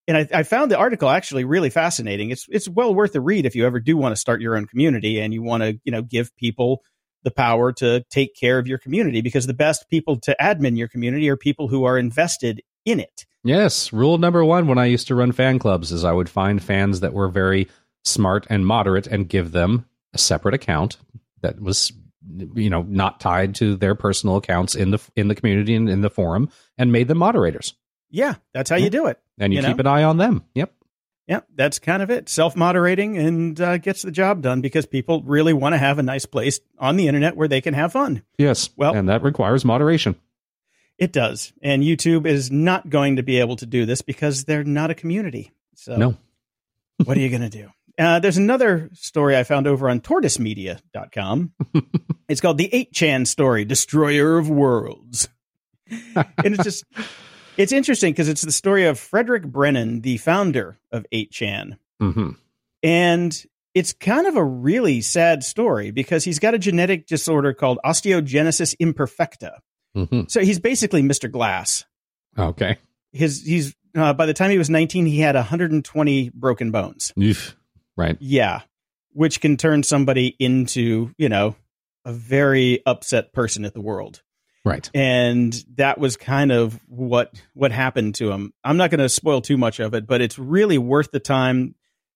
And 0.07 0.17
I, 0.17 0.29
I 0.33 0.43
found 0.43 0.71
the 0.71 0.79
article 0.79 1.09
actually 1.09 1.45
really 1.45 1.71
fascinating. 1.71 2.31
It's 2.31 2.47
it's 2.49 2.69
well 2.69 2.95
worth 2.95 3.15
a 3.15 3.21
read 3.21 3.47
if 3.47 3.55
you 3.55 3.67
ever 3.67 3.81
do 3.81 3.97
want 3.97 4.13
to 4.13 4.21
start 4.21 4.41
your 4.41 4.57
own 4.57 4.67
community 4.67 5.21
and 5.21 5.35
you 5.35 5.43
want 5.43 5.63
to, 5.63 5.79
you 5.85 5.93
know, 5.93 6.03
give 6.03 6.35
people 6.37 6.83
the 7.25 7.31
power 7.31 7.73
to 7.73 8.05
take 8.11 8.35
care 8.35 8.59
of 8.59 8.67
your 8.67 8.79
community 8.79 9.21
because 9.21 9.47
the 9.47 9.55
best 9.55 9.89
people 9.91 10.19
to 10.21 10.37
admin 10.41 10.79
your 10.79 10.89
community 10.89 11.29
are 11.29 11.37
people 11.37 11.69
who 11.69 11.85
are 11.85 11.99
invested 11.99 12.63
in 12.85 13.01
it. 13.01 13.27
Yes. 13.45 13.93
Rule 13.93 14.19
number 14.19 14.45
one 14.45 14.67
when 14.67 14.79
I 14.79 14.87
used 14.87 15.09
to 15.09 15.15
run 15.15 15.33
fan 15.33 15.59
clubs 15.59 15.93
is 15.93 16.05
I 16.05 16.13
would 16.13 16.29
find 16.29 16.63
fans 16.63 17.01
that 17.01 17.13
were 17.13 17.29
very 17.29 17.69
smart 18.05 18.47
and 18.49 18.67
moderate 18.67 19.07
and 19.07 19.29
give 19.29 19.53
them 19.53 19.87
a 20.15 20.19
separate 20.19 20.55
account 20.55 20.97
that 21.43 21.61
was 21.61 21.93
you 22.55 22.69
know 22.71 22.83
not 22.83 23.21
tied 23.21 23.55
to 23.57 23.77
their 23.77 23.95
personal 23.95 24.37
accounts 24.37 24.75
in 24.75 24.91
the 24.91 24.99
in 25.17 25.29
the 25.29 25.35
community 25.35 25.75
and 25.75 25.89
in 25.89 26.01
the 26.03 26.11
forum 26.11 26.49
and 26.77 26.93
made 26.93 27.09
them 27.09 27.19
moderators 27.19 27.75
Yeah, 28.11 28.35
that's 28.53 28.71
how 28.71 28.77
you 28.77 28.91
do 28.91 29.07
it. 29.07 29.19
and 29.39 29.53
you, 29.53 29.61
You 29.61 29.67
keep 29.67 29.77
know? 29.77 29.81
an 29.81 29.87
eye 29.87 30.03
on 30.03 30.17
them 30.19 30.45
yep 30.55 30.73
Yeah, 31.27 31.41
that's 31.55 31.79
kind 31.79 32.03
of 32.03 32.11
it. 32.11 32.29
Self 32.29 32.57
moderating 32.57 33.17
and 33.19 33.61
uh, 33.61 33.79
gets 33.79 34.03
the 34.03 34.11
job 34.11 34.43
done 34.43 34.61
because 34.61 34.85
people 34.87 35.23
really 35.23 35.53
want 35.53 35.75
to 35.75 35.79
have 35.79 35.99
a 35.99 36.03
nice 36.03 36.27
place 36.27 36.61
on 36.79 36.97
the 36.97 37.07
internet 37.07 37.37
where 37.37 37.49
they 37.49 37.61
can 37.61 37.75
have 37.75 37.93
fun. 37.93 38.23
yes 38.37 38.71
Well- 38.77 38.95
and 38.95 39.09
that 39.09 39.23
requires 39.23 39.65
moderation 39.65 40.17
It 40.99 41.13
does. 41.13 41.53
And 41.63 41.83
YouTube 41.85 42.27
is 42.27 42.51
not 42.51 42.91
going 42.91 43.17
to 43.17 43.23
be 43.23 43.39
able 43.39 43.57
to 43.57 43.67
do 43.67 43.87
this 43.87 44.03
because 44.03 44.45
they're 44.45 44.65
not 44.65 44.91
a 44.91 44.95
community. 44.95 45.53
So, 45.77 45.97
no 45.97 46.17
what 47.05 47.17
are 47.17 47.21
you 47.21 47.29
going 47.31 47.49
to 47.49 47.59
do? 47.63 47.71
Uh, 47.99 48.21
there's 48.21 48.37
another 48.37 48.89
story 48.93 49.37
I 49.37 49.43
found 49.43 49.67
over 49.67 49.91
on 49.91 50.01
tortoisemedia.com. 50.01 51.53
it's 52.29 52.41
called 52.41 52.59
The 52.59 52.69
8chan 52.73 53.27
Story 53.27 53.65
Destroyer 53.65 54.39
of 54.39 54.49
Worlds. 54.49 55.29
and 56.15 56.27
it's 56.45 56.63
just, 56.63 56.85
it's 57.57 57.73
interesting 57.73 58.13
because 58.13 58.29
it's 58.29 58.43
the 58.43 58.53
story 58.53 58.87
of 58.87 58.99
Frederick 59.01 59.45
Brennan, 59.45 60.03
the 60.03 60.19
founder 60.19 60.79
of 60.93 61.07
8chan. 61.13 61.77
hmm 62.01 62.31
And 62.85 63.47
it's 63.75 63.93
kind 63.93 64.27
of 64.27 64.37
a 64.37 64.45
really 64.45 65.01
sad 65.01 65.43
story 65.43 65.91
because 65.91 66.25
he's 66.25 66.39
got 66.39 66.55
a 66.55 66.59
genetic 66.59 67.07
disorder 67.07 67.53
called 67.53 67.79
osteogenesis 67.85 68.77
imperfecta. 68.81 69.59
hmm 69.95 70.23
So 70.29 70.41
he's 70.41 70.61
basically 70.61 71.03
Mr. 71.03 71.31
Glass. 71.31 71.85
okay 72.39 72.79
His 73.13 73.43
he's 73.45 73.75
uh, 73.97 74.13
by 74.13 74.27
the 74.27 74.35
time 74.35 74.51
he 74.51 74.59
was 74.59 74.71
19 74.71 75.07
he 75.07 75.19
had 75.19 75.35
120 75.35 76.31
broken 76.31 76.71
bones. 76.71 77.13
Oof. 77.21 77.57
Right 77.99 78.17
Yeah, 78.21 78.63
which 79.13 79.41
can 79.43 79.59
turn 79.59 79.83
somebody 79.83 80.35
into, 80.39 81.13
you 81.19 81.29
know, 81.29 81.57
a 82.05 82.13
very 82.13 82.81
upset 82.87 83.35
person 83.35 83.67
at 83.67 83.75
the 83.75 83.83
world. 83.83 84.23
right 84.65 84.89
And 84.95 85.53
that 85.75 85.99
was 85.99 86.17
kind 86.17 86.51
of 86.51 86.81
what 86.87 87.35
what 87.53 87.73
happened 87.73 88.15
to 88.17 88.31
him. 88.31 88.55
I'm 88.65 88.79
not 88.79 88.91
going 88.91 89.01
to 89.01 89.09
spoil 89.11 89.43
too 89.43 89.59
much 89.59 89.81
of 89.81 89.93
it, 89.93 90.07
but 90.07 90.23
it's 90.23 90.39
really 90.39 90.79
worth 90.79 91.11
the 91.11 91.21
time 91.21 91.75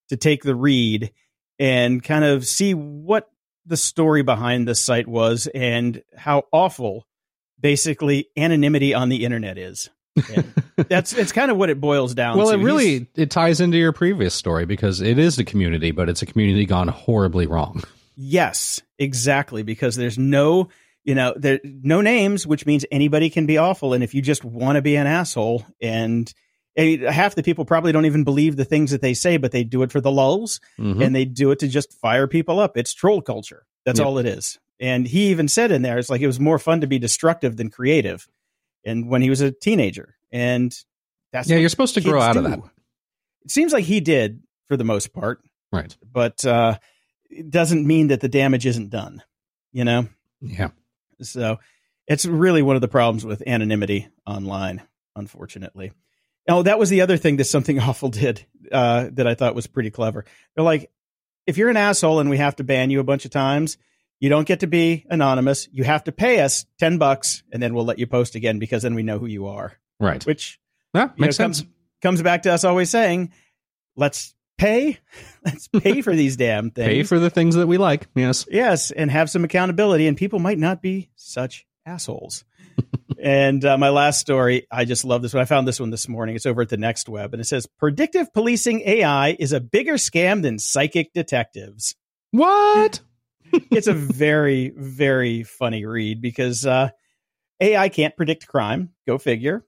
to 0.09 0.17
take 0.17 0.43
the 0.43 0.55
read 0.55 1.11
and 1.59 2.01
kind 2.03 2.25
of 2.25 2.45
see 2.45 2.73
what 2.73 3.29
the 3.65 3.77
story 3.77 4.23
behind 4.23 4.67
this 4.67 4.81
site 4.81 5.07
was 5.07 5.47
and 5.53 6.03
how 6.17 6.43
awful 6.51 7.07
basically 7.59 8.27
anonymity 8.35 8.93
on 8.93 9.09
the 9.09 9.23
internet 9.23 9.57
is. 9.57 9.89
And 10.35 10.53
that's 10.89 11.13
it's 11.13 11.31
kind 11.31 11.49
of 11.51 11.57
what 11.57 11.69
it 11.69 11.79
boils 11.81 12.13
down 12.13 12.37
well 12.37 12.47
to. 12.47 12.53
it 12.53 12.57
He's- 12.57 12.65
really 12.65 13.07
it 13.15 13.31
ties 13.31 13.59
into 13.61 13.77
your 13.77 13.91
previous 13.93 14.33
story 14.33 14.65
because 14.65 15.01
it 15.01 15.17
is 15.17 15.39
a 15.39 15.43
community 15.43 15.91
but 15.91 16.07
it's 16.09 16.21
a 16.21 16.25
community 16.25 16.65
gone 16.65 16.87
horribly 16.87 17.47
wrong 17.47 17.81
Yes, 18.15 18.79
exactly. 18.99 19.63
Because 19.63 19.95
there's 19.95 20.19
no, 20.19 20.69
you 21.03 21.15
know, 21.15 21.33
there 21.35 21.59
no 21.63 21.99
names, 22.01 22.45
which 22.45 22.63
means 22.67 22.85
anybody 22.91 23.31
can 23.31 23.47
be 23.47 23.57
awful. 23.57 23.93
And 23.95 24.03
if 24.03 24.13
you 24.13 24.21
just 24.21 24.43
want 24.45 24.75
to 24.75 24.83
be 24.83 24.95
an 24.97 25.07
asshole, 25.07 25.65
and 25.81 26.31
half 26.77 27.33
the 27.33 27.41
people 27.41 27.65
probably 27.65 27.91
don't 27.91 28.05
even 28.05 28.23
believe 28.23 28.55
the 28.55 28.65
things 28.65 28.91
that 28.91 29.01
they 29.01 29.15
say, 29.15 29.37
but 29.37 29.51
they 29.51 29.63
do 29.63 29.81
it 29.81 29.91
for 29.91 29.99
the 29.99 30.11
lulls, 30.11 30.59
Mhm. 30.79 31.03
and 31.03 31.15
they 31.15 31.25
do 31.25 31.49
it 31.49 31.57
to 31.59 31.67
just 31.67 31.91
fire 31.99 32.27
people 32.27 32.59
up. 32.59 32.77
It's 32.77 32.93
troll 32.93 33.19
culture. 33.19 33.65
That's 33.83 33.97
Yep. 33.99 34.07
all 34.07 34.19
it 34.19 34.27
is. 34.27 34.59
And 34.79 35.07
he 35.07 35.29
even 35.31 35.47
said 35.47 35.71
in 35.71 35.81
there, 35.81 35.97
it's 35.97 36.09
like 36.11 36.21
it 36.21 36.27
was 36.27 36.39
more 36.39 36.59
fun 36.59 36.81
to 36.81 36.87
be 36.87 36.99
destructive 36.99 37.57
than 37.57 37.71
creative. 37.71 38.27
And 38.85 39.09
when 39.09 39.21
he 39.21 39.29
was 39.29 39.41
a 39.41 39.51
teenager, 39.51 40.15
and 40.31 40.75
that's 41.31 41.49
yeah 41.49 41.57
you're 41.57 41.69
supposed 41.69 41.93
to 41.95 42.01
grow 42.01 42.21
out 42.21 42.37
of 42.37 42.43
that 42.43 42.59
It 43.45 43.51
seems 43.51 43.73
like 43.73 43.85
he 43.85 43.99
did 43.99 44.41
for 44.67 44.77
the 44.77 44.83
most 44.83 45.13
part 45.13 45.41
right 45.71 45.95
but 46.11 46.45
uh, 46.45 46.77
it 47.29 47.49
doesn't 47.49 47.85
mean 47.85 48.07
that 48.07 48.21
the 48.21 48.29
damage 48.29 48.65
isn't 48.65 48.89
done. 48.89 49.23
You 49.71 49.85
know, 49.85 50.07
yeah 50.41 50.69
so 51.21 51.59
it's 52.07 52.25
really 52.25 52.61
one 52.61 52.75
of 52.75 52.81
the 52.81 52.87
problems 52.87 53.25
with 53.25 53.47
anonymity 53.47 54.07
online. 54.25 54.81
Unfortunately, 55.15 55.91
oh, 56.49 56.63
that 56.63 56.79
was 56.79 56.89
the 56.89 57.01
other 57.01 57.17
thing 57.17 57.37
that 57.37 57.45
something 57.45 57.79
awful 57.79 58.09
did 58.09 58.45
uh, 58.71 59.09
that 59.13 59.27
I 59.27 59.35
thought 59.35 59.55
was 59.55 59.67
pretty 59.67 59.91
clever. 59.91 60.25
They're 60.55 60.65
like, 60.65 60.91
if 61.45 61.57
you're 61.57 61.69
an 61.69 61.77
asshole 61.77 62.19
and 62.19 62.29
we 62.29 62.37
have 62.37 62.55
to 62.57 62.63
ban 62.63 62.89
you 62.89 62.99
a 62.99 63.03
bunch 63.03 63.25
of 63.25 63.31
times, 63.31 63.77
you 64.23 64.29
don't 64.29 64.47
get 64.47 64.61
to 64.61 64.67
be 64.67 65.05
anonymous. 65.09 65.67
You 65.73 65.83
have 65.83 66.05
to 66.05 66.13
pay 66.13 66.39
us 66.39 66.65
ten 66.79 66.97
bucks, 66.97 67.43
and 67.51 67.61
then 67.61 67.73
we'll 67.73 67.83
let 67.83 67.99
you 67.99 68.07
post 68.07 68.35
again 68.35 68.57
because 68.57 68.81
then 68.83 68.95
we 68.95 69.03
know 69.03 69.19
who 69.19 69.25
you 69.25 69.47
are. 69.47 69.73
right 69.99 70.25
Which 70.25 70.61
yeah 70.95 71.01
you 71.01 71.07
know, 71.07 71.13
makes 71.17 71.35
sense 71.35 71.59
comes 71.59 71.71
comes 72.01 72.21
back 72.21 72.43
to 72.43 72.53
us 72.53 72.63
always 72.63 72.89
saying, 72.89 73.33
let's 73.97 74.33
pay, 74.57 74.97
let's 75.45 75.67
pay 75.67 76.01
for 76.01 76.15
these 76.15 76.37
damn 76.37 76.71
things. 76.77 76.87
pay 76.87 77.03
for 77.03 77.19
the 77.19 77.29
things 77.29 77.55
that 77.55 77.67
we 77.67 77.77
like 77.77 78.07
yes 78.15 78.45
Yes, 78.49 78.91
and 78.91 79.11
have 79.11 79.29
some 79.29 79.43
accountability, 79.43 80.07
and 80.07 80.15
people 80.15 80.39
might 80.39 80.57
not 80.57 80.81
be 80.81 81.09
such 81.17 81.65
assholes. 81.85 82.45
and 83.21 83.65
uh, 83.65 83.77
my 83.77 83.89
last 83.89 84.21
story, 84.21 84.67
I 84.71 84.85
just 84.85 85.03
love 85.03 85.21
this 85.21 85.33
one. 85.33 85.41
I 85.41 85.45
found 85.45 85.67
this 85.67 85.81
one 85.81 85.89
this 85.89 86.07
morning. 86.07 86.35
It's 86.37 86.45
over 86.45 86.61
at 86.61 86.69
the 86.69 86.77
Next 86.77 87.09
Web, 87.09 87.33
and 87.33 87.41
it 87.41 87.45
says 87.45 87.67
predictive 87.77 88.33
policing 88.33 88.83
AI 88.87 89.35
is 89.37 89.51
a 89.51 89.59
bigger 89.59 89.95
scam 89.95 90.41
than 90.43 90.59
psychic 90.59 91.11
detectives. 91.11 91.93
what 92.31 93.01
It's 93.71 93.87
a 93.87 93.93
very, 93.93 94.73
very 94.75 95.43
funny 95.43 95.85
read 95.85 96.21
because 96.21 96.65
uh, 96.65 96.89
AI 97.59 97.89
can't 97.89 98.15
predict 98.15 98.47
crime. 98.47 98.89
Go 99.07 99.17
figure. 99.17 99.65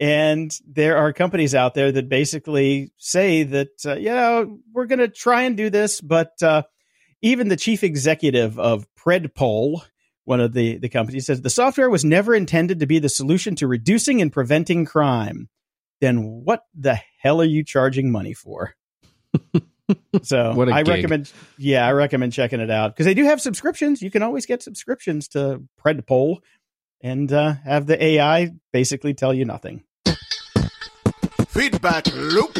And 0.00 0.56
there 0.66 0.96
are 0.96 1.12
companies 1.12 1.54
out 1.54 1.74
there 1.74 1.92
that 1.92 2.08
basically 2.08 2.92
say 2.98 3.44
that, 3.44 3.68
uh, 3.86 3.94
you 3.94 4.10
know, 4.10 4.58
we're 4.72 4.86
going 4.86 4.98
to 4.98 5.08
try 5.08 5.42
and 5.42 5.56
do 5.56 5.70
this. 5.70 6.00
But 6.00 6.42
uh, 6.42 6.62
even 7.22 7.48
the 7.48 7.56
chief 7.56 7.84
executive 7.84 8.58
of 8.58 8.86
Predpol, 8.96 9.82
one 10.24 10.40
of 10.40 10.52
the, 10.52 10.78
the 10.78 10.88
companies, 10.88 11.26
says 11.26 11.42
the 11.42 11.50
software 11.50 11.88
was 11.88 12.04
never 12.04 12.34
intended 12.34 12.80
to 12.80 12.86
be 12.86 12.98
the 12.98 13.08
solution 13.08 13.54
to 13.56 13.68
reducing 13.68 14.20
and 14.20 14.32
preventing 14.32 14.84
crime. 14.84 15.48
Then 16.00 16.42
what 16.44 16.64
the 16.74 16.98
hell 17.20 17.40
are 17.40 17.46
you 17.46 17.64
charging 17.64 18.10
money 18.10 18.34
for? 18.34 18.74
so 20.22 20.52
What 20.56 20.68
a 20.68 20.72
I 20.72 20.82
gig. 20.82 20.94
recommend, 20.94 21.32
yeah, 21.58 21.86
I 21.86 21.92
recommend 21.92 22.32
checking 22.32 22.60
it 22.60 22.70
out 22.70 22.94
because 22.94 23.06
they 23.06 23.14
do 23.14 23.24
have 23.24 23.40
subscriptions. 23.40 24.02
You 24.02 24.10
can 24.10 24.22
always 24.22 24.46
get 24.46 24.62
subscriptions 24.62 25.28
to 25.28 25.62
Predpol 25.84 26.38
and 27.00 27.32
uh, 27.32 27.54
have 27.64 27.86
the 27.86 28.02
AI 28.02 28.52
basically 28.72 29.14
tell 29.14 29.34
you 29.34 29.44
nothing. 29.44 29.84
Feedback 31.48 32.06
loop. 32.14 32.58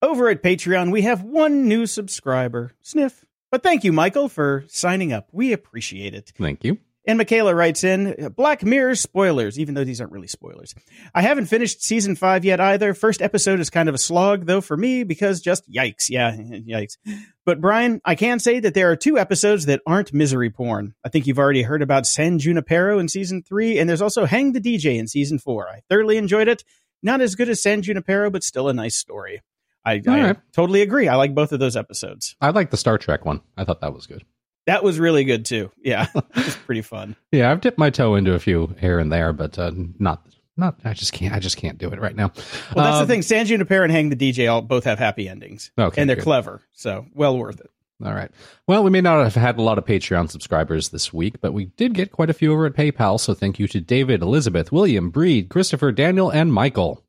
Over 0.00 0.28
at 0.28 0.42
Patreon, 0.42 0.92
we 0.92 1.02
have 1.02 1.22
one 1.22 1.66
new 1.66 1.86
subscriber, 1.86 2.72
Sniff. 2.82 3.24
But 3.50 3.62
thank 3.62 3.82
you, 3.82 3.92
Michael, 3.92 4.28
for 4.28 4.64
signing 4.68 5.12
up. 5.12 5.28
We 5.32 5.52
appreciate 5.52 6.14
it. 6.14 6.32
thank 6.36 6.64
you 6.64 6.78
And 7.08 7.16
Michaela 7.16 7.54
writes 7.54 7.84
in 7.84 8.34
Black 8.36 8.62
Mirror 8.62 8.94
spoilers, 8.94 9.58
even 9.58 9.74
though 9.74 9.82
these 9.82 9.98
aren't 9.98 10.12
really 10.12 10.28
spoilers. 10.28 10.74
I 11.14 11.22
haven't 11.22 11.46
finished 11.46 11.82
season 11.82 12.16
five 12.16 12.44
yet 12.44 12.60
either. 12.60 12.92
First 12.92 13.22
episode 13.22 13.60
is 13.60 13.70
kind 13.70 13.88
of 13.88 13.94
a 13.94 13.98
slog, 13.98 14.44
though, 14.44 14.60
for 14.60 14.76
me, 14.76 15.04
because 15.04 15.40
just 15.40 15.66
yikes. 15.72 16.10
Yeah, 16.10 16.36
yikes. 16.36 16.98
But 17.46 17.62
Brian, 17.62 18.02
I 18.04 18.14
can 18.14 18.40
say 18.40 18.60
that 18.60 18.74
there 18.74 18.90
are 18.90 18.96
two 18.96 19.18
episodes 19.18 19.64
that 19.66 19.80
aren't 19.86 20.12
misery 20.12 20.50
porn. 20.50 20.94
I 21.02 21.08
think 21.08 21.26
you've 21.26 21.38
already 21.38 21.62
heard 21.62 21.80
about 21.80 22.06
San 22.06 22.38
Junipero 22.38 22.98
in 22.98 23.08
season 23.08 23.42
three, 23.42 23.78
and 23.78 23.88
there's 23.88 24.02
also 24.02 24.26
Hang 24.26 24.52
the 24.52 24.60
DJ 24.60 24.98
in 24.98 25.08
season 25.08 25.38
four. 25.38 25.66
I 25.66 25.80
thoroughly 25.88 26.18
enjoyed 26.18 26.48
it. 26.48 26.62
Not 27.02 27.22
as 27.22 27.36
good 27.36 27.48
as 27.48 27.62
San 27.62 27.80
Junipero, 27.80 28.28
but 28.28 28.44
still 28.44 28.68
a 28.68 28.74
nice 28.74 28.96
story. 28.96 29.40
I, 29.82 30.02
I 30.06 30.20
right. 30.20 30.36
totally 30.52 30.82
agree. 30.82 31.08
I 31.08 31.14
like 31.14 31.34
both 31.34 31.52
of 31.52 31.60
those 31.60 31.74
episodes. 31.74 32.36
I 32.38 32.50
like 32.50 32.70
the 32.70 32.76
Star 32.76 32.98
Trek 32.98 33.24
one. 33.24 33.40
I 33.56 33.64
thought 33.64 33.80
that 33.80 33.94
was 33.94 34.06
good. 34.06 34.26
That 34.68 34.84
was 34.84 34.98
really 34.98 35.24
good 35.24 35.44
too. 35.44 35.70
Yeah, 35.82 36.06
it 36.14 36.24
was 36.36 36.56
pretty 36.56 36.82
fun. 36.82 37.16
Yeah, 37.32 37.50
I've 37.50 37.60
dipped 37.60 37.78
my 37.78 37.90
toe 37.90 38.14
into 38.14 38.34
a 38.34 38.38
few 38.38 38.74
here 38.80 38.98
and 38.98 39.10
there, 39.10 39.32
but 39.32 39.58
uh, 39.58 39.72
not 39.98 40.26
not. 40.56 40.76
I 40.84 40.92
just 40.92 41.12
can't. 41.12 41.34
I 41.34 41.38
just 41.38 41.56
can't 41.56 41.78
do 41.78 41.88
it 41.90 42.00
right 42.00 42.14
now. 42.16 42.32
Well, 42.74 42.84
that's 42.84 42.96
Um, 42.96 43.06
the 43.06 43.12
thing. 43.14 43.22
San 43.22 43.46
Junipero 43.46 43.82
and 43.84 43.92
Hang 43.92 44.08
the 44.10 44.16
DJ 44.16 44.50
all 44.52 44.60
both 44.62 44.84
have 44.84 44.98
happy 44.98 45.28
endings. 45.28 45.70
Okay, 45.78 46.00
and 46.00 46.08
they're 46.08 46.16
good. 46.16 46.24
clever, 46.24 46.60
so 46.72 47.06
well 47.14 47.36
worth 47.38 47.60
it. 47.60 47.70
All 48.04 48.12
right. 48.14 48.30
Well, 48.68 48.84
we 48.84 48.90
may 48.90 49.00
not 49.00 49.24
have 49.24 49.34
had 49.34 49.58
a 49.58 49.62
lot 49.62 49.76
of 49.78 49.84
Patreon 49.84 50.30
subscribers 50.30 50.90
this 50.90 51.12
week, 51.12 51.40
but 51.40 51.52
we 51.52 51.64
did 51.76 51.94
get 51.94 52.12
quite 52.12 52.30
a 52.30 52.34
few 52.34 52.52
over 52.52 52.66
at 52.66 52.74
PayPal. 52.74 53.18
So 53.18 53.34
thank 53.34 53.58
you 53.58 53.66
to 53.68 53.80
David, 53.80 54.22
Elizabeth, 54.22 54.70
William, 54.70 55.10
Breed, 55.10 55.48
Christopher, 55.48 55.90
Daniel, 55.90 56.30
and 56.30 56.52
Michael. 56.52 57.02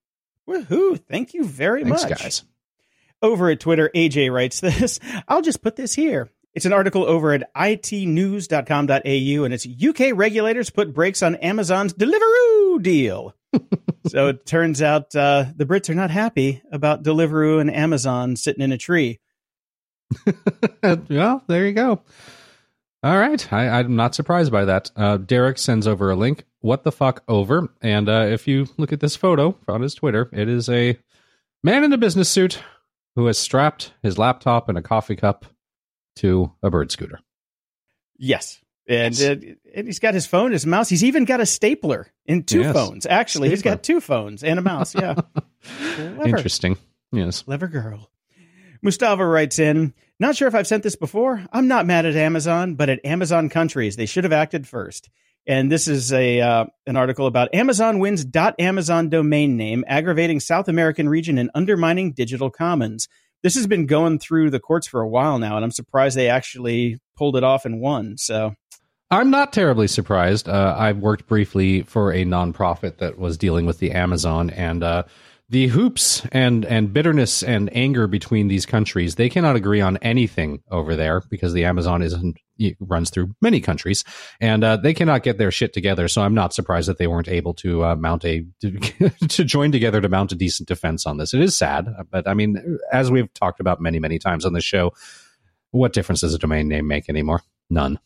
Woohoo! 0.47 0.99
Thank 1.07 1.33
you 1.35 1.43
very 1.43 1.83
Thanks, 1.83 2.03
much. 2.09 2.19
guys. 2.19 2.43
Over 3.21 3.49
at 3.51 3.59
Twitter, 3.59 3.91
AJ 3.93 4.31
writes 4.33 4.61
this. 4.61 4.99
I'll 5.27 5.41
just 5.41 5.61
put 5.61 5.75
this 5.75 5.93
here. 5.93 6.29
It's 6.55 6.65
an 6.65 6.73
article 6.73 7.03
over 7.03 7.31
at 7.31 7.53
itnews.com.au, 7.53 9.43
and 9.43 9.53
it's 9.53 9.67
UK 9.67 10.15
regulators 10.15 10.69
put 10.69 10.93
brakes 10.93 11.21
on 11.21 11.35
Amazon's 11.35 11.93
Deliveroo 11.93 12.81
deal. 12.81 13.35
so 14.07 14.27
it 14.27 14.45
turns 14.45 14.81
out 14.81 15.15
uh, 15.15 15.45
the 15.55 15.65
Brits 15.65 15.89
are 15.89 15.95
not 15.95 16.11
happy 16.11 16.61
about 16.71 17.03
Deliveroo 17.03 17.61
and 17.61 17.73
Amazon 17.73 18.35
sitting 18.35 18.63
in 18.63 18.71
a 18.71 18.77
tree. 18.77 19.19
well, 20.83 21.43
there 21.47 21.67
you 21.67 21.73
go. 21.73 22.01
All 23.01 23.17
right. 23.17 23.53
I, 23.53 23.67
I'm 23.67 23.95
not 23.95 24.15
surprised 24.15 24.51
by 24.51 24.65
that. 24.65 24.91
Uh, 24.95 25.17
Derek 25.17 25.57
sends 25.57 25.87
over 25.87 26.11
a 26.11 26.15
link. 26.15 26.45
What 26.61 26.83
the 26.83 26.91
fuck 26.91 27.23
over? 27.27 27.69
And 27.81 28.09
uh, 28.09 28.27
if 28.29 28.47
you 28.47 28.67
look 28.77 28.91
at 28.91 28.99
this 28.99 29.15
photo 29.15 29.55
on 29.67 29.81
his 29.81 29.93
Twitter, 29.93 30.29
it 30.33 30.49
is 30.49 30.67
a 30.67 30.97
man 31.63 31.83
in 31.83 31.93
a 31.93 31.97
business 31.97 32.27
suit 32.27 32.61
who 33.15 33.27
has 33.27 33.37
strapped 33.37 33.93
his 34.03 34.17
laptop 34.17 34.67
and 34.67 34.77
a 34.77 34.81
coffee 34.81 35.15
cup 35.15 35.45
to 36.19 36.51
a 36.63 36.69
bird 36.69 36.91
scooter. 36.91 37.19
Yes. 38.17 38.59
And, 38.87 39.17
Yes. 39.17 39.29
uh, 39.29 39.53
and 39.75 39.87
he's 39.87 39.99
got 39.99 40.13
his 40.15 40.25
phone, 40.25 40.51
his 40.51 40.65
mouse. 40.65 40.89
He's 40.89 41.03
even 41.03 41.25
got 41.25 41.39
a 41.41 41.45
stapler 41.45 42.07
in 42.25 42.43
two 42.43 42.61
Yes. 42.61 42.73
phones. 42.73 43.05
Actually, 43.05 43.49
he's 43.49 43.61
got 43.61 43.83
two 43.83 44.01
phones 44.01 44.43
and 44.43 44.57
a 44.57 44.61
mouse. 44.61 44.95
Yeah. 44.95 45.15
Interesting. 46.25 46.77
Yes. 47.11 47.43
Clever 47.43 47.67
girl. 47.67 48.09
Mustafa 48.81 49.25
writes 49.25 49.59
in, 49.59 49.93
not 50.19 50.35
sure 50.35 50.47
if 50.47 50.55
I've 50.55 50.67
sent 50.67 50.83
this 50.83 50.95
before. 50.95 51.45
I'm 51.51 51.67
not 51.67 51.85
mad 51.85 52.05
at 52.05 52.15
Amazon, 52.15 52.75
but 52.75 52.89
at 52.89 53.05
Amazon 53.05 53.49
countries, 53.49 53.95
they 53.95 54.05
should 54.05 54.23
have 54.23 54.33
acted 54.33 54.67
first. 54.67 55.09
And 55.47 55.71
this 55.71 55.87
is 55.87 56.11
a 56.13 56.41
uh, 56.41 56.65
an 56.85 56.95
article 56.95 57.25
about 57.25 57.53
Amazon 57.55 57.99
wins 57.99 58.25
.amazon 58.59 59.09
domain 59.09 59.57
name, 59.57 59.83
aggravating 59.87 60.39
South 60.39 60.67
American 60.67 61.07
region 61.09 61.37
and 61.37 61.49
undermining 61.55 62.11
digital 62.11 62.49
commons. 62.49 63.07
This 63.41 63.55
has 63.55 63.67
been 63.67 63.85
going 63.85 64.19
through 64.19 64.49
the 64.49 64.59
courts 64.59 64.87
for 64.87 65.01
a 65.01 65.07
while 65.07 65.39
now, 65.39 65.55
and 65.55 65.63
I'm 65.63 65.71
surprised 65.71 66.17
they 66.17 66.29
actually 66.29 66.99
pulled 67.17 67.35
it 67.35 67.43
off 67.43 67.65
and 67.65 67.79
won. 67.79 68.17
So 68.17 68.53
I'm 69.11 69.29
not 69.29 69.53
terribly 69.53 69.87
surprised. 69.87 70.47
Uh, 70.47 70.75
I 70.77 70.91
worked 70.91 71.27
briefly 71.27 71.81
for 71.83 72.11
a 72.11 72.25
nonprofit 72.25 72.97
that 72.97 73.17
was 73.17 73.37
dealing 73.37 73.65
with 73.65 73.79
the 73.79 73.91
Amazon 73.91 74.49
and 74.51 74.83
uh, 74.83 75.03
the 75.49 75.67
hoops 75.67 76.23
and 76.31 76.63
and 76.65 76.93
bitterness 76.93 77.41
and 77.41 77.75
anger 77.75 78.07
between 78.07 78.47
these 78.47 78.65
countries. 78.65 79.15
They 79.15 79.29
cannot 79.29 79.55
agree 79.55 79.81
on 79.81 79.97
anything 79.97 80.61
over 80.69 80.95
there 80.95 81.21
because 81.29 81.53
the 81.53 81.65
Amazon 81.65 82.01
isn't 82.01 82.37
runs 82.81 83.09
through 83.09 83.33
many 83.41 83.61
countries 83.61 84.03
and 84.41 84.65
uh, 84.65 84.75
they 84.75 84.93
cannot 84.93 85.23
get 85.23 85.37
their 85.37 85.49
shit 85.49 85.71
together. 85.73 86.09
So 86.09 86.21
I'm 86.21 86.33
not 86.33 86.53
surprised 86.53 86.89
that 86.89 86.97
they 86.97 87.07
weren't 87.07 87.29
able 87.29 87.53
to 87.55 87.85
uh, 87.85 87.95
mount 87.95 88.25
a 88.25 88.45
to 88.61 89.43
join 89.43 89.71
together 89.71 90.01
to 90.01 90.09
mount 90.09 90.33
a 90.33 90.35
decent 90.35 90.67
defense 90.67 91.05
on 91.05 91.17
this. 91.17 91.33
It 91.33 91.41
is 91.41 91.55
sad, 91.57 91.87
but 92.11 92.27
I 92.27 92.33
mean, 92.33 92.77
as 92.91 93.09
we've 93.09 93.33
talked 93.33 93.59
about 93.59 93.81
many 93.81 93.99
many 93.99 94.19
times 94.19 94.45
on 94.45 94.53
the 94.53 94.61
show, 94.61 94.93
what 95.71 95.93
difference 95.93 96.21
does 96.21 96.33
a 96.33 96.39
domain 96.39 96.67
name 96.67 96.87
make 96.87 97.09
anymore? 97.09 97.41
None. 97.69 97.99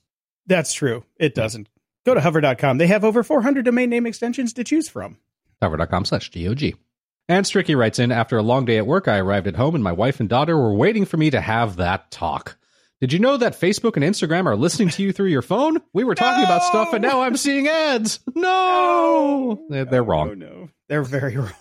that's 0.45 0.73
true. 0.73 1.03
It 1.17 1.35
doesn't. 1.35 1.69
Go 2.05 2.13
to 2.13 2.21
hover.com. 2.21 2.77
They 2.77 2.87
have 2.87 3.05
over 3.05 3.23
400 3.23 3.63
domain 3.63 3.89
name 3.89 4.05
extensions 4.05 4.51
to 4.53 4.63
choose 4.63 4.89
from. 4.89 5.17
hover.com 5.61 6.05
slash 6.05 6.29
GOG. 6.29 6.73
And 7.29 7.45
Stricky 7.45 7.77
writes 7.77 7.99
in, 7.99 8.11
after 8.11 8.37
a 8.37 8.43
long 8.43 8.65
day 8.65 8.77
at 8.77 8.87
work, 8.87 9.07
I 9.07 9.17
arrived 9.17 9.47
at 9.47 9.55
home 9.55 9.75
and 9.75 9.83
my 9.83 9.93
wife 9.93 10.19
and 10.19 10.27
daughter 10.27 10.57
were 10.57 10.75
waiting 10.75 11.05
for 11.05 11.17
me 11.17 11.29
to 11.29 11.39
have 11.39 11.77
that 11.77 12.11
talk. 12.11 12.57
Did 12.99 13.11
you 13.11 13.19
know 13.19 13.37
that 13.37 13.59
Facebook 13.59 13.95
and 13.95 14.03
Instagram 14.03 14.45
are 14.45 14.55
listening 14.55 14.89
to 14.89 15.03
you 15.03 15.11
through 15.11 15.27
your 15.27 15.41
phone? 15.41 15.81
We 15.93 16.03
were 16.03 16.15
talking 16.15 16.43
about 16.43 16.63
stuff 16.63 16.93
and 16.93 17.01
now 17.01 17.21
I'm 17.21 17.37
seeing 17.37 17.67
ads. 17.67 18.19
No! 18.35 19.65
They're, 19.69 19.85
they're 19.85 20.03
wrong. 20.03 20.39
No, 20.39 20.47
no. 20.47 20.69
They're 20.87 21.03
very 21.03 21.37
wrong. 21.37 21.51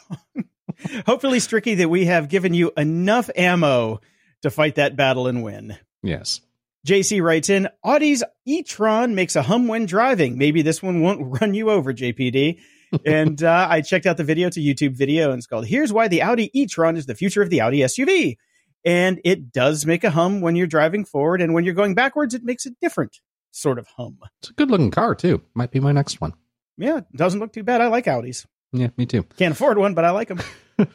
Hopefully, 1.07 1.39
Stricky, 1.39 1.77
that 1.79 1.91
we 1.91 2.07
have 2.07 2.29
given 2.29 2.55
you 2.55 2.73
enough 2.77 3.31
ammo 3.37 4.01
to 4.43 4.51
fight 4.51 4.77
that 4.77 4.97
battle 4.97 5.27
and 5.27 5.43
win. 5.43 5.77
Yes. 6.03 6.41
JC 6.87 7.23
writes 7.23 7.49
in 7.49 7.69
Audi's 7.85 8.25
e-tron 8.45 9.15
makes 9.15 9.37
a 9.37 9.43
hum 9.43 9.69
when 9.69 9.87
driving. 9.87 10.39
Maybe 10.39 10.63
this 10.63 10.83
one 10.83 11.01
won't 11.01 11.21
run 11.41 11.55
you 11.55 11.71
over, 11.71 11.93
JPD. 11.93 12.61
And 13.07 13.43
uh, 13.43 13.67
I 13.71 13.81
checked 13.81 14.07
out 14.07 14.17
the 14.17 14.25
video. 14.25 14.49
It's 14.49 14.57
a 14.57 14.61
YouTube 14.61 14.97
video, 14.97 15.31
and 15.31 15.39
it's 15.39 15.47
called 15.47 15.67
"Here's 15.67 15.93
Why 15.93 16.09
the 16.09 16.23
Audi 16.23 16.51
e-tron 16.59 16.97
is 16.97 17.07
the 17.07 17.15
future 17.15 17.43
of 17.43 17.51
the 17.51 17.61
Audi 17.61 17.79
SUV." 17.79 18.37
And 18.85 19.21
it 19.25 19.53
does 19.53 19.87
make 19.87 20.03
a 20.03 20.11
hum 20.11 20.41
when 20.41 20.57
you're 20.57 20.67
driving 20.67 21.05
forward, 21.05 21.41
and 21.41 21.55
when 21.55 21.65
you're 21.65 21.75
going 21.75 21.95
backwards, 21.95 22.35
it 22.35 22.43
makes 22.43 22.67
a 22.67 22.71
different 22.81 23.21
sort 23.53 23.79
of 23.79 23.87
hum. 23.97 24.19
It's 24.41 24.51
a 24.51 24.55
good 24.55 24.71
looking 24.71 24.91
car, 24.91 25.15
too. 25.15 25.43
Might 25.55 25.71
be 25.71 25.81
my 25.81 25.93
next 25.93 26.21
one. 26.21 26.35
Yeah, 26.79 26.99
it 26.99 27.17
doesn't 27.17 27.39
look 27.39 27.53
too 27.53 27.63
bad. 27.63 27.81
I 27.81 27.87
like 27.87 28.07
Audis. 28.07 28.47
Yeah, 28.73 28.89
me 28.97 29.07
too. 29.07 29.25
Can't 29.37 29.53
afford 29.53 29.79
one, 29.79 29.95
but 29.95 30.05
I 30.05 30.11
like 30.11 30.29
them. 30.29 30.41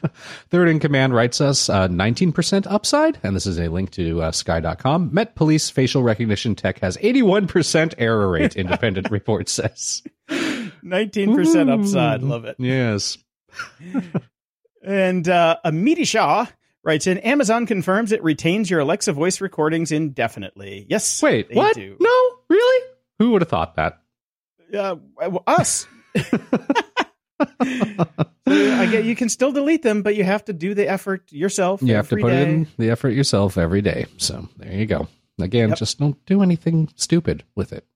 Third 0.50 0.68
in 0.68 0.80
command 0.80 1.14
writes 1.14 1.40
us 1.40 1.68
uh, 1.68 1.86
19% 1.88 2.66
upside, 2.68 3.18
and 3.22 3.36
this 3.36 3.46
is 3.46 3.58
a 3.58 3.68
link 3.68 3.92
to 3.92 4.20
uh, 4.22 4.32
sky.com. 4.32 5.10
Met 5.12 5.36
Police 5.36 5.70
facial 5.70 6.02
recognition 6.02 6.56
tech 6.56 6.80
has 6.80 6.96
81% 6.96 7.94
error 7.96 8.28
rate, 8.28 8.56
independent 8.56 9.10
report 9.10 9.48
says. 9.48 10.02
19% 10.84 11.70
upside. 11.80 12.22
Love 12.22 12.44
it. 12.44 12.56
Yes. 12.58 13.18
And 14.82 15.28
uh, 15.28 15.56
Amity 15.64 16.04
Shah 16.04 16.46
writes 16.84 17.06
in 17.06 17.18
Amazon 17.18 17.66
confirms 17.66 18.12
it 18.12 18.22
retains 18.22 18.70
your 18.70 18.80
Alexa 18.80 19.12
voice 19.12 19.40
recordings 19.40 19.92
indefinitely. 19.92 20.86
Yes. 20.88 21.22
Wait, 21.22 21.48
what? 21.54 21.74
do. 21.74 21.96
No, 21.98 22.30
really? 22.48 22.86
Who 23.18 23.32
would 23.32 23.42
have 23.42 23.48
thought 23.48 23.76
that? 23.76 24.00
Uh, 24.72 24.96
us. 25.46 25.86
I 27.40 28.86
get 28.90 29.04
you 29.04 29.14
can 29.16 29.28
still 29.28 29.52
delete 29.52 29.82
them, 29.82 30.02
but 30.02 30.14
you 30.16 30.24
have 30.24 30.44
to 30.46 30.52
do 30.52 30.74
the 30.74 30.88
effort 30.88 31.30
yourself. 31.32 31.82
You 31.82 31.94
have 31.94 32.08
to 32.08 32.16
put 32.16 32.30
day. 32.30 32.42
in 32.42 32.66
the 32.78 32.90
effort 32.90 33.10
yourself 33.10 33.58
every 33.58 33.82
day. 33.82 34.06
So 34.16 34.48
there 34.56 34.72
you 34.72 34.86
go. 34.86 35.08
Again, 35.40 35.68
Yep. 35.70 35.78
just 35.78 35.98
don't 35.98 36.24
do 36.26 36.42
anything 36.42 36.88
stupid 36.96 37.44
with 37.54 37.72
it. 37.72 37.86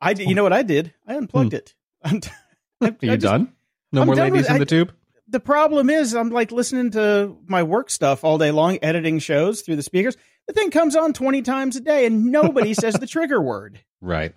I 0.00 0.14
did, 0.14 0.28
you 0.28 0.34
know 0.34 0.42
what 0.42 0.52
I 0.52 0.62
did? 0.62 0.92
I 1.06 1.14
unplugged 1.14 1.54
it. 1.54 1.74
I'm 2.02 2.20
t- 2.20 2.30
I- 2.80 2.86
Are 2.88 2.96
you 3.00 3.08
just- 3.16 3.20
done? 3.22 3.52
No 3.92 4.02
I'm 4.02 4.06
more 4.06 4.14
done 4.16 4.30
ladies 4.32 4.42
with- 4.42 4.50
in 4.50 4.56
I- 4.56 4.58
the 4.60 4.66
tube? 4.66 4.92
The 5.28 5.38
problem 5.40 5.90
is, 5.90 6.14
I'm 6.16 6.30
like 6.30 6.50
listening 6.50 6.90
to 6.92 7.36
my 7.46 7.62
work 7.62 7.88
stuff 7.88 8.24
all 8.24 8.36
day 8.36 8.50
long, 8.50 8.78
editing 8.82 9.20
shows 9.20 9.60
through 9.62 9.76
the 9.76 9.82
speakers. 9.84 10.16
The 10.48 10.52
thing 10.52 10.72
comes 10.72 10.96
on 10.96 11.12
20 11.12 11.42
times 11.42 11.76
a 11.76 11.80
day, 11.80 12.04
and 12.04 12.32
nobody 12.32 12.74
says 12.74 12.94
the 12.94 13.06
trigger 13.06 13.40
word. 13.40 13.78
Right. 14.02 14.34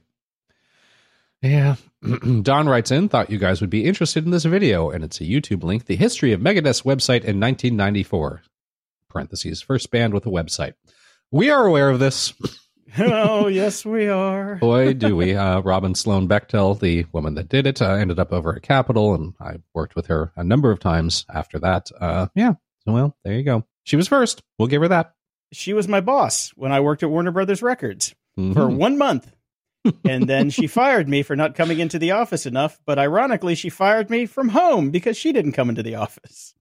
Yeah. 1.42 1.76
Don 2.42 2.68
writes 2.70 2.92
in, 2.92 3.10
thought 3.10 3.30
you 3.30 3.38
guys 3.38 3.62
would 3.62 3.70
be 3.70 3.86
interested 3.86 4.26
in 4.26 4.32
this 4.32 4.44
video, 4.46 4.90
and 4.90 5.04
it's 5.04 5.20
a 5.22 5.24
YouTube 5.24 5.64
link. 5.64 5.86
The 5.86 5.96
history 5.96 6.32
of 6.34 6.42
Megadeth's 6.42 6.82
website 6.84 7.24
in 7.24 7.40
1994. 7.40 8.42
Parentheses, 9.10 9.62
first 9.62 9.90
band 9.90 10.14
with 10.14 10.26
a 10.26 10.30
website. 10.30 10.74
We 11.32 11.50
are 11.50 11.66
aware 11.66 11.90
of 11.90 12.00
this. 12.00 12.34
oh, 13.00 13.48
yes, 13.48 13.86
we 13.86 14.08
are. 14.08 14.56
Boy, 14.56 14.94
do 14.94 15.16
we. 15.16 15.36
Uh, 15.36 15.62
Robin 15.62 15.96
Sloan 15.96 16.28
Bechtel, 16.28 16.80
the 16.80 17.06
woman 17.12 17.36
that 17.36 17.50
did 17.50 17.66
it, 17.68 17.82
uh, 17.82 17.92
ended 17.94 18.20
up 18.20 18.32
over 18.32 18.56
at 18.56 18.62
Capitol, 18.62 19.14
and 19.16 19.34
I 19.40 19.58
worked 19.74 19.96
with 19.96 20.08
her 20.08 20.32
a 20.36 20.44
number 20.44 20.72
of 20.72 20.80
times 20.80 21.26
after 21.34 21.60
that. 21.60 21.90
Uh, 22.00 22.28
yeah. 22.36 22.54
So, 22.86 22.92
well, 22.94 23.18
there 23.24 23.34
you 23.34 23.44
go. 23.44 23.64
She 23.84 23.96
was 23.96 24.08
first. 24.08 24.44
We'll 24.60 24.68
give 24.68 24.82
her 24.82 24.88
that. 24.90 25.14
She 25.52 25.74
was 25.74 25.88
my 25.88 26.02
boss 26.02 26.52
when 26.56 26.72
I 26.72 26.80
worked 26.82 27.04
at 27.04 27.10
Warner 27.10 27.32
Brothers 27.32 27.62
Records 27.62 28.14
for 28.36 28.42
Mhm. 28.42 28.76
one 28.78 28.98
month. 28.98 29.32
and 30.06 30.28
then 30.28 30.50
she 30.50 30.68
fired 30.68 31.10
me 31.10 31.24
for 31.24 31.36
not 31.36 31.56
coming 31.56 31.80
into 31.80 32.00
the 32.00 32.12
office 32.12 32.46
enough. 32.46 32.80
But 32.86 32.98
ironically, 33.00 33.54
she 33.56 33.70
fired 33.70 34.10
me 34.10 34.26
from 34.26 34.50
home 34.50 34.92
because 34.92 35.18
she 35.18 35.32
didn't 35.34 35.52
come 35.52 35.70
into 35.70 35.84
the 35.84 35.96
office. 35.96 36.54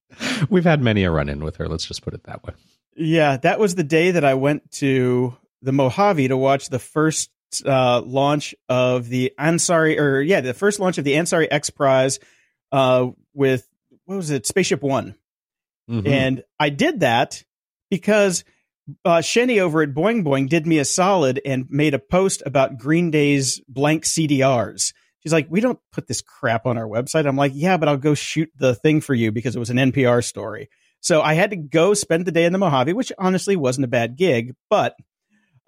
We've 0.51 0.65
had 0.65 0.83
many 0.83 1.05
a 1.05 1.11
run 1.11 1.29
in 1.29 1.43
with 1.45 1.57
her. 1.57 1.69
Let's 1.69 1.87
just 1.87 2.03
put 2.03 2.15
it 2.15 2.25
that 2.25 2.43
way. 2.45 2.55
Yeah, 2.97 3.37
that 3.39 3.59
was 3.61 3.77
the 3.77 3.85
day 3.85 4.11
that 4.11 4.25
I 4.25 4.35
went 4.35 4.71
to 4.73 5.35
the 5.63 5.73
Mojave 5.73 6.29
to 6.29 6.37
watch 6.37 6.69
the 6.69 6.79
first 6.79 7.31
uh, 7.65 8.01
launch 8.03 8.55
of 8.69 9.09
the 9.09 9.33
Ansari, 9.39 9.99
or 9.99 10.21
yeah, 10.21 10.41
the 10.41 10.55
first 10.55 10.81
launch 10.81 10.99
of 10.99 11.05
the 11.05 11.15
Ansari 11.15 11.49
X 11.51 11.71
Prize 11.71 12.19
uh, 12.73 13.09
with 13.35 13.67
what 14.05 14.17
was 14.17 14.31
it, 14.31 14.47
Spaceship 14.47 14.83
One. 14.83 15.15
Mhm. 15.89 16.07
And 16.09 16.45
I 16.59 16.71
did 16.71 17.01
that 17.01 17.45
because 17.91 18.45
uh, 19.05 19.19
Xeni 19.19 19.61
over 19.61 19.83
at 19.83 19.95
Boing 19.95 20.25
Boing 20.25 20.49
did 20.49 20.67
me 20.67 20.79
a 20.79 20.85
solid 20.85 21.41
and 21.45 21.67
made 21.69 21.95
a 21.95 21.99
post 21.99 22.43
about 22.47 22.79
Green 22.79 23.11
Day's 23.11 23.61
blank 23.69 24.05
CDRs. 24.05 24.93
She's 25.21 25.33
like, 25.33 25.47
we 25.49 25.61
don't 25.61 25.79
put 25.93 26.09
this 26.09 26.21
crap 26.21 26.67
on 26.67 26.77
our 26.77 26.87
website. 26.89 27.27
I'm 27.27 27.37
like, 27.37 27.53
yeah, 27.55 27.77
but 27.77 27.89
I'll 27.89 27.97
go 27.97 28.15
shoot 28.15 28.51
the 28.57 28.75
thing 28.75 29.01
for 29.01 29.15
you 29.15 29.31
because 29.31 29.55
it 29.55 29.61
was 29.61 29.71
an 29.71 29.77
NPR 29.77 30.25
story. 30.25 30.69
So 31.01 31.23
I 31.23 31.35
had 31.35 31.51
to 31.51 31.57
go 31.57 31.95
spend 31.95 32.27
the 32.27 32.33
day 32.33 32.45
in 32.45 32.53
the 32.53 32.59
Mojave, 32.59 32.93
which 32.93 33.13
honestly 33.19 33.55
wasn't 33.55 33.85
a 33.85 33.89
bad 33.89 34.17
gig, 34.17 34.55
but 34.69 34.97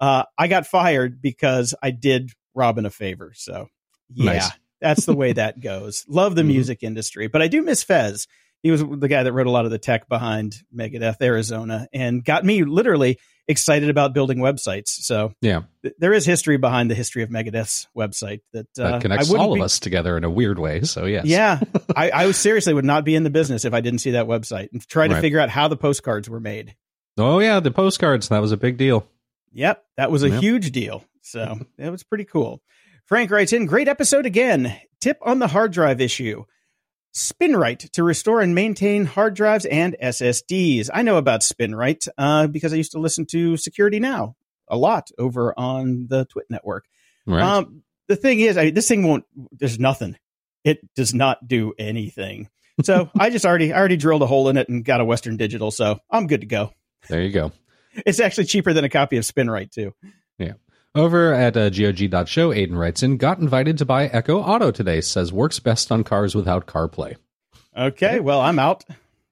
uh, 0.00 0.24
I 0.36 0.48
got 0.48 0.66
fired 0.66 1.20
because 1.22 1.74
I 1.82 1.90
did 1.90 2.30
Robin 2.54 2.86
a 2.86 2.90
favor. 2.90 3.32
So 3.34 3.68
yeah, 4.12 4.32
Nice. 4.32 4.50
that's 4.80 5.06
the 5.06 5.14
way 5.14 5.32
that 5.32 5.60
goes. 5.60 6.04
Love 6.08 6.34
the 6.34 6.42
Mhm. 6.42 6.48
music 6.48 6.82
industry, 6.82 7.26
but 7.26 7.42
I 7.42 7.48
do 7.48 7.62
miss 7.62 7.82
Fez. 7.82 8.26
He 8.62 8.70
was 8.70 8.82
the 8.82 9.08
guy 9.08 9.22
that 9.22 9.32
wrote 9.32 9.46
a 9.46 9.50
lot 9.50 9.66
of 9.66 9.70
the 9.70 9.78
tech 9.78 10.08
behind 10.08 10.56
Megadeth 10.74 11.20
Arizona 11.20 11.86
and 11.92 12.24
got 12.24 12.44
me 12.46 12.64
literally 12.64 13.18
excited 13.46 13.90
about 13.90 14.14
building 14.14 14.38
websites. 14.38 14.88
So 14.88 15.34
yeah, 15.42 15.64
th- 15.82 15.94
there 15.98 16.14
is 16.14 16.24
history 16.24 16.56
behind 16.56 16.90
the 16.90 16.94
history 16.94 17.22
of 17.22 17.28
Megadeth's 17.28 17.88
website 17.94 18.40
that, 18.54 18.66
uh, 18.78 18.92
that 18.92 19.02
connects 19.02 19.30
all 19.34 19.52
of 19.52 19.56
be, 19.58 19.62
us 19.62 19.78
together 19.78 20.16
in 20.16 20.24
a 20.24 20.30
weird 20.30 20.58
way. 20.58 20.80
So 20.80 21.04
yes, 21.04 21.26
yeah, 21.26 21.60
I, 21.96 22.10
I 22.10 22.30
seriously 22.32 22.72
would 22.72 22.86
not 22.86 23.04
be 23.04 23.14
in 23.14 23.22
the 23.22 23.28
business 23.28 23.66
if 23.66 23.74
I 23.74 23.82
didn't 23.82 23.98
see 23.98 24.12
that 24.12 24.26
website 24.26 24.72
and 24.72 24.86
try 24.88 25.08
to 25.08 25.14
right. 25.14 25.20
figure 25.20 25.40
out 25.40 25.50
how 25.50 25.68
the 25.68 25.76
postcards 25.76 26.30
were 26.30 26.40
made. 26.40 26.74
Oh 27.18 27.38
yeah, 27.40 27.60
the 27.60 27.70
postcards 27.70 28.30
that 28.30 28.40
was 28.40 28.50
a 28.52 28.56
big 28.56 28.78
deal. 28.78 29.06
Yep, 29.54 29.84
that 29.96 30.10
was 30.10 30.22
a 30.22 30.30
yep. 30.30 30.42
huge 30.42 30.72
deal. 30.72 31.04
So 31.22 31.58
that 31.78 31.90
was 31.90 32.02
pretty 32.02 32.24
cool. 32.24 32.62
Frank 33.06 33.30
writes 33.30 33.52
in, 33.52 33.66
great 33.66 33.88
episode 33.88 34.26
again. 34.26 34.76
Tip 35.00 35.18
on 35.22 35.38
the 35.38 35.48
hard 35.48 35.72
drive 35.72 36.00
issue. 36.00 36.44
SpinRite 37.14 37.90
to 37.92 38.02
restore 38.02 38.40
and 38.40 38.54
maintain 38.54 39.04
hard 39.04 39.34
drives 39.34 39.64
and 39.66 39.96
SSDs. 40.02 40.90
I 40.92 41.02
know 41.02 41.16
about 41.16 41.42
SpinRite 41.42 42.08
uh, 42.18 42.48
because 42.48 42.72
I 42.72 42.76
used 42.76 42.92
to 42.92 42.98
listen 42.98 43.24
to 43.26 43.56
Security 43.56 44.00
Now 44.00 44.34
a 44.68 44.76
lot 44.76 45.10
over 45.18 45.54
on 45.56 46.06
the 46.08 46.24
Twit 46.24 46.46
network. 46.50 46.86
Right. 47.26 47.42
Um, 47.42 47.82
the 48.08 48.16
thing 48.16 48.40
is, 48.40 48.56
I 48.56 48.70
this 48.70 48.88
thing 48.88 49.06
won't. 49.06 49.24
There's 49.52 49.78
nothing. 49.78 50.16
It 50.64 50.80
does 50.94 51.14
not 51.14 51.46
do 51.46 51.72
anything. 51.78 52.48
So 52.82 53.10
I 53.18 53.30
just 53.30 53.46
already 53.46 53.72
I 53.72 53.78
already 53.78 53.96
drilled 53.96 54.22
a 54.22 54.26
hole 54.26 54.48
in 54.48 54.56
it 54.56 54.68
and 54.68 54.84
got 54.84 55.00
a 55.00 55.04
Western 55.04 55.36
Digital. 55.36 55.70
So 55.70 56.00
I'm 56.10 56.26
good 56.26 56.40
to 56.40 56.46
go. 56.46 56.72
There 57.08 57.22
you 57.22 57.30
go. 57.30 57.52
It's 58.06 58.20
actually 58.20 58.46
cheaper 58.46 58.72
than 58.72 58.84
a 58.84 58.88
copy 58.88 59.16
of 59.16 59.24
SpinRite 59.24 59.70
too. 59.70 59.94
Yeah. 60.38 60.54
Over 60.94 61.32
at 61.32 61.56
uh, 61.56 61.70
GOG.show, 61.70 62.50
Aiden 62.50 62.76
writes 62.76 63.02
in, 63.02 63.16
got 63.16 63.38
invited 63.38 63.78
to 63.78 63.84
buy 63.84 64.06
Echo 64.06 64.40
Auto 64.40 64.70
today, 64.70 65.00
says 65.00 65.32
works 65.32 65.58
best 65.58 65.90
on 65.90 66.04
cars 66.04 66.34
without 66.34 66.66
CarPlay. 66.66 67.16
Okay, 67.76 68.20
well, 68.20 68.40
I'm 68.40 68.58
out. 68.58 68.84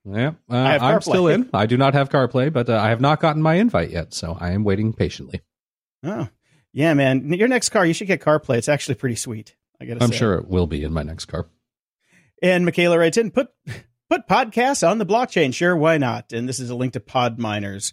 Yeah, 0.05 0.33
uh, 0.51 0.55
I'm 0.55 1.01
still 1.01 1.29
in. 1.29 1.49
I 1.55 1.67
do 1.67 1.77
not 1.77 1.95
have 1.95 2.09
CarPlay, 2.09 2.53
but 2.53 2.69
uh, 2.69 2.77
I 2.77 2.89
have 2.89 3.01
not 3.01 3.21
gotten 3.21 3.41
my 3.41 3.55
invite 3.55 3.91
yet, 3.91 4.13
so 4.13 4.37
I 4.41 4.51
am 4.51 4.65
waiting 4.65 4.93
patiently. 4.93 5.43
Oh, 6.03 6.29
yeah, 6.73 6.95
man. 6.95 7.33
Your 7.33 7.47
next 7.47 7.69
car, 7.69 7.87
you 7.87 7.95
should 7.95 8.09
get 8.09 8.21
CarPlay. 8.21 8.57
It's 8.57 8.69
actually 8.69 8.97
pretty 8.97 9.15
sweet. 9.15 9.55
I 9.81 9.85
gotta 9.85 10.03
I'm 10.03 10.11
say. 10.11 10.17
sure 10.17 10.35
it 10.35 10.49
will 10.49 10.67
be 10.67 10.83
in 10.83 10.93
my 10.93 11.05
next 11.05 11.27
car. 11.27 11.47
And 12.43 12.65
Michaela 12.65 12.99
writes 12.99 13.17
in, 13.17 13.31
put 13.31 13.51
put 14.11 14.27
podcasts 14.27 14.89
on 14.89 14.99
the 14.99 15.07
blockchain. 15.07 15.55
Sure, 15.55 15.77
why 15.77 15.99
not? 15.99 16.33
And 16.33 16.49
this 16.49 16.59
is 16.59 16.71
a 16.71 16.75
link 16.75 16.95
to 16.95 17.01
Podminers 17.01 17.93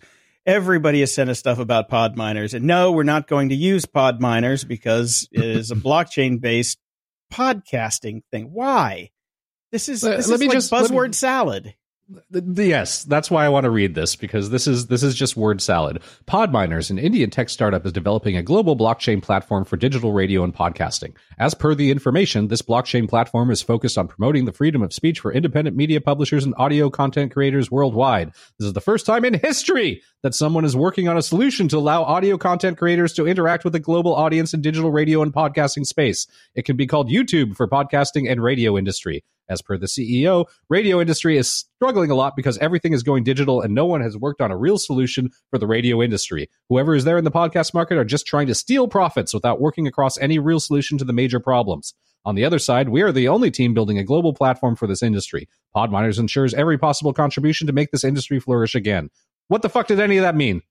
everybody 0.49 1.01
has 1.01 1.13
sent 1.13 1.29
us 1.29 1.37
stuff 1.37 1.59
about 1.59 1.89
pod 1.89 2.17
miners. 2.17 2.55
And 2.55 2.65
no, 2.65 2.91
we're 2.91 3.03
not 3.03 3.27
going 3.27 3.49
to 3.49 3.55
use 3.55 3.85
pod 3.85 4.19
miners 4.19 4.63
because 4.63 5.29
it 5.31 5.43
is 5.43 5.69
a 5.69 5.75
blockchain 5.75 6.41
based 6.41 6.79
podcasting 7.31 8.21
thing. 8.31 8.51
Why? 8.51 9.11
This 9.71 9.87
is, 9.87 10.01
this 10.01 10.27
let 10.27 10.35
is 10.35 10.39
me 10.39 10.47
like 10.47 10.55
just 10.55 10.71
buzzword 10.71 11.09
me, 11.09 11.13
salad 11.13 11.75
yes, 12.31 13.03
that's 13.03 13.29
why 13.29 13.45
I 13.45 13.49
want 13.49 13.65
to 13.65 13.69
read 13.69 13.95
this 13.95 14.15
because 14.15 14.49
this 14.49 14.67
is 14.67 14.87
this 14.87 15.03
is 15.03 15.15
just 15.15 15.37
word 15.37 15.61
salad. 15.61 16.01
Podminers, 16.27 16.89
an 16.89 16.97
Indian 16.97 17.29
tech 17.29 17.49
startup, 17.49 17.85
is 17.85 17.91
developing 17.91 18.35
a 18.35 18.43
global 18.43 18.75
blockchain 18.75 19.21
platform 19.21 19.65
for 19.65 19.77
digital 19.77 20.11
radio 20.11 20.43
and 20.43 20.53
podcasting. 20.53 21.15
As 21.37 21.53
per 21.53 21.75
the 21.75 21.91
information, 21.91 22.47
this 22.47 22.61
blockchain 22.61 23.07
platform 23.07 23.51
is 23.51 23.61
focused 23.61 23.97
on 23.97 24.07
promoting 24.07 24.45
the 24.45 24.51
freedom 24.51 24.81
of 24.81 24.93
speech 24.93 25.19
for 25.19 25.31
independent 25.31 25.77
media 25.77 26.01
publishers 26.01 26.45
and 26.45 26.55
audio 26.57 26.89
content 26.89 27.31
creators 27.31 27.69
worldwide. 27.69 28.29
This 28.57 28.67
is 28.67 28.73
the 28.73 28.81
first 28.81 29.05
time 29.05 29.23
in 29.25 29.35
history 29.35 30.01
that 30.23 30.35
someone 30.35 30.65
is 30.65 30.75
working 30.75 31.07
on 31.07 31.17
a 31.17 31.21
solution 31.21 31.67
to 31.69 31.77
allow 31.77 32.03
audio 32.03 32.37
content 32.37 32.77
creators 32.77 33.13
to 33.13 33.27
interact 33.27 33.63
with 33.63 33.75
a 33.75 33.79
global 33.79 34.15
audience 34.15 34.53
in 34.53 34.61
digital 34.61 34.91
radio 34.91 35.21
and 35.21 35.33
podcasting 35.33 35.85
space. 35.85 36.27
It 36.55 36.65
can 36.65 36.75
be 36.75 36.87
called 36.87 37.09
YouTube 37.09 37.55
for 37.55 37.67
podcasting 37.67 38.29
and 38.29 38.41
radio 38.41 38.77
industry. 38.77 39.23
As 39.49 39.63
per 39.63 39.77
the 39.77 39.87
CEO, 39.87 40.45
radio 40.69 41.01
industry 41.01 41.35
is 41.35 41.51
struggling 41.51 42.11
a 42.11 42.15
lot 42.15 42.35
because 42.35 42.57
everything 42.59 42.93
is 42.93 43.01
going 43.01 43.23
digital 43.23 43.61
and 43.61 43.73
no 43.73 43.85
one 43.85 44.01
has 44.01 44.15
worked 44.15 44.41
on 44.41 44.51
a 44.51 44.57
real 44.57 44.77
solution 44.77 45.31
for 45.49 45.57
the 45.57 45.65
radio 45.65 46.03
industry. 46.03 46.49
Whoever 46.69 46.93
is 46.93 47.03
there 47.03 47.17
in 47.17 47.23
the 47.23 47.31
podcast 47.31 47.73
market 47.73 47.97
are 47.97 48.05
just 48.05 48.27
trying 48.27 48.45
to 48.47 48.55
steal 48.55 48.87
profits 48.87 49.33
without 49.33 49.59
working 49.59 49.87
across 49.87 50.19
any 50.19 50.37
real 50.37 50.59
solution 50.59 50.99
to 50.99 51.05
the 51.05 51.13
major 51.13 51.39
problems. 51.39 51.95
On 52.25 52.35
the 52.35 52.45
other 52.45 52.59
side, 52.59 52.89
we 52.89 53.01
are 53.01 53.11
the 53.11 53.27
only 53.27 53.49
team 53.49 53.73
building 53.73 53.97
a 53.97 54.03
global 54.03 54.33
platform 54.33 54.75
for 54.75 54.85
this 54.85 55.01
industry. 55.01 55.49
Podminers 55.75 56.19
ensures 56.19 56.53
every 56.53 56.77
possible 56.77 57.13
contribution 57.13 57.65
to 57.65 57.73
make 57.73 57.89
this 57.89 58.03
industry 58.03 58.39
flourish 58.39 58.75
again. 58.75 59.09
What 59.47 59.63
the 59.63 59.69
fuck 59.69 59.87
did 59.87 59.99
any 59.99 60.17
of 60.17 60.23
that 60.23 60.35
mean? 60.35 60.61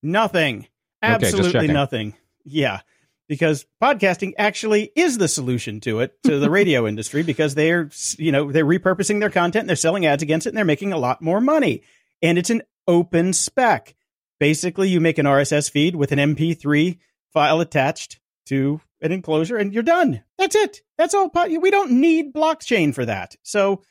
Nothing. 0.00 0.68
Absolutely 1.02 1.58
okay, 1.58 1.72
nothing. 1.72 2.14
Yeah 2.44 2.80
because 3.28 3.66
podcasting 3.82 4.32
actually 4.38 4.90
is 4.96 5.18
the 5.18 5.28
solution 5.28 5.80
to 5.80 6.00
it 6.00 6.16
to 6.24 6.38
the 6.38 6.50
radio 6.58 6.86
industry 6.86 7.22
because 7.22 7.54
they're 7.54 7.90
you 8.16 8.32
know 8.32 8.50
they're 8.50 8.64
repurposing 8.64 9.20
their 9.20 9.30
content 9.30 9.66
they're 9.66 9.76
selling 9.76 10.06
ads 10.06 10.22
against 10.22 10.46
it 10.46 10.50
and 10.50 10.58
they're 10.58 10.64
making 10.64 10.92
a 10.92 10.98
lot 10.98 11.22
more 11.22 11.40
money. 11.40 11.82
And 12.22 12.38
it's 12.38 12.50
an 12.50 12.62
open 12.86 13.32
spec. 13.32 13.94
Basically 14.40 14.88
you 14.88 15.00
make 15.00 15.18
an 15.18 15.26
rss 15.26 15.70
feed 15.70 15.94
with 15.94 16.12
an 16.12 16.34
mp3 16.34 16.98
file 17.32 17.60
attached 17.60 18.18
to 18.46 18.80
an 19.00 19.12
enclosure 19.12 19.56
and 19.56 19.72
you're 19.72 19.82
done. 19.82 20.24
That's 20.38 20.56
it. 20.56 20.82
That's 20.96 21.14
all 21.14 21.30
we 21.60 21.70
don't 21.70 21.92
need 21.92 22.32
blockchain 22.34 22.94
for 22.94 23.04
that. 23.04 23.36
So 23.42 23.82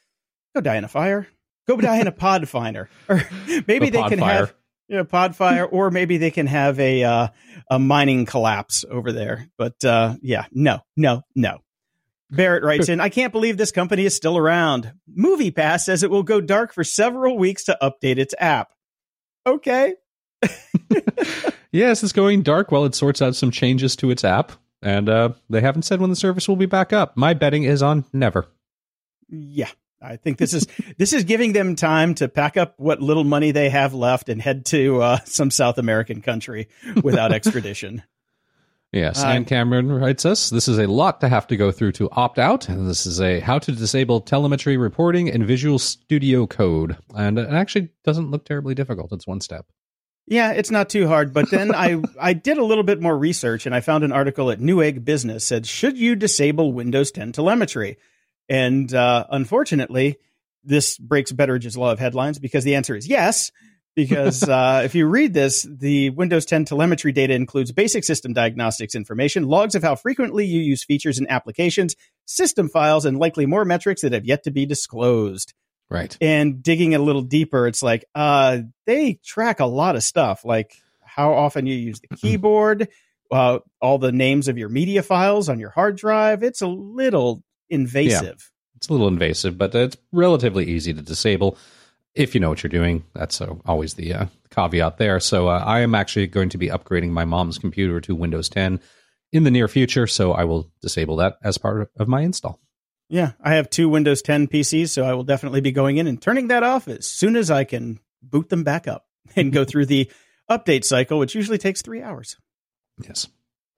go 0.56 0.62
die 0.62 0.78
in 0.78 0.84
a 0.84 0.88
fire 0.90 1.28
go 1.68 1.78
die 1.78 2.00
in 2.00 2.08
a 2.08 2.12
pod 2.12 2.48
finder 2.48 2.90
or 3.08 3.22
maybe 3.68 3.90
they 3.90 4.04
can 4.04 4.20
fire. 4.20 4.34
have 4.38 4.54
know, 4.96 5.04
Podfire, 5.04 5.68
or 5.70 5.92
maybe 5.92 6.18
they 6.18 6.32
can 6.32 6.48
have 6.48 6.80
a 6.80 7.04
uh, 7.04 7.28
a 7.70 7.80
mining 7.80 8.26
collapse 8.26 8.86
over 8.90 9.12
there. 9.12 9.50
But 9.58 9.84
uh, 9.84 10.16
yeah, 10.22 10.46
no, 10.52 10.80
no, 10.96 11.24
no. 11.36 11.60
Barrett 12.30 12.64
writes 12.64 12.90
in, 12.90 13.00
I 13.00 13.10
can't 13.10 13.32
believe 13.32 13.58
this 13.58 13.72
company 13.72 14.06
is 14.06 14.16
still 14.16 14.38
around. 14.38 14.92
MoviePass 15.18 15.82
says 15.82 16.04
it 16.04 16.12
will 16.12 16.24
go 16.24 16.42
dark 16.42 16.74
for 16.74 16.84
several 16.84 17.38
weeks 17.38 17.66
to 17.66 17.78
update 17.82 18.18
its 18.18 18.34
app. 18.40 18.74
Okay. 19.46 19.94
yes, 21.72 22.04
it's 22.04 22.12
going 22.12 22.44
dark 22.44 22.72
while 22.72 22.84
it 22.84 22.96
sorts 22.96 23.22
out 23.22 23.36
some 23.36 23.52
changes 23.52 23.96
to 23.98 24.12
its 24.12 24.26
app. 24.26 24.52
And 24.82 25.08
uh, 25.10 25.30
they 25.50 25.62
haven't 25.62 25.84
said 25.84 26.02
when 26.02 26.10
the 26.10 26.16
service 26.16 26.48
will 26.48 26.58
be 26.58 26.66
back 26.66 26.92
up. 26.92 27.16
My 27.16 27.34
betting 27.34 27.64
is 27.64 27.82
on 27.82 28.06
never. 28.12 28.48
Yeah, 29.30 29.70
I 30.02 30.16
think 30.16 30.38
this 30.38 30.54
is 30.54 30.68
this 30.98 31.14
is 31.14 31.24
giving 31.24 31.54
them 31.54 31.76
time 31.76 32.16
to 32.16 32.28
pack 32.28 32.58
up 32.58 32.76
what 32.78 33.02
little 33.02 33.24
money 33.24 33.52
they 33.52 33.70
have 33.70 33.94
left 33.94 34.30
and 34.30 34.42
head 34.42 34.66
to 34.68 35.02
uh, 35.02 35.20
some 35.26 35.52
South 35.52 35.78
American 35.78 36.22
country 36.22 36.68
without 37.04 37.32
extradition. 37.34 38.04
Yes, 38.94 39.22
uh, 39.22 39.28
and 39.28 39.46
Cameron 39.46 39.92
writes 39.92 40.26
us, 40.26 40.50
this 40.50 40.68
is 40.70 40.78
a 40.78 40.88
lot 40.88 41.20
to 41.22 41.28
have 41.28 41.46
to 41.48 41.58
go 41.58 41.72
through 41.72 41.92
to 41.94 42.10
opt 42.12 42.40
out. 42.40 42.70
And 42.70 42.90
this 42.90 43.06
is 43.06 43.20
a 43.20 43.42
how 43.42 43.60
to 43.60 43.72
disable 43.72 44.22
telemetry 44.22 44.78
reporting 44.78 45.28
in 45.28 45.46
Visual 45.46 45.78
Studio 45.78 46.48
Code. 46.48 46.98
And 47.14 47.38
it 47.38 47.50
actually 47.50 47.90
doesn't 48.06 48.32
look 48.32 48.46
terribly 48.46 48.76
difficult. 48.76 49.12
It's 49.12 49.28
one 49.28 49.42
step. 49.42 49.66
Yeah, 50.26 50.52
it's 50.52 50.72
not 50.72 50.90
too 50.90 51.08
hard. 51.08 51.34
But 51.34 51.50
then 51.52 51.76
I, 51.76 52.02
I 52.20 52.34
did 52.34 52.58
a 52.58 52.66
little 52.66 52.84
bit 52.84 53.02
more 53.02 53.18
research 53.18 53.66
and 53.66 53.76
I 53.76 53.82
found 53.82 54.06
an 54.06 54.14
article 54.14 54.52
at 54.52 54.60
Newegg 54.60 55.04
Business 55.04 55.46
said, 55.46 55.66
should 55.66 55.98
you 55.98 56.16
disable 56.16 56.72
Windows 56.72 57.12
10 57.12 57.34
telemetry? 57.34 57.98
And 58.50 58.94
uh, 58.94 59.26
unfortunately, 59.30 60.18
this 60.64 60.98
breaks 60.98 61.32
Betteridge's 61.32 61.78
law 61.78 61.92
of 61.92 62.00
headlines 62.00 62.40
because 62.40 62.64
the 62.64 62.76
answer 62.76 62.96
is 62.96 63.08
yes. 63.08 63.52
Because 63.96 64.44
uh, 64.50 64.82
if 64.86 64.94
you 64.96 65.08
read 65.08 65.34
this, 65.34 65.68
the 65.70 66.12
Windows 66.12 66.46
10 66.46 66.66
telemetry 66.66 67.12
data 67.12 67.34
includes 67.34 67.72
basic 67.72 68.04
system 68.04 68.34
diagnostics 68.34 68.96
information, 68.96 69.48
logs 69.48 69.76
of 69.76 69.84
how 69.84 69.96
frequently 69.96 70.46
you 70.46 70.62
use 70.62 70.84
features 70.84 71.18
and 71.18 71.30
applications, 71.32 71.96
system 72.26 72.70
files, 72.70 73.06
and 73.06 73.18
likely 73.18 73.46
more 73.46 73.66
metrics 73.66 74.02
that 74.02 74.14
have 74.14 74.26
yet 74.26 74.44
to 74.44 74.52
be 74.52 74.66
disclosed. 74.66 75.54
Right. 75.90 76.16
And 76.20 76.62
digging 76.62 76.96
a 76.96 77.00
little 77.00 77.22
deeper, 77.22 77.66
it's 77.66 77.82
like 77.82 78.06
uh, 78.14 78.60
they 78.86 79.20
track 79.24 79.62
a 79.62 79.66
lot 79.66 79.96
of 79.96 80.04
stuff, 80.04 80.44
like 80.44 80.76
how 81.02 81.34
often 81.34 81.66
you 81.66 81.76
use 81.76 82.02
the 82.02 82.16
keyboard, 82.16 82.90
uh, 83.32 83.60
all 83.82 83.98
the 83.98 84.12
names 84.12 84.48
of 84.48 84.58
your 84.58 84.70
media 84.70 85.02
files 85.02 85.50
on 85.50 85.60
your 85.60 85.70
hard 85.70 85.96
drive. 85.96 86.44
It's 86.44 86.62
a 86.62 86.68
little 86.68 87.42
invasive. 87.70 88.24
Yeah, 88.24 88.76
it's 88.76 88.88
a 88.90 88.92
little 88.92 89.08
invasive, 89.08 89.58
but 89.58 89.74
it's 89.76 89.98
relatively 90.12 90.66
easy 90.66 90.94
to 90.94 91.02
disable 91.02 91.58
if 92.16 92.34
you 92.34 92.42
know 92.42 92.50
what 92.50 92.64
you're 92.64 92.70
doing. 92.70 93.04
That's 93.14 93.42
uh, 93.42 93.56
always 93.66 93.94
the 93.94 94.14
uh, 94.14 94.26
caveat 94.50 94.98
there. 94.98 95.20
So 95.20 95.48
uh, 95.48 95.64
I 95.66 95.82
am 95.82 95.96
actually 95.96 96.28
going 96.28 96.50
to 96.50 96.58
be 96.58 96.70
upgrading 96.70 97.10
my 97.10 97.26
mom's 97.26 97.58
computer 97.58 98.02
to 98.02 98.16
Windows 98.16 98.50
10 98.50 98.80
in 99.32 99.44
the 99.44 99.52
near 99.52 99.68
future, 99.68 100.08
so 100.08 100.32
I 100.34 100.46
will 100.46 100.72
disable 100.82 101.18
that 101.18 101.38
as 101.44 101.58
part 101.58 101.92
of 101.98 102.08
my 102.08 102.22
install. 102.22 102.60
Yeah, 103.10 103.34
I 103.42 103.56
have 103.56 103.70
two 103.70 103.88
Windows 103.88 104.22
10 104.22 104.48
PCs, 104.48 104.90
so 104.90 105.06
I 105.06 105.14
will 105.14 105.24
definitely 105.24 105.62
be 105.62 105.72
going 105.72 105.98
in 105.98 106.08
and 106.08 106.22
turning 106.22 106.48
that 106.48 106.64
off 106.64 106.88
as 106.88 107.08
soon 107.08 107.36
as 107.36 107.50
I 107.50 107.64
can 107.64 108.00
boot 108.22 108.50
them 108.50 108.64
back 108.64 108.88
up 108.88 109.06
and 109.36 109.54
go 109.54 109.64
through 109.64 109.86
the 109.86 110.12
update 110.50 110.84
cycle, 110.84 111.20
which 111.20 111.36
usually 111.36 111.58
takes 111.58 111.82
three 111.82 112.02
hours. 112.02 112.38
Yes. 113.04 113.28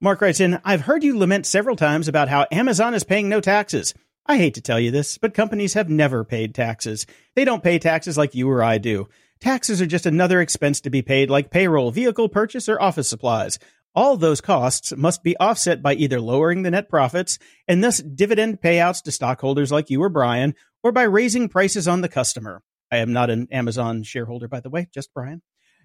Mark 0.02 0.22
writes 0.22 0.40
in, 0.40 0.58
I've 0.64 0.80
heard 0.80 1.04
you 1.04 1.18
lament 1.18 1.44
several 1.44 1.76
times 1.76 2.08
about 2.08 2.30
how 2.30 2.46
Amazon 2.50 2.94
is 2.94 3.04
paying 3.04 3.28
no 3.28 3.42
taxes. 3.42 3.92
I 4.24 4.38
hate 4.38 4.54
to 4.54 4.62
tell 4.62 4.80
you 4.80 4.90
this, 4.90 5.18
but 5.18 5.34
companies 5.34 5.74
have 5.74 5.90
never 5.90 6.24
paid 6.24 6.54
taxes. 6.54 7.04
They 7.36 7.44
don't 7.44 7.62
pay 7.62 7.78
taxes 7.78 8.16
like 8.16 8.34
you 8.34 8.48
or 8.48 8.62
I 8.62 8.78
do. 8.78 9.10
Taxes 9.40 9.82
are 9.82 9.86
just 9.86 10.06
another 10.06 10.40
expense 10.40 10.80
to 10.82 10.90
be 10.90 11.02
paid 11.02 11.28
like 11.28 11.50
payroll, 11.50 11.90
vehicle 11.90 12.30
purchase, 12.30 12.66
or 12.66 12.80
office 12.80 13.10
supplies. 13.10 13.58
All 13.94 14.16
those 14.16 14.40
costs 14.40 14.96
must 14.96 15.22
be 15.22 15.36
offset 15.36 15.82
by 15.82 15.92
either 15.94 16.18
lowering 16.18 16.62
the 16.62 16.70
net 16.70 16.88
profits 16.88 17.38
and 17.68 17.84
thus 17.84 17.98
dividend 17.98 18.62
payouts 18.62 19.02
to 19.02 19.12
stockholders 19.12 19.70
like 19.70 19.90
you 19.90 20.02
or 20.02 20.08
Brian, 20.08 20.54
or 20.82 20.92
by 20.92 21.02
raising 21.02 21.50
prices 21.50 21.86
on 21.86 22.00
the 22.00 22.08
customer. 22.08 22.62
I 22.90 22.98
am 22.98 23.12
not 23.12 23.28
an 23.28 23.48
Amazon 23.50 24.02
shareholder, 24.02 24.48
by 24.48 24.60
the 24.60 24.70
way, 24.70 24.88
just 24.94 25.12
Brian. 25.12 25.42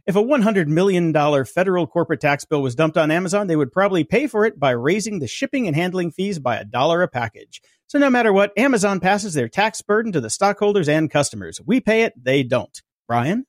If 0.07 0.15
a 0.15 0.21
$100 0.21 0.67
million 0.67 1.13
federal 1.45 1.87
corporate 1.87 2.21
tax 2.21 2.45
bill 2.45 2.61
was 2.61 2.75
dumped 2.75 2.97
on 2.97 3.09
Amazon, 3.09 3.47
they 3.47 3.55
would 3.55 3.71
probably 3.71 4.03
pay 4.03 4.27
for 4.27 4.45
it 4.45 4.59
by 4.59 4.71
raising 4.71 5.17
the 5.19 5.27
shipping 5.27 5.65
and 5.65 5.75
handling 5.75 6.11
fees 6.11 6.37
by 6.37 6.57
a 6.57 6.63
dollar 6.63 7.01
a 7.01 7.07
package. 7.07 7.61
So 7.87 7.97
no 7.97 8.09
matter 8.09 8.31
what, 8.31 8.57
Amazon 8.57 8.99
passes 8.99 9.33
their 9.33 9.49
tax 9.49 9.81
burden 9.81 10.11
to 10.11 10.21
the 10.21 10.29
stockholders 10.29 10.87
and 10.87 11.09
customers. 11.09 11.59
We 11.65 11.79
pay 11.79 12.03
it, 12.03 12.13
they 12.21 12.43
don't. 12.43 12.81
Brian? 13.07 13.45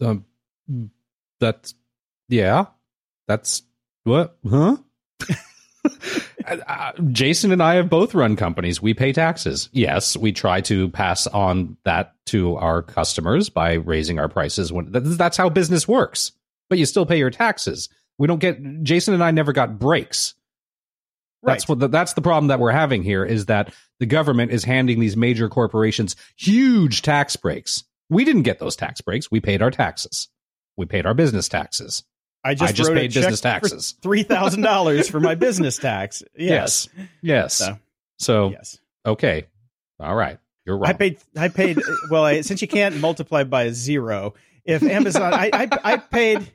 Um, 0.00 0.24
that's, 1.38 1.74
yeah, 2.28 2.66
that's 3.28 3.62
what, 4.02 4.36
huh? 4.48 4.78
uh, 6.50 6.92
Jason 7.10 7.52
and 7.52 7.62
I 7.62 7.74
have 7.74 7.88
both 7.88 8.14
run 8.14 8.36
companies. 8.36 8.82
We 8.82 8.94
pay 8.94 9.12
taxes. 9.12 9.68
Yes, 9.72 10.16
we 10.16 10.32
try 10.32 10.60
to 10.62 10.88
pass 10.90 11.26
on 11.28 11.76
that 11.84 12.14
to 12.26 12.56
our 12.56 12.82
customers 12.82 13.48
by 13.48 13.74
raising 13.74 14.18
our 14.18 14.28
prices. 14.28 14.72
When 14.72 14.88
that's 14.90 15.36
how 15.36 15.48
business 15.48 15.86
works. 15.88 16.32
But 16.68 16.78
you 16.78 16.86
still 16.86 17.06
pay 17.06 17.18
your 17.18 17.30
taxes. 17.30 17.88
We 18.18 18.26
don't 18.26 18.38
get. 18.38 18.82
Jason 18.82 19.14
and 19.14 19.24
I 19.24 19.30
never 19.30 19.52
got 19.52 19.78
breaks. 19.78 20.34
That's 21.42 21.68
what 21.68 21.78
the, 21.78 21.88
that's 21.88 22.12
the 22.12 22.22
problem 22.22 22.48
that 22.48 22.60
we're 22.60 22.70
having 22.70 23.02
here 23.02 23.24
is 23.24 23.46
that 23.46 23.72
the 23.98 24.06
government 24.06 24.52
is 24.52 24.62
handing 24.64 25.00
these 25.00 25.16
major 25.16 25.48
corporations 25.48 26.16
huge 26.36 27.02
tax 27.02 27.34
breaks. 27.36 27.84
We 28.10 28.24
didn't 28.24 28.42
get 28.42 28.58
those 28.58 28.76
tax 28.76 29.00
breaks. 29.00 29.30
We 29.30 29.40
paid 29.40 29.62
our 29.62 29.70
taxes. 29.70 30.28
We 30.76 30.86
paid 30.86 31.06
our 31.06 31.14
business 31.14 31.48
taxes. 31.48 32.02
I 32.42 32.54
just, 32.54 32.72
I 32.72 32.72
just 32.72 32.92
paid 32.92 33.12
business 33.12 33.40
taxes. 33.40 33.96
Three 34.02 34.22
thousand 34.22 34.62
dollars 34.62 35.08
for 35.08 35.20
my 35.20 35.34
business 35.34 35.76
tax. 35.76 36.22
Yes, 36.36 36.88
yes. 36.96 37.06
yes. 37.22 37.54
So, 37.54 37.78
so, 38.18 38.50
yes. 38.50 38.78
Okay, 39.04 39.46
all 39.98 40.14
right. 40.14 40.38
You're 40.64 40.78
right. 40.78 40.90
I 40.90 40.92
paid. 40.92 41.18
I 41.36 41.48
paid. 41.48 41.78
well, 42.10 42.24
I, 42.24 42.40
since 42.42 42.62
you 42.62 42.68
can't 42.68 42.96
multiply 42.98 43.44
by 43.44 43.70
zero, 43.70 44.34
if 44.64 44.82
Amazon, 44.82 45.34
I, 45.34 45.50
I, 45.52 45.68
I 45.84 45.96
paid. 45.96 46.50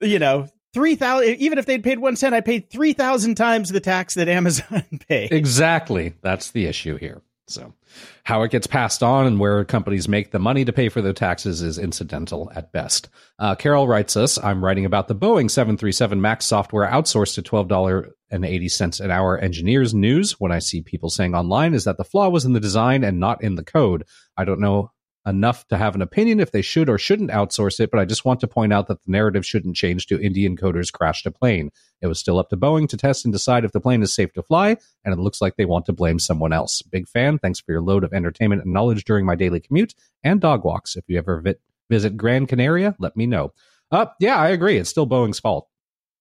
You 0.00 0.18
know, 0.18 0.48
three 0.72 0.96
thousand. 0.96 1.36
Even 1.36 1.58
if 1.58 1.66
they'd 1.66 1.82
paid 1.82 1.98
one 1.98 2.16
cent, 2.16 2.34
I 2.34 2.40
paid 2.40 2.70
three 2.70 2.92
thousand 2.92 3.36
times 3.36 3.70
the 3.70 3.80
tax 3.80 4.14
that 4.14 4.28
Amazon 4.28 4.84
paid. 5.08 5.32
Exactly. 5.32 6.14
That's 6.22 6.50
the 6.50 6.66
issue 6.66 6.96
here. 6.96 7.22
So, 7.46 7.74
how 8.22 8.42
it 8.42 8.50
gets 8.50 8.66
passed 8.66 9.02
on 9.02 9.26
and 9.26 9.38
where 9.38 9.66
companies 9.66 10.08
make 10.08 10.30
the 10.30 10.38
money 10.38 10.64
to 10.64 10.72
pay 10.72 10.88
for 10.88 11.02
their 11.02 11.12
taxes 11.12 11.60
is 11.60 11.78
incidental 11.78 12.50
at 12.54 12.72
best. 12.72 13.10
Uh, 13.38 13.54
Carol 13.54 13.86
writes 13.86 14.16
us 14.16 14.42
I'm 14.42 14.64
writing 14.64 14.86
about 14.86 15.08
the 15.08 15.14
Boeing 15.14 15.50
737 15.50 16.18
MAX 16.20 16.46
software 16.46 16.88
outsourced 16.88 17.34
to 17.34 17.42
$12.80 17.42 19.00
an 19.00 19.10
hour 19.10 19.38
engineers 19.38 19.92
news. 19.92 20.40
What 20.40 20.52
I 20.52 20.58
see 20.58 20.80
people 20.80 21.10
saying 21.10 21.34
online 21.34 21.74
is 21.74 21.84
that 21.84 21.98
the 21.98 22.04
flaw 22.04 22.30
was 22.30 22.46
in 22.46 22.54
the 22.54 22.60
design 22.60 23.04
and 23.04 23.20
not 23.20 23.42
in 23.42 23.56
the 23.56 23.64
code. 23.64 24.04
I 24.38 24.46
don't 24.46 24.60
know 24.60 24.90
enough 25.26 25.66
to 25.68 25.76
have 25.76 25.94
an 25.94 26.02
opinion 26.02 26.40
if 26.40 26.50
they 26.52 26.62
should 26.62 26.88
or 26.88 26.98
shouldn't 26.98 27.30
outsource 27.30 27.80
it, 27.80 27.90
but 27.90 27.98
I 27.98 28.04
just 28.04 28.24
want 28.24 28.40
to 28.40 28.46
point 28.46 28.72
out 28.72 28.88
that 28.88 29.02
the 29.02 29.10
narrative 29.10 29.46
shouldn't 29.46 29.76
change 29.76 30.06
to 30.06 30.20
Indian 30.20 30.56
coders 30.56 30.92
crashed 30.92 31.26
a 31.26 31.30
plane. 31.30 31.70
It 32.02 32.06
was 32.06 32.18
still 32.18 32.38
up 32.38 32.50
to 32.50 32.56
Boeing 32.56 32.88
to 32.90 32.96
test 32.96 33.24
and 33.24 33.32
decide 33.32 33.64
if 33.64 33.72
the 33.72 33.80
plane 33.80 34.02
is 34.02 34.12
safe 34.12 34.32
to 34.34 34.42
fly, 34.42 34.76
and 35.04 35.14
it 35.14 35.18
looks 35.18 35.40
like 35.40 35.56
they 35.56 35.64
want 35.64 35.86
to 35.86 35.92
blame 35.92 36.18
someone 36.18 36.52
else. 36.52 36.82
Big 36.82 37.08
fan. 37.08 37.38
Thanks 37.38 37.60
for 37.60 37.72
your 37.72 37.80
load 37.80 38.04
of 38.04 38.12
entertainment 38.12 38.62
and 38.62 38.72
knowledge 38.72 39.04
during 39.04 39.24
my 39.24 39.34
daily 39.34 39.60
commute 39.60 39.94
and 40.22 40.40
dog 40.40 40.64
walks. 40.64 40.96
If 40.96 41.04
you 41.08 41.18
ever 41.18 41.40
vi- 41.40 41.54
visit 41.88 42.16
Grand 42.16 42.48
Canaria, 42.48 42.94
let 42.98 43.16
me 43.16 43.26
know. 43.26 43.52
Uh, 43.90 44.06
yeah, 44.20 44.36
I 44.36 44.48
agree. 44.48 44.76
It's 44.76 44.90
still 44.90 45.06
Boeing's 45.06 45.40
fault. 45.40 45.68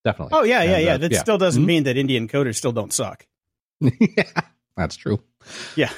Definitely. 0.06 0.38
Oh, 0.38 0.44
yeah, 0.44 0.64
yeah, 0.64 0.78
yeah. 0.78 0.94
Uh, 0.94 0.98
that 0.98 1.12
yeah. 1.12 1.20
still 1.20 1.38
doesn't 1.38 1.62
mm-hmm. 1.62 1.68
mean 1.68 1.84
that 1.84 1.98
Indian 1.98 2.28
coders 2.28 2.56
still 2.56 2.74
don't 2.74 2.92
suck. 2.92 3.26
yeah, 3.80 4.42
that's 4.78 4.96
true. 4.96 5.22
Yeah 5.76 5.92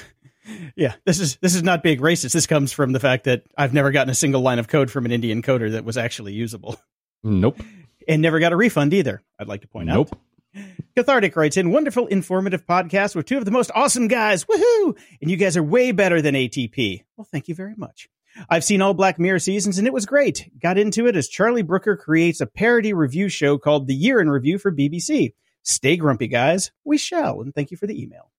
yeah, 0.76 0.94
this 1.04 1.20
is 1.20 1.36
this 1.36 1.54
is 1.54 1.62
not 1.62 1.82
being 1.82 2.00
racist. 2.00 2.32
This 2.32 2.46
comes 2.46 2.72
from 2.72 2.92
the 2.92 3.00
fact 3.00 3.24
that 3.24 3.44
I've 3.56 3.74
never 3.74 3.90
gotten 3.90 4.10
a 4.10 4.14
single 4.14 4.40
line 4.40 4.58
of 4.58 4.68
code 4.68 4.90
from 4.90 5.04
an 5.04 5.12
Indian 5.12 5.42
coder 5.42 5.72
that 5.72 5.84
was 5.84 5.96
actually 5.96 6.32
usable. 6.32 6.78
Nope. 7.24 7.60
And 8.06 8.22
never 8.22 8.38
got 8.38 8.52
a 8.52 8.56
refund 8.56 8.94
either. 8.94 9.20
I'd 9.38 9.48
like 9.48 9.62
to 9.62 9.68
point 9.68 9.88
nope. 9.88 10.10
out. 10.12 10.18
Nope. 10.54 10.66
Cathartic 10.96 11.34
writes 11.34 11.56
in 11.56 11.70
wonderful, 11.70 12.06
informative 12.06 12.66
podcast 12.66 13.16
with 13.16 13.26
two 13.26 13.36
of 13.36 13.44
the 13.44 13.50
most 13.50 13.70
awesome 13.74 14.06
guys. 14.06 14.44
Woohoo! 14.44 14.96
And 15.20 15.30
you 15.30 15.36
guys 15.36 15.56
are 15.56 15.62
way 15.62 15.92
better 15.92 16.22
than 16.22 16.34
ATP. 16.34 17.02
Well, 17.16 17.26
thank 17.30 17.48
you 17.48 17.54
very 17.54 17.74
much. 17.76 18.08
I've 18.48 18.64
seen 18.64 18.80
all 18.80 18.94
Black 18.94 19.18
Mirror 19.18 19.40
seasons 19.40 19.78
and 19.78 19.86
it 19.86 19.92
was 19.92 20.06
great. 20.06 20.50
Got 20.60 20.78
into 20.78 21.06
it 21.06 21.16
as 21.16 21.28
Charlie 21.28 21.62
Brooker 21.62 21.96
creates 21.96 22.40
a 22.40 22.46
parody 22.46 22.92
review 22.92 23.28
show 23.28 23.58
called 23.58 23.86
The 23.86 23.94
Year 23.94 24.20
in 24.20 24.30
Review 24.30 24.58
for 24.58 24.70
BBC. 24.70 25.32
Stay 25.62 25.96
grumpy, 25.96 26.28
guys. 26.28 26.70
We 26.84 26.96
shall. 26.96 27.40
And 27.40 27.54
thank 27.54 27.70
you 27.70 27.76
for 27.76 27.86
the 27.86 28.00
email. 28.00 28.30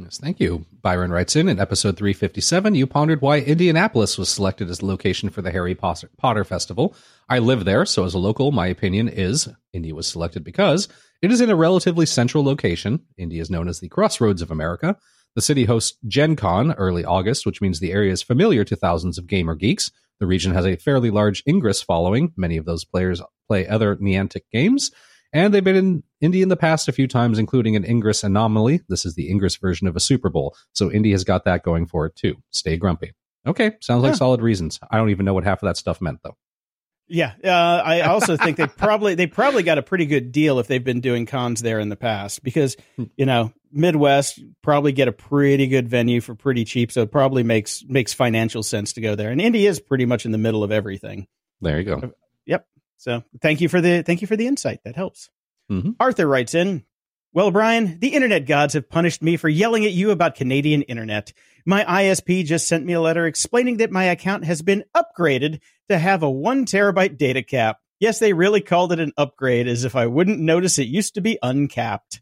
Yes, 0.00 0.16
thank 0.16 0.38
you. 0.38 0.64
Byron 0.80 1.10
writes 1.10 1.34
in 1.34 1.48
in 1.48 1.58
episode 1.58 1.96
357, 1.96 2.76
you 2.76 2.86
pondered 2.86 3.20
why 3.20 3.40
Indianapolis 3.40 4.16
was 4.16 4.28
selected 4.28 4.70
as 4.70 4.78
the 4.78 4.86
location 4.86 5.28
for 5.28 5.42
the 5.42 5.50
Harry 5.50 5.74
Potter 5.74 6.44
Festival. 6.44 6.94
I 7.28 7.40
live 7.40 7.64
there, 7.64 7.84
so 7.84 8.04
as 8.04 8.14
a 8.14 8.18
local, 8.18 8.52
my 8.52 8.68
opinion 8.68 9.08
is 9.08 9.48
Indy 9.72 9.92
was 9.92 10.06
selected 10.06 10.44
because 10.44 10.86
it 11.20 11.32
is 11.32 11.40
in 11.40 11.50
a 11.50 11.56
relatively 11.56 12.06
central 12.06 12.44
location. 12.44 13.00
Indy 13.16 13.40
is 13.40 13.50
known 13.50 13.66
as 13.66 13.80
the 13.80 13.88
crossroads 13.88 14.40
of 14.40 14.52
America. 14.52 14.96
The 15.34 15.42
city 15.42 15.64
hosts 15.64 15.98
Gen 16.06 16.36
Con 16.36 16.74
early 16.74 17.04
August, 17.04 17.44
which 17.44 17.60
means 17.60 17.80
the 17.80 17.92
area 17.92 18.12
is 18.12 18.22
familiar 18.22 18.62
to 18.64 18.76
thousands 18.76 19.18
of 19.18 19.26
gamer 19.26 19.56
geeks. 19.56 19.90
The 20.20 20.26
region 20.26 20.52
has 20.52 20.64
a 20.64 20.76
fairly 20.76 21.10
large 21.10 21.42
Ingress 21.44 21.82
following. 21.82 22.32
Many 22.36 22.56
of 22.56 22.66
those 22.66 22.84
players 22.84 23.20
play 23.48 23.66
other 23.66 23.96
Niantic 23.96 24.42
games. 24.52 24.92
And 25.32 25.52
they've 25.52 25.64
been 25.64 25.76
in 25.76 26.02
Indy 26.20 26.42
in 26.42 26.48
the 26.48 26.56
past 26.56 26.88
a 26.88 26.92
few 26.92 27.06
times, 27.06 27.38
including 27.38 27.76
an 27.76 27.84
Ingress 27.84 28.24
anomaly. 28.24 28.80
This 28.88 29.04
is 29.04 29.14
the 29.14 29.30
Ingress 29.30 29.56
version 29.56 29.86
of 29.86 29.96
a 29.96 30.00
Super 30.00 30.30
Bowl. 30.30 30.56
So 30.72 30.90
Indy 30.90 31.12
has 31.12 31.24
got 31.24 31.44
that 31.44 31.62
going 31.62 31.86
for 31.86 32.06
it 32.06 32.16
too. 32.16 32.36
Stay 32.50 32.76
grumpy. 32.76 33.12
Okay, 33.46 33.72
sounds 33.80 34.02
like 34.02 34.12
yeah. 34.12 34.16
solid 34.16 34.42
reasons. 34.42 34.80
I 34.90 34.96
don't 34.96 35.10
even 35.10 35.24
know 35.24 35.34
what 35.34 35.44
half 35.44 35.62
of 35.62 35.68
that 35.68 35.76
stuff 35.76 36.00
meant 36.00 36.20
though. 36.22 36.36
Yeah, 37.10 37.32
uh, 37.42 37.82
I 37.82 38.02
also 38.02 38.36
think 38.36 38.58
they 38.58 38.66
probably 38.66 39.14
they 39.14 39.26
probably 39.26 39.62
got 39.62 39.78
a 39.78 39.82
pretty 39.82 40.04
good 40.04 40.30
deal 40.30 40.58
if 40.58 40.66
they've 40.66 40.84
been 40.84 41.00
doing 41.00 41.24
cons 41.24 41.62
there 41.62 41.80
in 41.80 41.88
the 41.88 41.96
past 41.96 42.42
because 42.42 42.76
hmm. 42.96 43.04
you 43.16 43.24
know 43.24 43.52
Midwest 43.72 44.40
probably 44.62 44.92
get 44.92 45.08
a 45.08 45.12
pretty 45.12 45.68
good 45.68 45.88
venue 45.88 46.20
for 46.20 46.34
pretty 46.34 46.66
cheap, 46.66 46.92
so 46.92 47.02
it 47.02 47.10
probably 47.10 47.42
makes 47.42 47.82
makes 47.88 48.12
financial 48.12 48.62
sense 48.62 48.92
to 48.94 49.00
go 49.00 49.14
there. 49.14 49.30
And 49.30 49.40
Indy 49.40 49.66
is 49.66 49.80
pretty 49.80 50.04
much 50.04 50.26
in 50.26 50.32
the 50.32 50.38
middle 50.38 50.62
of 50.62 50.70
everything. 50.70 51.26
There 51.62 51.78
you 51.78 51.84
go. 51.84 52.12
Yep. 52.44 52.66
So 52.98 53.22
thank 53.40 53.60
you 53.60 53.68
for 53.68 53.80
the 53.80 54.02
thank 54.02 54.20
you 54.20 54.26
for 54.26 54.36
the 54.36 54.46
insight. 54.46 54.80
That 54.84 54.96
helps. 54.96 55.30
Mm-hmm. 55.70 55.92
Arthur 56.00 56.26
writes 56.26 56.54
in, 56.54 56.84
well, 57.32 57.50
Brian, 57.50 57.98
the 58.00 58.14
internet 58.14 58.46
gods 58.46 58.74
have 58.74 58.88
punished 58.88 59.22
me 59.22 59.36
for 59.36 59.48
yelling 59.48 59.84
at 59.84 59.92
you 59.92 60.10
about 60.10 60.34
Canadian 60.34 60.82
internet. 60.82 61.32
My 61.64 61.84
ISP 61.84 62.44
just 62.44 62.66
sent 62.66 62.84
me 62.84 62.94
a 62.94 63.00
letter 63.00 63.26
explaining 63.26 63.78
that 63.78 63.92
my 63.92 64.04
account 64.04 64.44
has 64.44 64.62
been 64.62 64.84
upgraded 64.96 65.60
to 65.88 65.98
have 65.98 66.22
a 66.22 66.30
one 66.30 66.64
terabyte 66.64 67.18
data 67.18 67.42
cap. 67.42 67.78
Yes, 68.00 68.18
they 68.18 68.32
really 68.32 68.60
called 68.60 68.92
it 68.92 69.00
an 69.00 69.12
upgrade 69.16 69.68
as 69.68 69.84
if 69.84 69.94
I 69.94 70.06
wouldn't 70.06 70.40
notice 70.40 70.78
it 70.78 70.88
used 70.88 71.14
to 71.14 71.20
be 71.20 71.38
uncapped. 71.42 72.20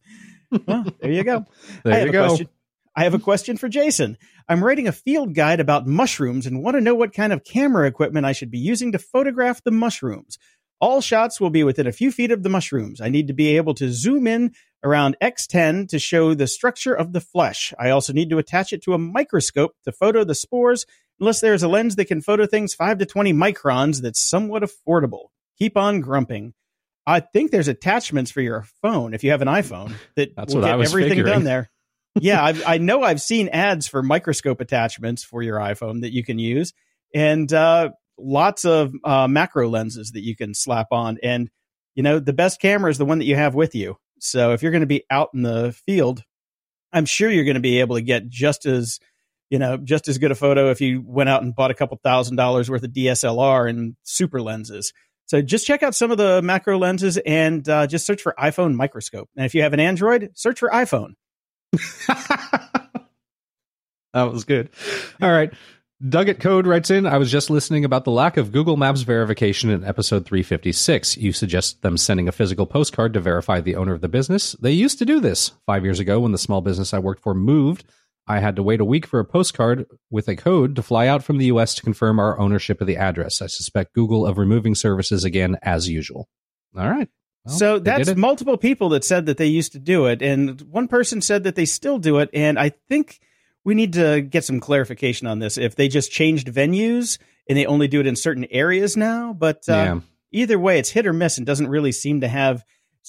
Well, 0.67 0.87
there 1.01 1.13
you 1.13 1.25
go. 1.25 1.45
there 1.85 2.07
you 2.07 2.13
go. 2.13 2.29
Question. 2.29 2.49
I 2.97 3.05
have 3.05 3.15
a 3.15 3.19
question 3.19 3.59
for 3.59 3.69
Jason. 3.69 4.17
I'm 4.49 4.65
writing 4.65 4.89
a 4.89 4.93
field 4.93 5.35
guide 5.35 5.61
about 5.61 5.87
mushrooms 5.87 6.47
and 6.47 6.63
want 6.63 6.77
to 6.77 6.81
know 6.81 6.95
what 6.95 7.13
kind 7.13 7.33
of 7.33 7.45
camera 7.45 7.87
equipment 7.87 8.25
I 8.25 8.33
should 8.33 8.51
be 8.51 8.59
using 8.59 8.93
to 8.93 8.99
photograph 8.99 9.63
the 9.63 9.71
mushrooms. 9.71 10.39
All 10.81 11.01
shots 11.01 11.41
will 11.41 11.51
be 11.51 11.65
within 11.65 11.87
a 11.87 11.93
few 11.93 12.13
feet 12.13 12.31
of 12.31 12.43
the 12.43 12.49
mushrooms. 12.49 13.01
I 13.01 13.09
need 13.09 13.29
to 13.29 13.33
be 13.33 13.57
able 13.57 13.75
to 13.75 13.91
zoom 13.91 14.27
in 14.27 14.53
around 14.85 15.17
X10 15.23 15.89
to 15.89 15.99
show 15.99 16.35
the 16.35 16.47
structure 16.47 16.95
of 16.95 17.13
the 17.13 17.21
flesh. 17.21 17.73
I 17.79 17.91
also 17.91 18.13
need 18.13 18.31
to 18.31 18.39
attach 18.39 18.73
it 18.73 18.83
to 18.85 18.93
a 18.93 18.99
microscope 18.99 19.75
to 19.85 19.93
photo 19.93 20.23
the 20.23 20.35
spores, 20.35 20.85
unless 21.19 21.41
there's 21.41 21.63
a 21.63 21.69
lens 21.69 21.97
that 21.97 22.05
can 22.07 22.21
photo 22.21 22.47
things 22.47 22.75
5 22.75 22.99
to 22.99 23.07
20 23.07 23.33
microns 23.33 24.03
that's 24.03 24.21
somewhat 24.21 24.63
affordable. 24.63 25.29
Keep 25.59 25.77
on 25.77 26.01
grumping. 26.01 26.53
I 27.07 27.21
think 27.21 27.53
there's 27.53 27.69
attachments 27.69 28.31
for 28.31 28.41
your 28.41 28.67
phone 28.83 29.15
if 29.15 29.23
you 29.23 29.31
have 29.31 29.43
an 29.43 29.49
iPhone 29.49 29.95
that 30.17 30.35
That's 30.37 30.55
will 30.55 30.63
get 30.63 30.81
everything 30.81 31.11
figuring. 31.11 31.33
done 31.33 31.45
there. 31.45 31.71
yeah, 32.21 32.43
I've, 32.43 32.67
i 32.67 32.79
know 32.79 33.03
I've 33.03 33.21
seen 33.21 33.49
ads 33.49 33.87
for 33.87 34.03
microscope 34.03 34.61
attachments 34.61 35.23
for 35.23 35.43
your 35.43 35.59
iPhone 35.59 36.01
that 36.01 36.13
you 36.13 36.25
can 36.25 36.39
use, 36.39 36.73
and 37.15 37.51
uh, 37.53 37.91
lots 38.19 38.65
of 38.65 38.93
uh, 39.05 39.29
macro 39.29 39.69
lenses 39.69 40.13
that 40.13 40.25
you 40.25 40.37
can 40.37 40.55
slap 40.55 40.89
on. 40.91 41.19
And, 41.23 41.51
you 41.95 42.03
know, 42.03 42.19
the 42.19 42.33
best 42.33 42.61
camera 42.61 42.91
is 42.91 42.99
the 42.99 43.05
one 43.05 43.19
that 43.19 43.25
you 43.25 43.37
have 43.37 43.55
with 43.55 43.75
you. 43.75 43.97
So 44.19 44.53
if 44.53 44.63
you're 44.63 44.73
going 44.73 44.81
to 44.81 44.87
be 44.87 45.05
out 45.11 45.31
in 45.35 45.43
the 45.43 45.73
field, 45.87 46.23
I'm 46.93 47.05
sure 47.05 47.31
you're 47.31 47.45
going 47.45 47.55
to 47.55 47.61
be 47.61 47.81
able 47.81 47.97
to 47.97 48.03
get 48.03 48.29
just 48.29 48.67
as, 48.67 48.99
you 49.51 49.59
know, 49.59 49.77
just 49.77 50.09
as 50.09 50.19
good 50.19 50.31
a 50.31 50.35
photo 50.35 50.71
if 50.71 50.81
you 50.81 51.03
went 51.05 51.29
out 51.29 51.43
and 51.43 51.55
bought 51.55 51.71
a 51.71 51.75
couple 51.75 51.99
thousand 52.03 52.37
dollars 52.37 52.71
worth 52.71 52.83
of 52.83 52.91
DSLR 52.91 53.69
and 53.69 53.97
super 54.03 54.41
lenses. 54.41 54.93
So 55.27 55.43
just 55.43 55.67
check 55.67 55.83
out 55.83 55.95
some 55.95 56.11
of 56.11 56.19
the 56.19 56.41
macro 56.41 56.79
lenses 56.79 57.19
and 57.19 57.69
uh, 57.69 57.87
just 57.87 58.07
search 58.07 58.23
for 58.23 58.35
iPhone 58.39 58.75
microscope. 58.75 59.29
And 59.37 59.45
if 59.45 59.55
you 59.55 59.63
have 59.63 59.73
an 59.73 59.81
Android, 59.81 60.31
search 60.35 60.61
for 60.61 60.71
iPhone. 60.71 61.15
that 62.07 63.11
was 64.15 64.45
good. 64.45 64.71
All 65.21 65.31
right. 65.31 65.53
Dugget 66.03 66.41
Code 66.41 66.67
writes 66.67 66.91
in, 66.91 67.07
I 67.07 67.17
was 67.17 67.33
just 67.33 67.49
listening 67.49 67.87
about 67.87 68.05
the 68.05 68.11
lack 68.11 68.37
of 68.37 68.53
Google 68.53 68.77
Maps 68.77 69.01
verification 69.01 69.71
in 69.71 69.83
episode 69.83 70.27
356. 70.27 71.17
You 71.17 71.33
suggest 71.33 71.81
them 71.81 71.97
sending 71.97 72.29
a 72.29 72.33
physical 72.33 72.67
postcard 72.67 73.15
to 73.15 73.21
verify 73.21 73.63
the 73.63 73.77
owner 73.77 73.95
of 73.95 74.03
the 74.03 74.09
business. 74.09 74.53
They 74.61 74.73
used 74.73 74.99
to 74.99 75.07
do 75.07 75.21
this 75.21 75.53
five 75.65 75.85
years 75.85 75.99
ago 75.99 76.21
when 76.21 76.33
the 76.33 76.39
small 76.39 76.61
business 76.61 76.93
I 76.93 76.99
worked 76.99 77.23
for 77.23 77.33
moved. 77.33 77.85
I 78.27 78.41
had 78.41 78.57
to 78.57 78.63
wait 78.63 78.81
a 78.81 78.85
week 78.85 79.07
for 79.07 79.21
a 79.21 79.25
postcard 79.25 79.87
with 80.11 80.29
a 80.29 80.37
code 80.37 80.77
to 80.77 80.83
fly 80.83 81.07
out 81.07 81.25
from 81.25 81.39
the 81.39 81.47
US 81.47 81.75
to 81.77 81.83
confirm 81.83 82.19
our 82.19 82.39
ownership 82.39 82.83
of 82.83 82.87
the 82.87 82.99
address. 82.99 83.41
I 83.41 83.47
suspect 83.47 83.95
Google 83.95 84.27
of 84.27 84.37
removing 84.37 84.75
services 84.75 85.25
again 85.25 85.57
as 85.63 85.89
usual. 85.89 86.29
All 86.77 86.91
right. 86.91 87.09
Well, 87.47 87.57
so 87.57 87.79
that's 87.79 88.15
multiple 88.15 88.59
people 88.59 88.91
that 88.91 89.05
said 89.05 89.27
that 89.27 89.39
they 89.39 89.47
used 89.47 89.73
to 89.73 89.79
do 89.79 90.07
it. 90.07 90.21
And 90.21 90.61
one 90.63 90.89
person 90.89 91.23
said 91.23 91.45
that 91.45 91.55
they 91.55 91.65
still 91.65 91.99
do 91.99 92.19
it. 92.19 92.29
And 92.35 92.59
I 92.59 92.73
think 92.91 93.19
we 93.67 93.75
need 93.75 93.95
to 93.95 94.21
get 94.21 94.45
some 94.45 94.61
clarification 94.61 95.27
on 95.27 95.41
this. 95.41 95.59
If 95.59 95.75
they 95.75 95.89
just 95.89 96.13
changed 96.13 96.47
venues 96.47 97.19
and 97.49 97.59
they 97.59 97.67
only 97.67 97.89
do 97.89 97.99
it 97.99 98.07
in 98.07 98.15
certain 98.15 98.47
areas 98.53 98.97
now. 98.97 99.33
But 99.33 99.69
uh, 99.69 99.73
yeah. 99.73 100.01
either 100.31 100.57
way, 100.57 100.79
it's 100.79 100.91
hit 100.91 101.05
or 101.05 101.13
miss 101.13 101.37
and 101.37 101.45
doesn't 101.45 101.69
really 101.69 101.91
seem 101.91 102.21
to 102.21 102.29
have 102.29 102.65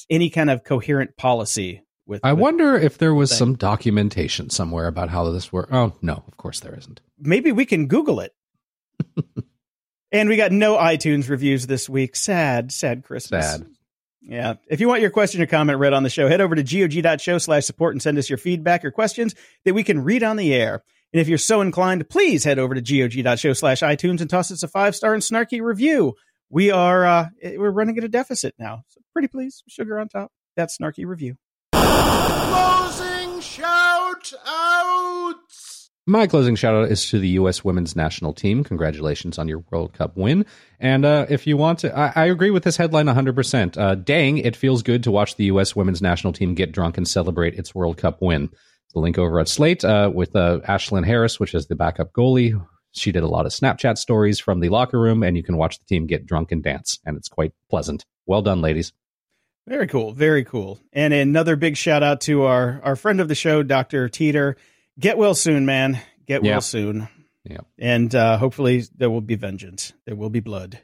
any 0.10 0.32
kind 0.32 0.49
of 0.49 0.64
coherent 0.64 1.16
policy 1.16 1.84
with. 2.08 2.22
I 2.24 2.34
with 2.34 2.41
wonder 2.41 2.76
if 2.76 2.97
there 2.97 3.14
was 3.14 3.30
thing. 3.30 3.38
some 3.38 3.55
documentation 3.55 4.49
somewhere 4.49 4.88
about 4.88 5.10
how 5.10 5.30
this 5.30 5.53
works. 5.53 5.70
Oh 5.72 5.93
no, 6.01 6.24
of 6.28 6.38
course 6.38 6.60
there 6.60 6.76
isn't. 6.76 7.01
Maybe 7.20 7.51
we 7.51 7.68
can 7.68 7.86
Google 7.86 8.20
it. 8.20 8.34
and 10.12 10.28
we 10.28 10.38
got 10.38 10.51
no 10.51 10.76
iTunes 10.76 11.30
reviews 11.30 11.68
this 11.68 11.88
week. 11.88 12.16
Sad, 12.16 12.72
sad 12.72 13.03
Christmas. 13.03 13.45
Sad. 13.45 13.68
Yeah. 14.28 14.55
If 14.67 14.82
you 14.82 14.89
want 14.89 15.01
your 15.01 15.09
question 15.09 15.41
or 15.41 15.45
comment 15.45 15.80
read 15.80 15.93
on 15.93 16.03
the 16.03 16.09
show, 16.09 16.28
head 16.28 16.41
over 16.41 16.53
to 16.53 16.63
gog.show 16.63 17.38
slash 17.38 17.65
support 17.65 17.93
and 17.93 18.01
send 18.01 18.17
us 18.17 18.30
your 18.30 18.38
feedback 18.38 18.84
or 18.84 18.91
questions 18.91 19.34
that 19.63 19.73
we 19.73 19.84
can 19.84 20.03
read 20.03 20.21
on 20.21 20.36
the 20.36 20.53
air. 20.53 20.84
And 21.13 21.21
if 21.21 21.30
you're 21.30 21.38
so 21.38 21.61
inclined, 21.61 22.09
please 22.09 22.43
head 22.43 22.59
over 22.59 22.75
to 22.75 22.82
gog.show 22.82 23.53
slash 23.53 23.80
iTunes 23.80 24.19
and 24.19 24.30
toss 24.30 24.51
us 24.51 24.63
a 24.63 24.67
five 24.67 24.97
star 24.97 25.13
and 25.13 25.23
snarky 25.23 25.61
review. 25.61 26.15
We 26.49 26.71
are 26.71 27.05
uh, 27.05 27.30
we're 27.41 27.71
running 27.71 27.97
at 27.97 28.03
a 28.03 28.09
deficit 28.09 28.53
now. 28.59 28.84
So 28.89 28.99
pretty 29.13 29.30
please, 29.30 29.63
sugar 29.69 29.97
on 29.97 30.09
top. 30.09 30.32
That 30.57 30.69
snarky 30.69 31.05
review. 31.05 31.38
Closing 31.73 33.39
shout 33.39 34.34
outs. 34.45 34.76
My 36.10 36.26
closing 36.26 36.55
shout 36.55 36.74
out 36.74 36.89
is 36.89 37.10
to 37.10 37.20
the 37.20 37.28
U.S. 37.32 37.66
women's 37.66 37.93
national 37.93 38.32
team. 38.32 38.64
Congratulations 38.64 39.38
on 39.38 39.49
your 39.49 39.66
World 39.70 39.91
Cup 39.91 40.16
win. 40.16 40.45
And 40.80 41.03
uh, 41.03 41.26
if 41.30 41.45
you 41.45 41.58
want 41.58 41.80
to, 41.80 41.93
I, 41.93 42.14
I, 42.16 42.26
agree 42.28 42.49
with 42.49 42.64
this 42.64 42.78
headline 42.78 43.08
100%. 43.08 43.78
Uh, 43.78 43.95
dang, 43.95 44.38
it 44.38 44.55
feels 44.55 44.84
good 44.84 45.03
to 45.03 45.12
watch 45.12 45.36
the 45.36 45.43
U.S. 45.45 45.76
women's 45.76 46.01
national 46.01 46.32
team 46.32 46.55
get 46.55 46.72
drunk 46.72 46.97
and 46.97 47.05
celebrate 47.05 47.55
its 47.55 47.76
World 47.76 47.97
Cup 47.97 48.22
win. 48.22 48.49
The 48.93 49.01
link 49.01 49.18
over 49.18 49.38
at 49.41 49.49
Slate 49.49 49.84
uh, 49.84 50.10
with 50.14 50.34
uh, 50.34 50.62
Ashlyn 50.66 51.05
Harris, 51.05 51.41
which 51.41 51.53
is 51.53 51.68
the 51.68 51.76
backup 51.76 52.14
goalie. 52.14 52.58
She 52.93 53.12
did 53.12 53.24
a 53.24 53.28
lot 53.28 53.45
of 53.45 53.51
Snapchat 53.51 53.97
stories 53.97 54.39
from 54.39 54.62
the 54.62 54.70
locker 54.70 55.01
room, 55.01 55.24
and 55.24 55.36
you 55.36 55.43
can 55.43 55.58
watch 55.58 55.78
the 55.78 55.86
team 55.86 56.08
get 56.08 56.26
drunk 56.26 56.53
and 56.53 56.64
dance, 56.64 56.99
and 57.05 57.18
it's 57.18 57.28
quite 57.28 57.51
pleasant. 57.70 58.05
Well 58.26 58.41
done, 58.41 58.62
ladies. 58.62 58.93
Very 59.68 59.88
cool. 59.88 60.14
Very 60.14 60.45
cool. 60.45 60.80
And 60.93 61.14
another 61.14 61.58
big 61.58 61.76
shout 61.76 62.01
out 62.01 62.22
to 62.22 62.43
our, 62.43 62.80
our 62.86 62.95
friend 62.95 63.20
of 63.20 63.28
the 63.28 63.36
show, 63.36 63.62
Dr. 63.62 64.08
Teeter. 64.08 64.55
Get 65.00 65.18
well 65.18 65.36
soon, 65.36 65.66
man. 65.66 66.02
Get 66.26 66.43
well 66.43 66.62
soon. 66.62 67.08
Yeah. 67.43 67.62
And 67.80 68.14
uh, 68.14 68.38
hopefully 68.38 68.84
there 68.95 69.10
will 69.10 69.22
be 69.22 69.36
vengeance. 69.36 69.93
There 70.06 70.16
will 70.16 70.30
be 70.30 70.39
blood. 70.39 70.80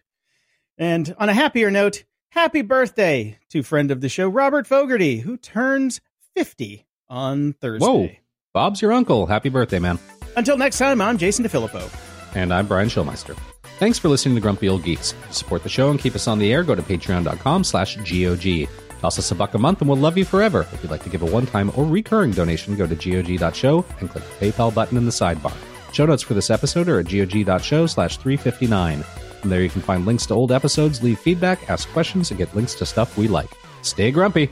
And 0.78 1.14
on 1.18 1.30
a 1.30 1.34
happier 1.34 1.70
note, 1.70 2.04
happy 2.30 2.62
birthday 2.62 3.38
to 3.50 3.64
friend 3.64 3.92
of 3.92 4.02
the 4.02 4.10
show, 4.10 4.28
Robert 4.28 4.66
Fogarty, 4.68 5.20
who 5.20 5.38
turns 5.38 6.00
50 6.36 6.86
on 7.10 7.54
Thursday. 7.54 7.86
Whoa. 7.86 8.10
Bob's 8.54 8.82
your 8.82 8.94
uncle. 8.94 9.26
Happy 9.26 9.50
birthday, 9.50 9.80
man. 9.80 10.00
Until 10.38 10.58
next 10.58 10.78
time, 10.78 11.02
I'm 11.02 11.18
Jason 11.18 11.44
DeFilippo. 11.46 11.92
And 12.36 12.54
I'm 12.54 12.68
Brian 12.68 12.90
Schulmeister. 12.90 13.38
Thanks 13.78 14.00
for 14.00 14.10
listening 14.10 14.36
to 14.36 14.42
Grumpy 14.42 14.70
Old 14.70 14.84
Geeks. 14.84 15.14
To 15.28 15.34
support 15.34 15.64
the 15.64 15.70
show 15.70 15.90
and 15.90 16.00
keep 16.00 16.16
us 16.16 16.28
on 16.28 16.40
the 16.40 16.54
air, 16.54 16.64
go 16.64 16.76
to 16.76 16.82
patreon.com 16.82 17.64
slash 17.64 17.98
GOG. 17.98 18.70
Toss 19.04 19.20
us 19.20 19.32
a 19.32 19.36
buck 19.36 19.54
a 19.54 19.60
month 19.60 19.82
and 19.82 19.90
we'll 19.90 20.00
love 20.00 20.18
you 20.18 20.24
forever. 20.24 20.62
If 20.72 20.82
you'd 20.82 20.90
like 20.90 21.04
to 21.04 21.10
give 21.10 21.24
a 21.24 21.26
one-time 21.26 21.74
or 21.76 21.84
recurring 21.84 22.32
donation, 22.32 22.78
go 22.78 22.88
to 22.88 22.96
GOG.show 22.96 23.84
and 24.00 24.10
click 24.10 24.24
the 24.24 24.46
PayPal 24.46 24.74
button 24.74 24.96
in 24.96 25.04
the 25.04 25.12
sidebar. 25.12 25.54
Show 25.92 26.06
notes 26.06 26.24
for 26.24 26.36
this 26.36 26.50
episode 26.50 26.88
are 26.88 27.00
at 27.00 27.08
GOG.show 27.08 27.88
slash 27.88 28.16
359. 28.16 29.02
From 29.02 29.50
there 29.50 29.62
you 29.62 29.70
can 29.70 29.82
find 29.82 30.06
links 30.06 30.26
to 30.28 30.34
old 30.34 30.54
episodes, 30.54 31.04
leave 31.04 31.20
feedback, 31.20 31.70
ask 31.70 31.90
questions, 31.90 32.32
and 32.32 32.38
get 32.38 32.56
links 32.56 32.76
to 32.76 32.86
stuff 32.86 33.18
we 33.18 33.28
like. 33.28 33.50
Stay 33.82 34.10
grumpy. 34.10 34.50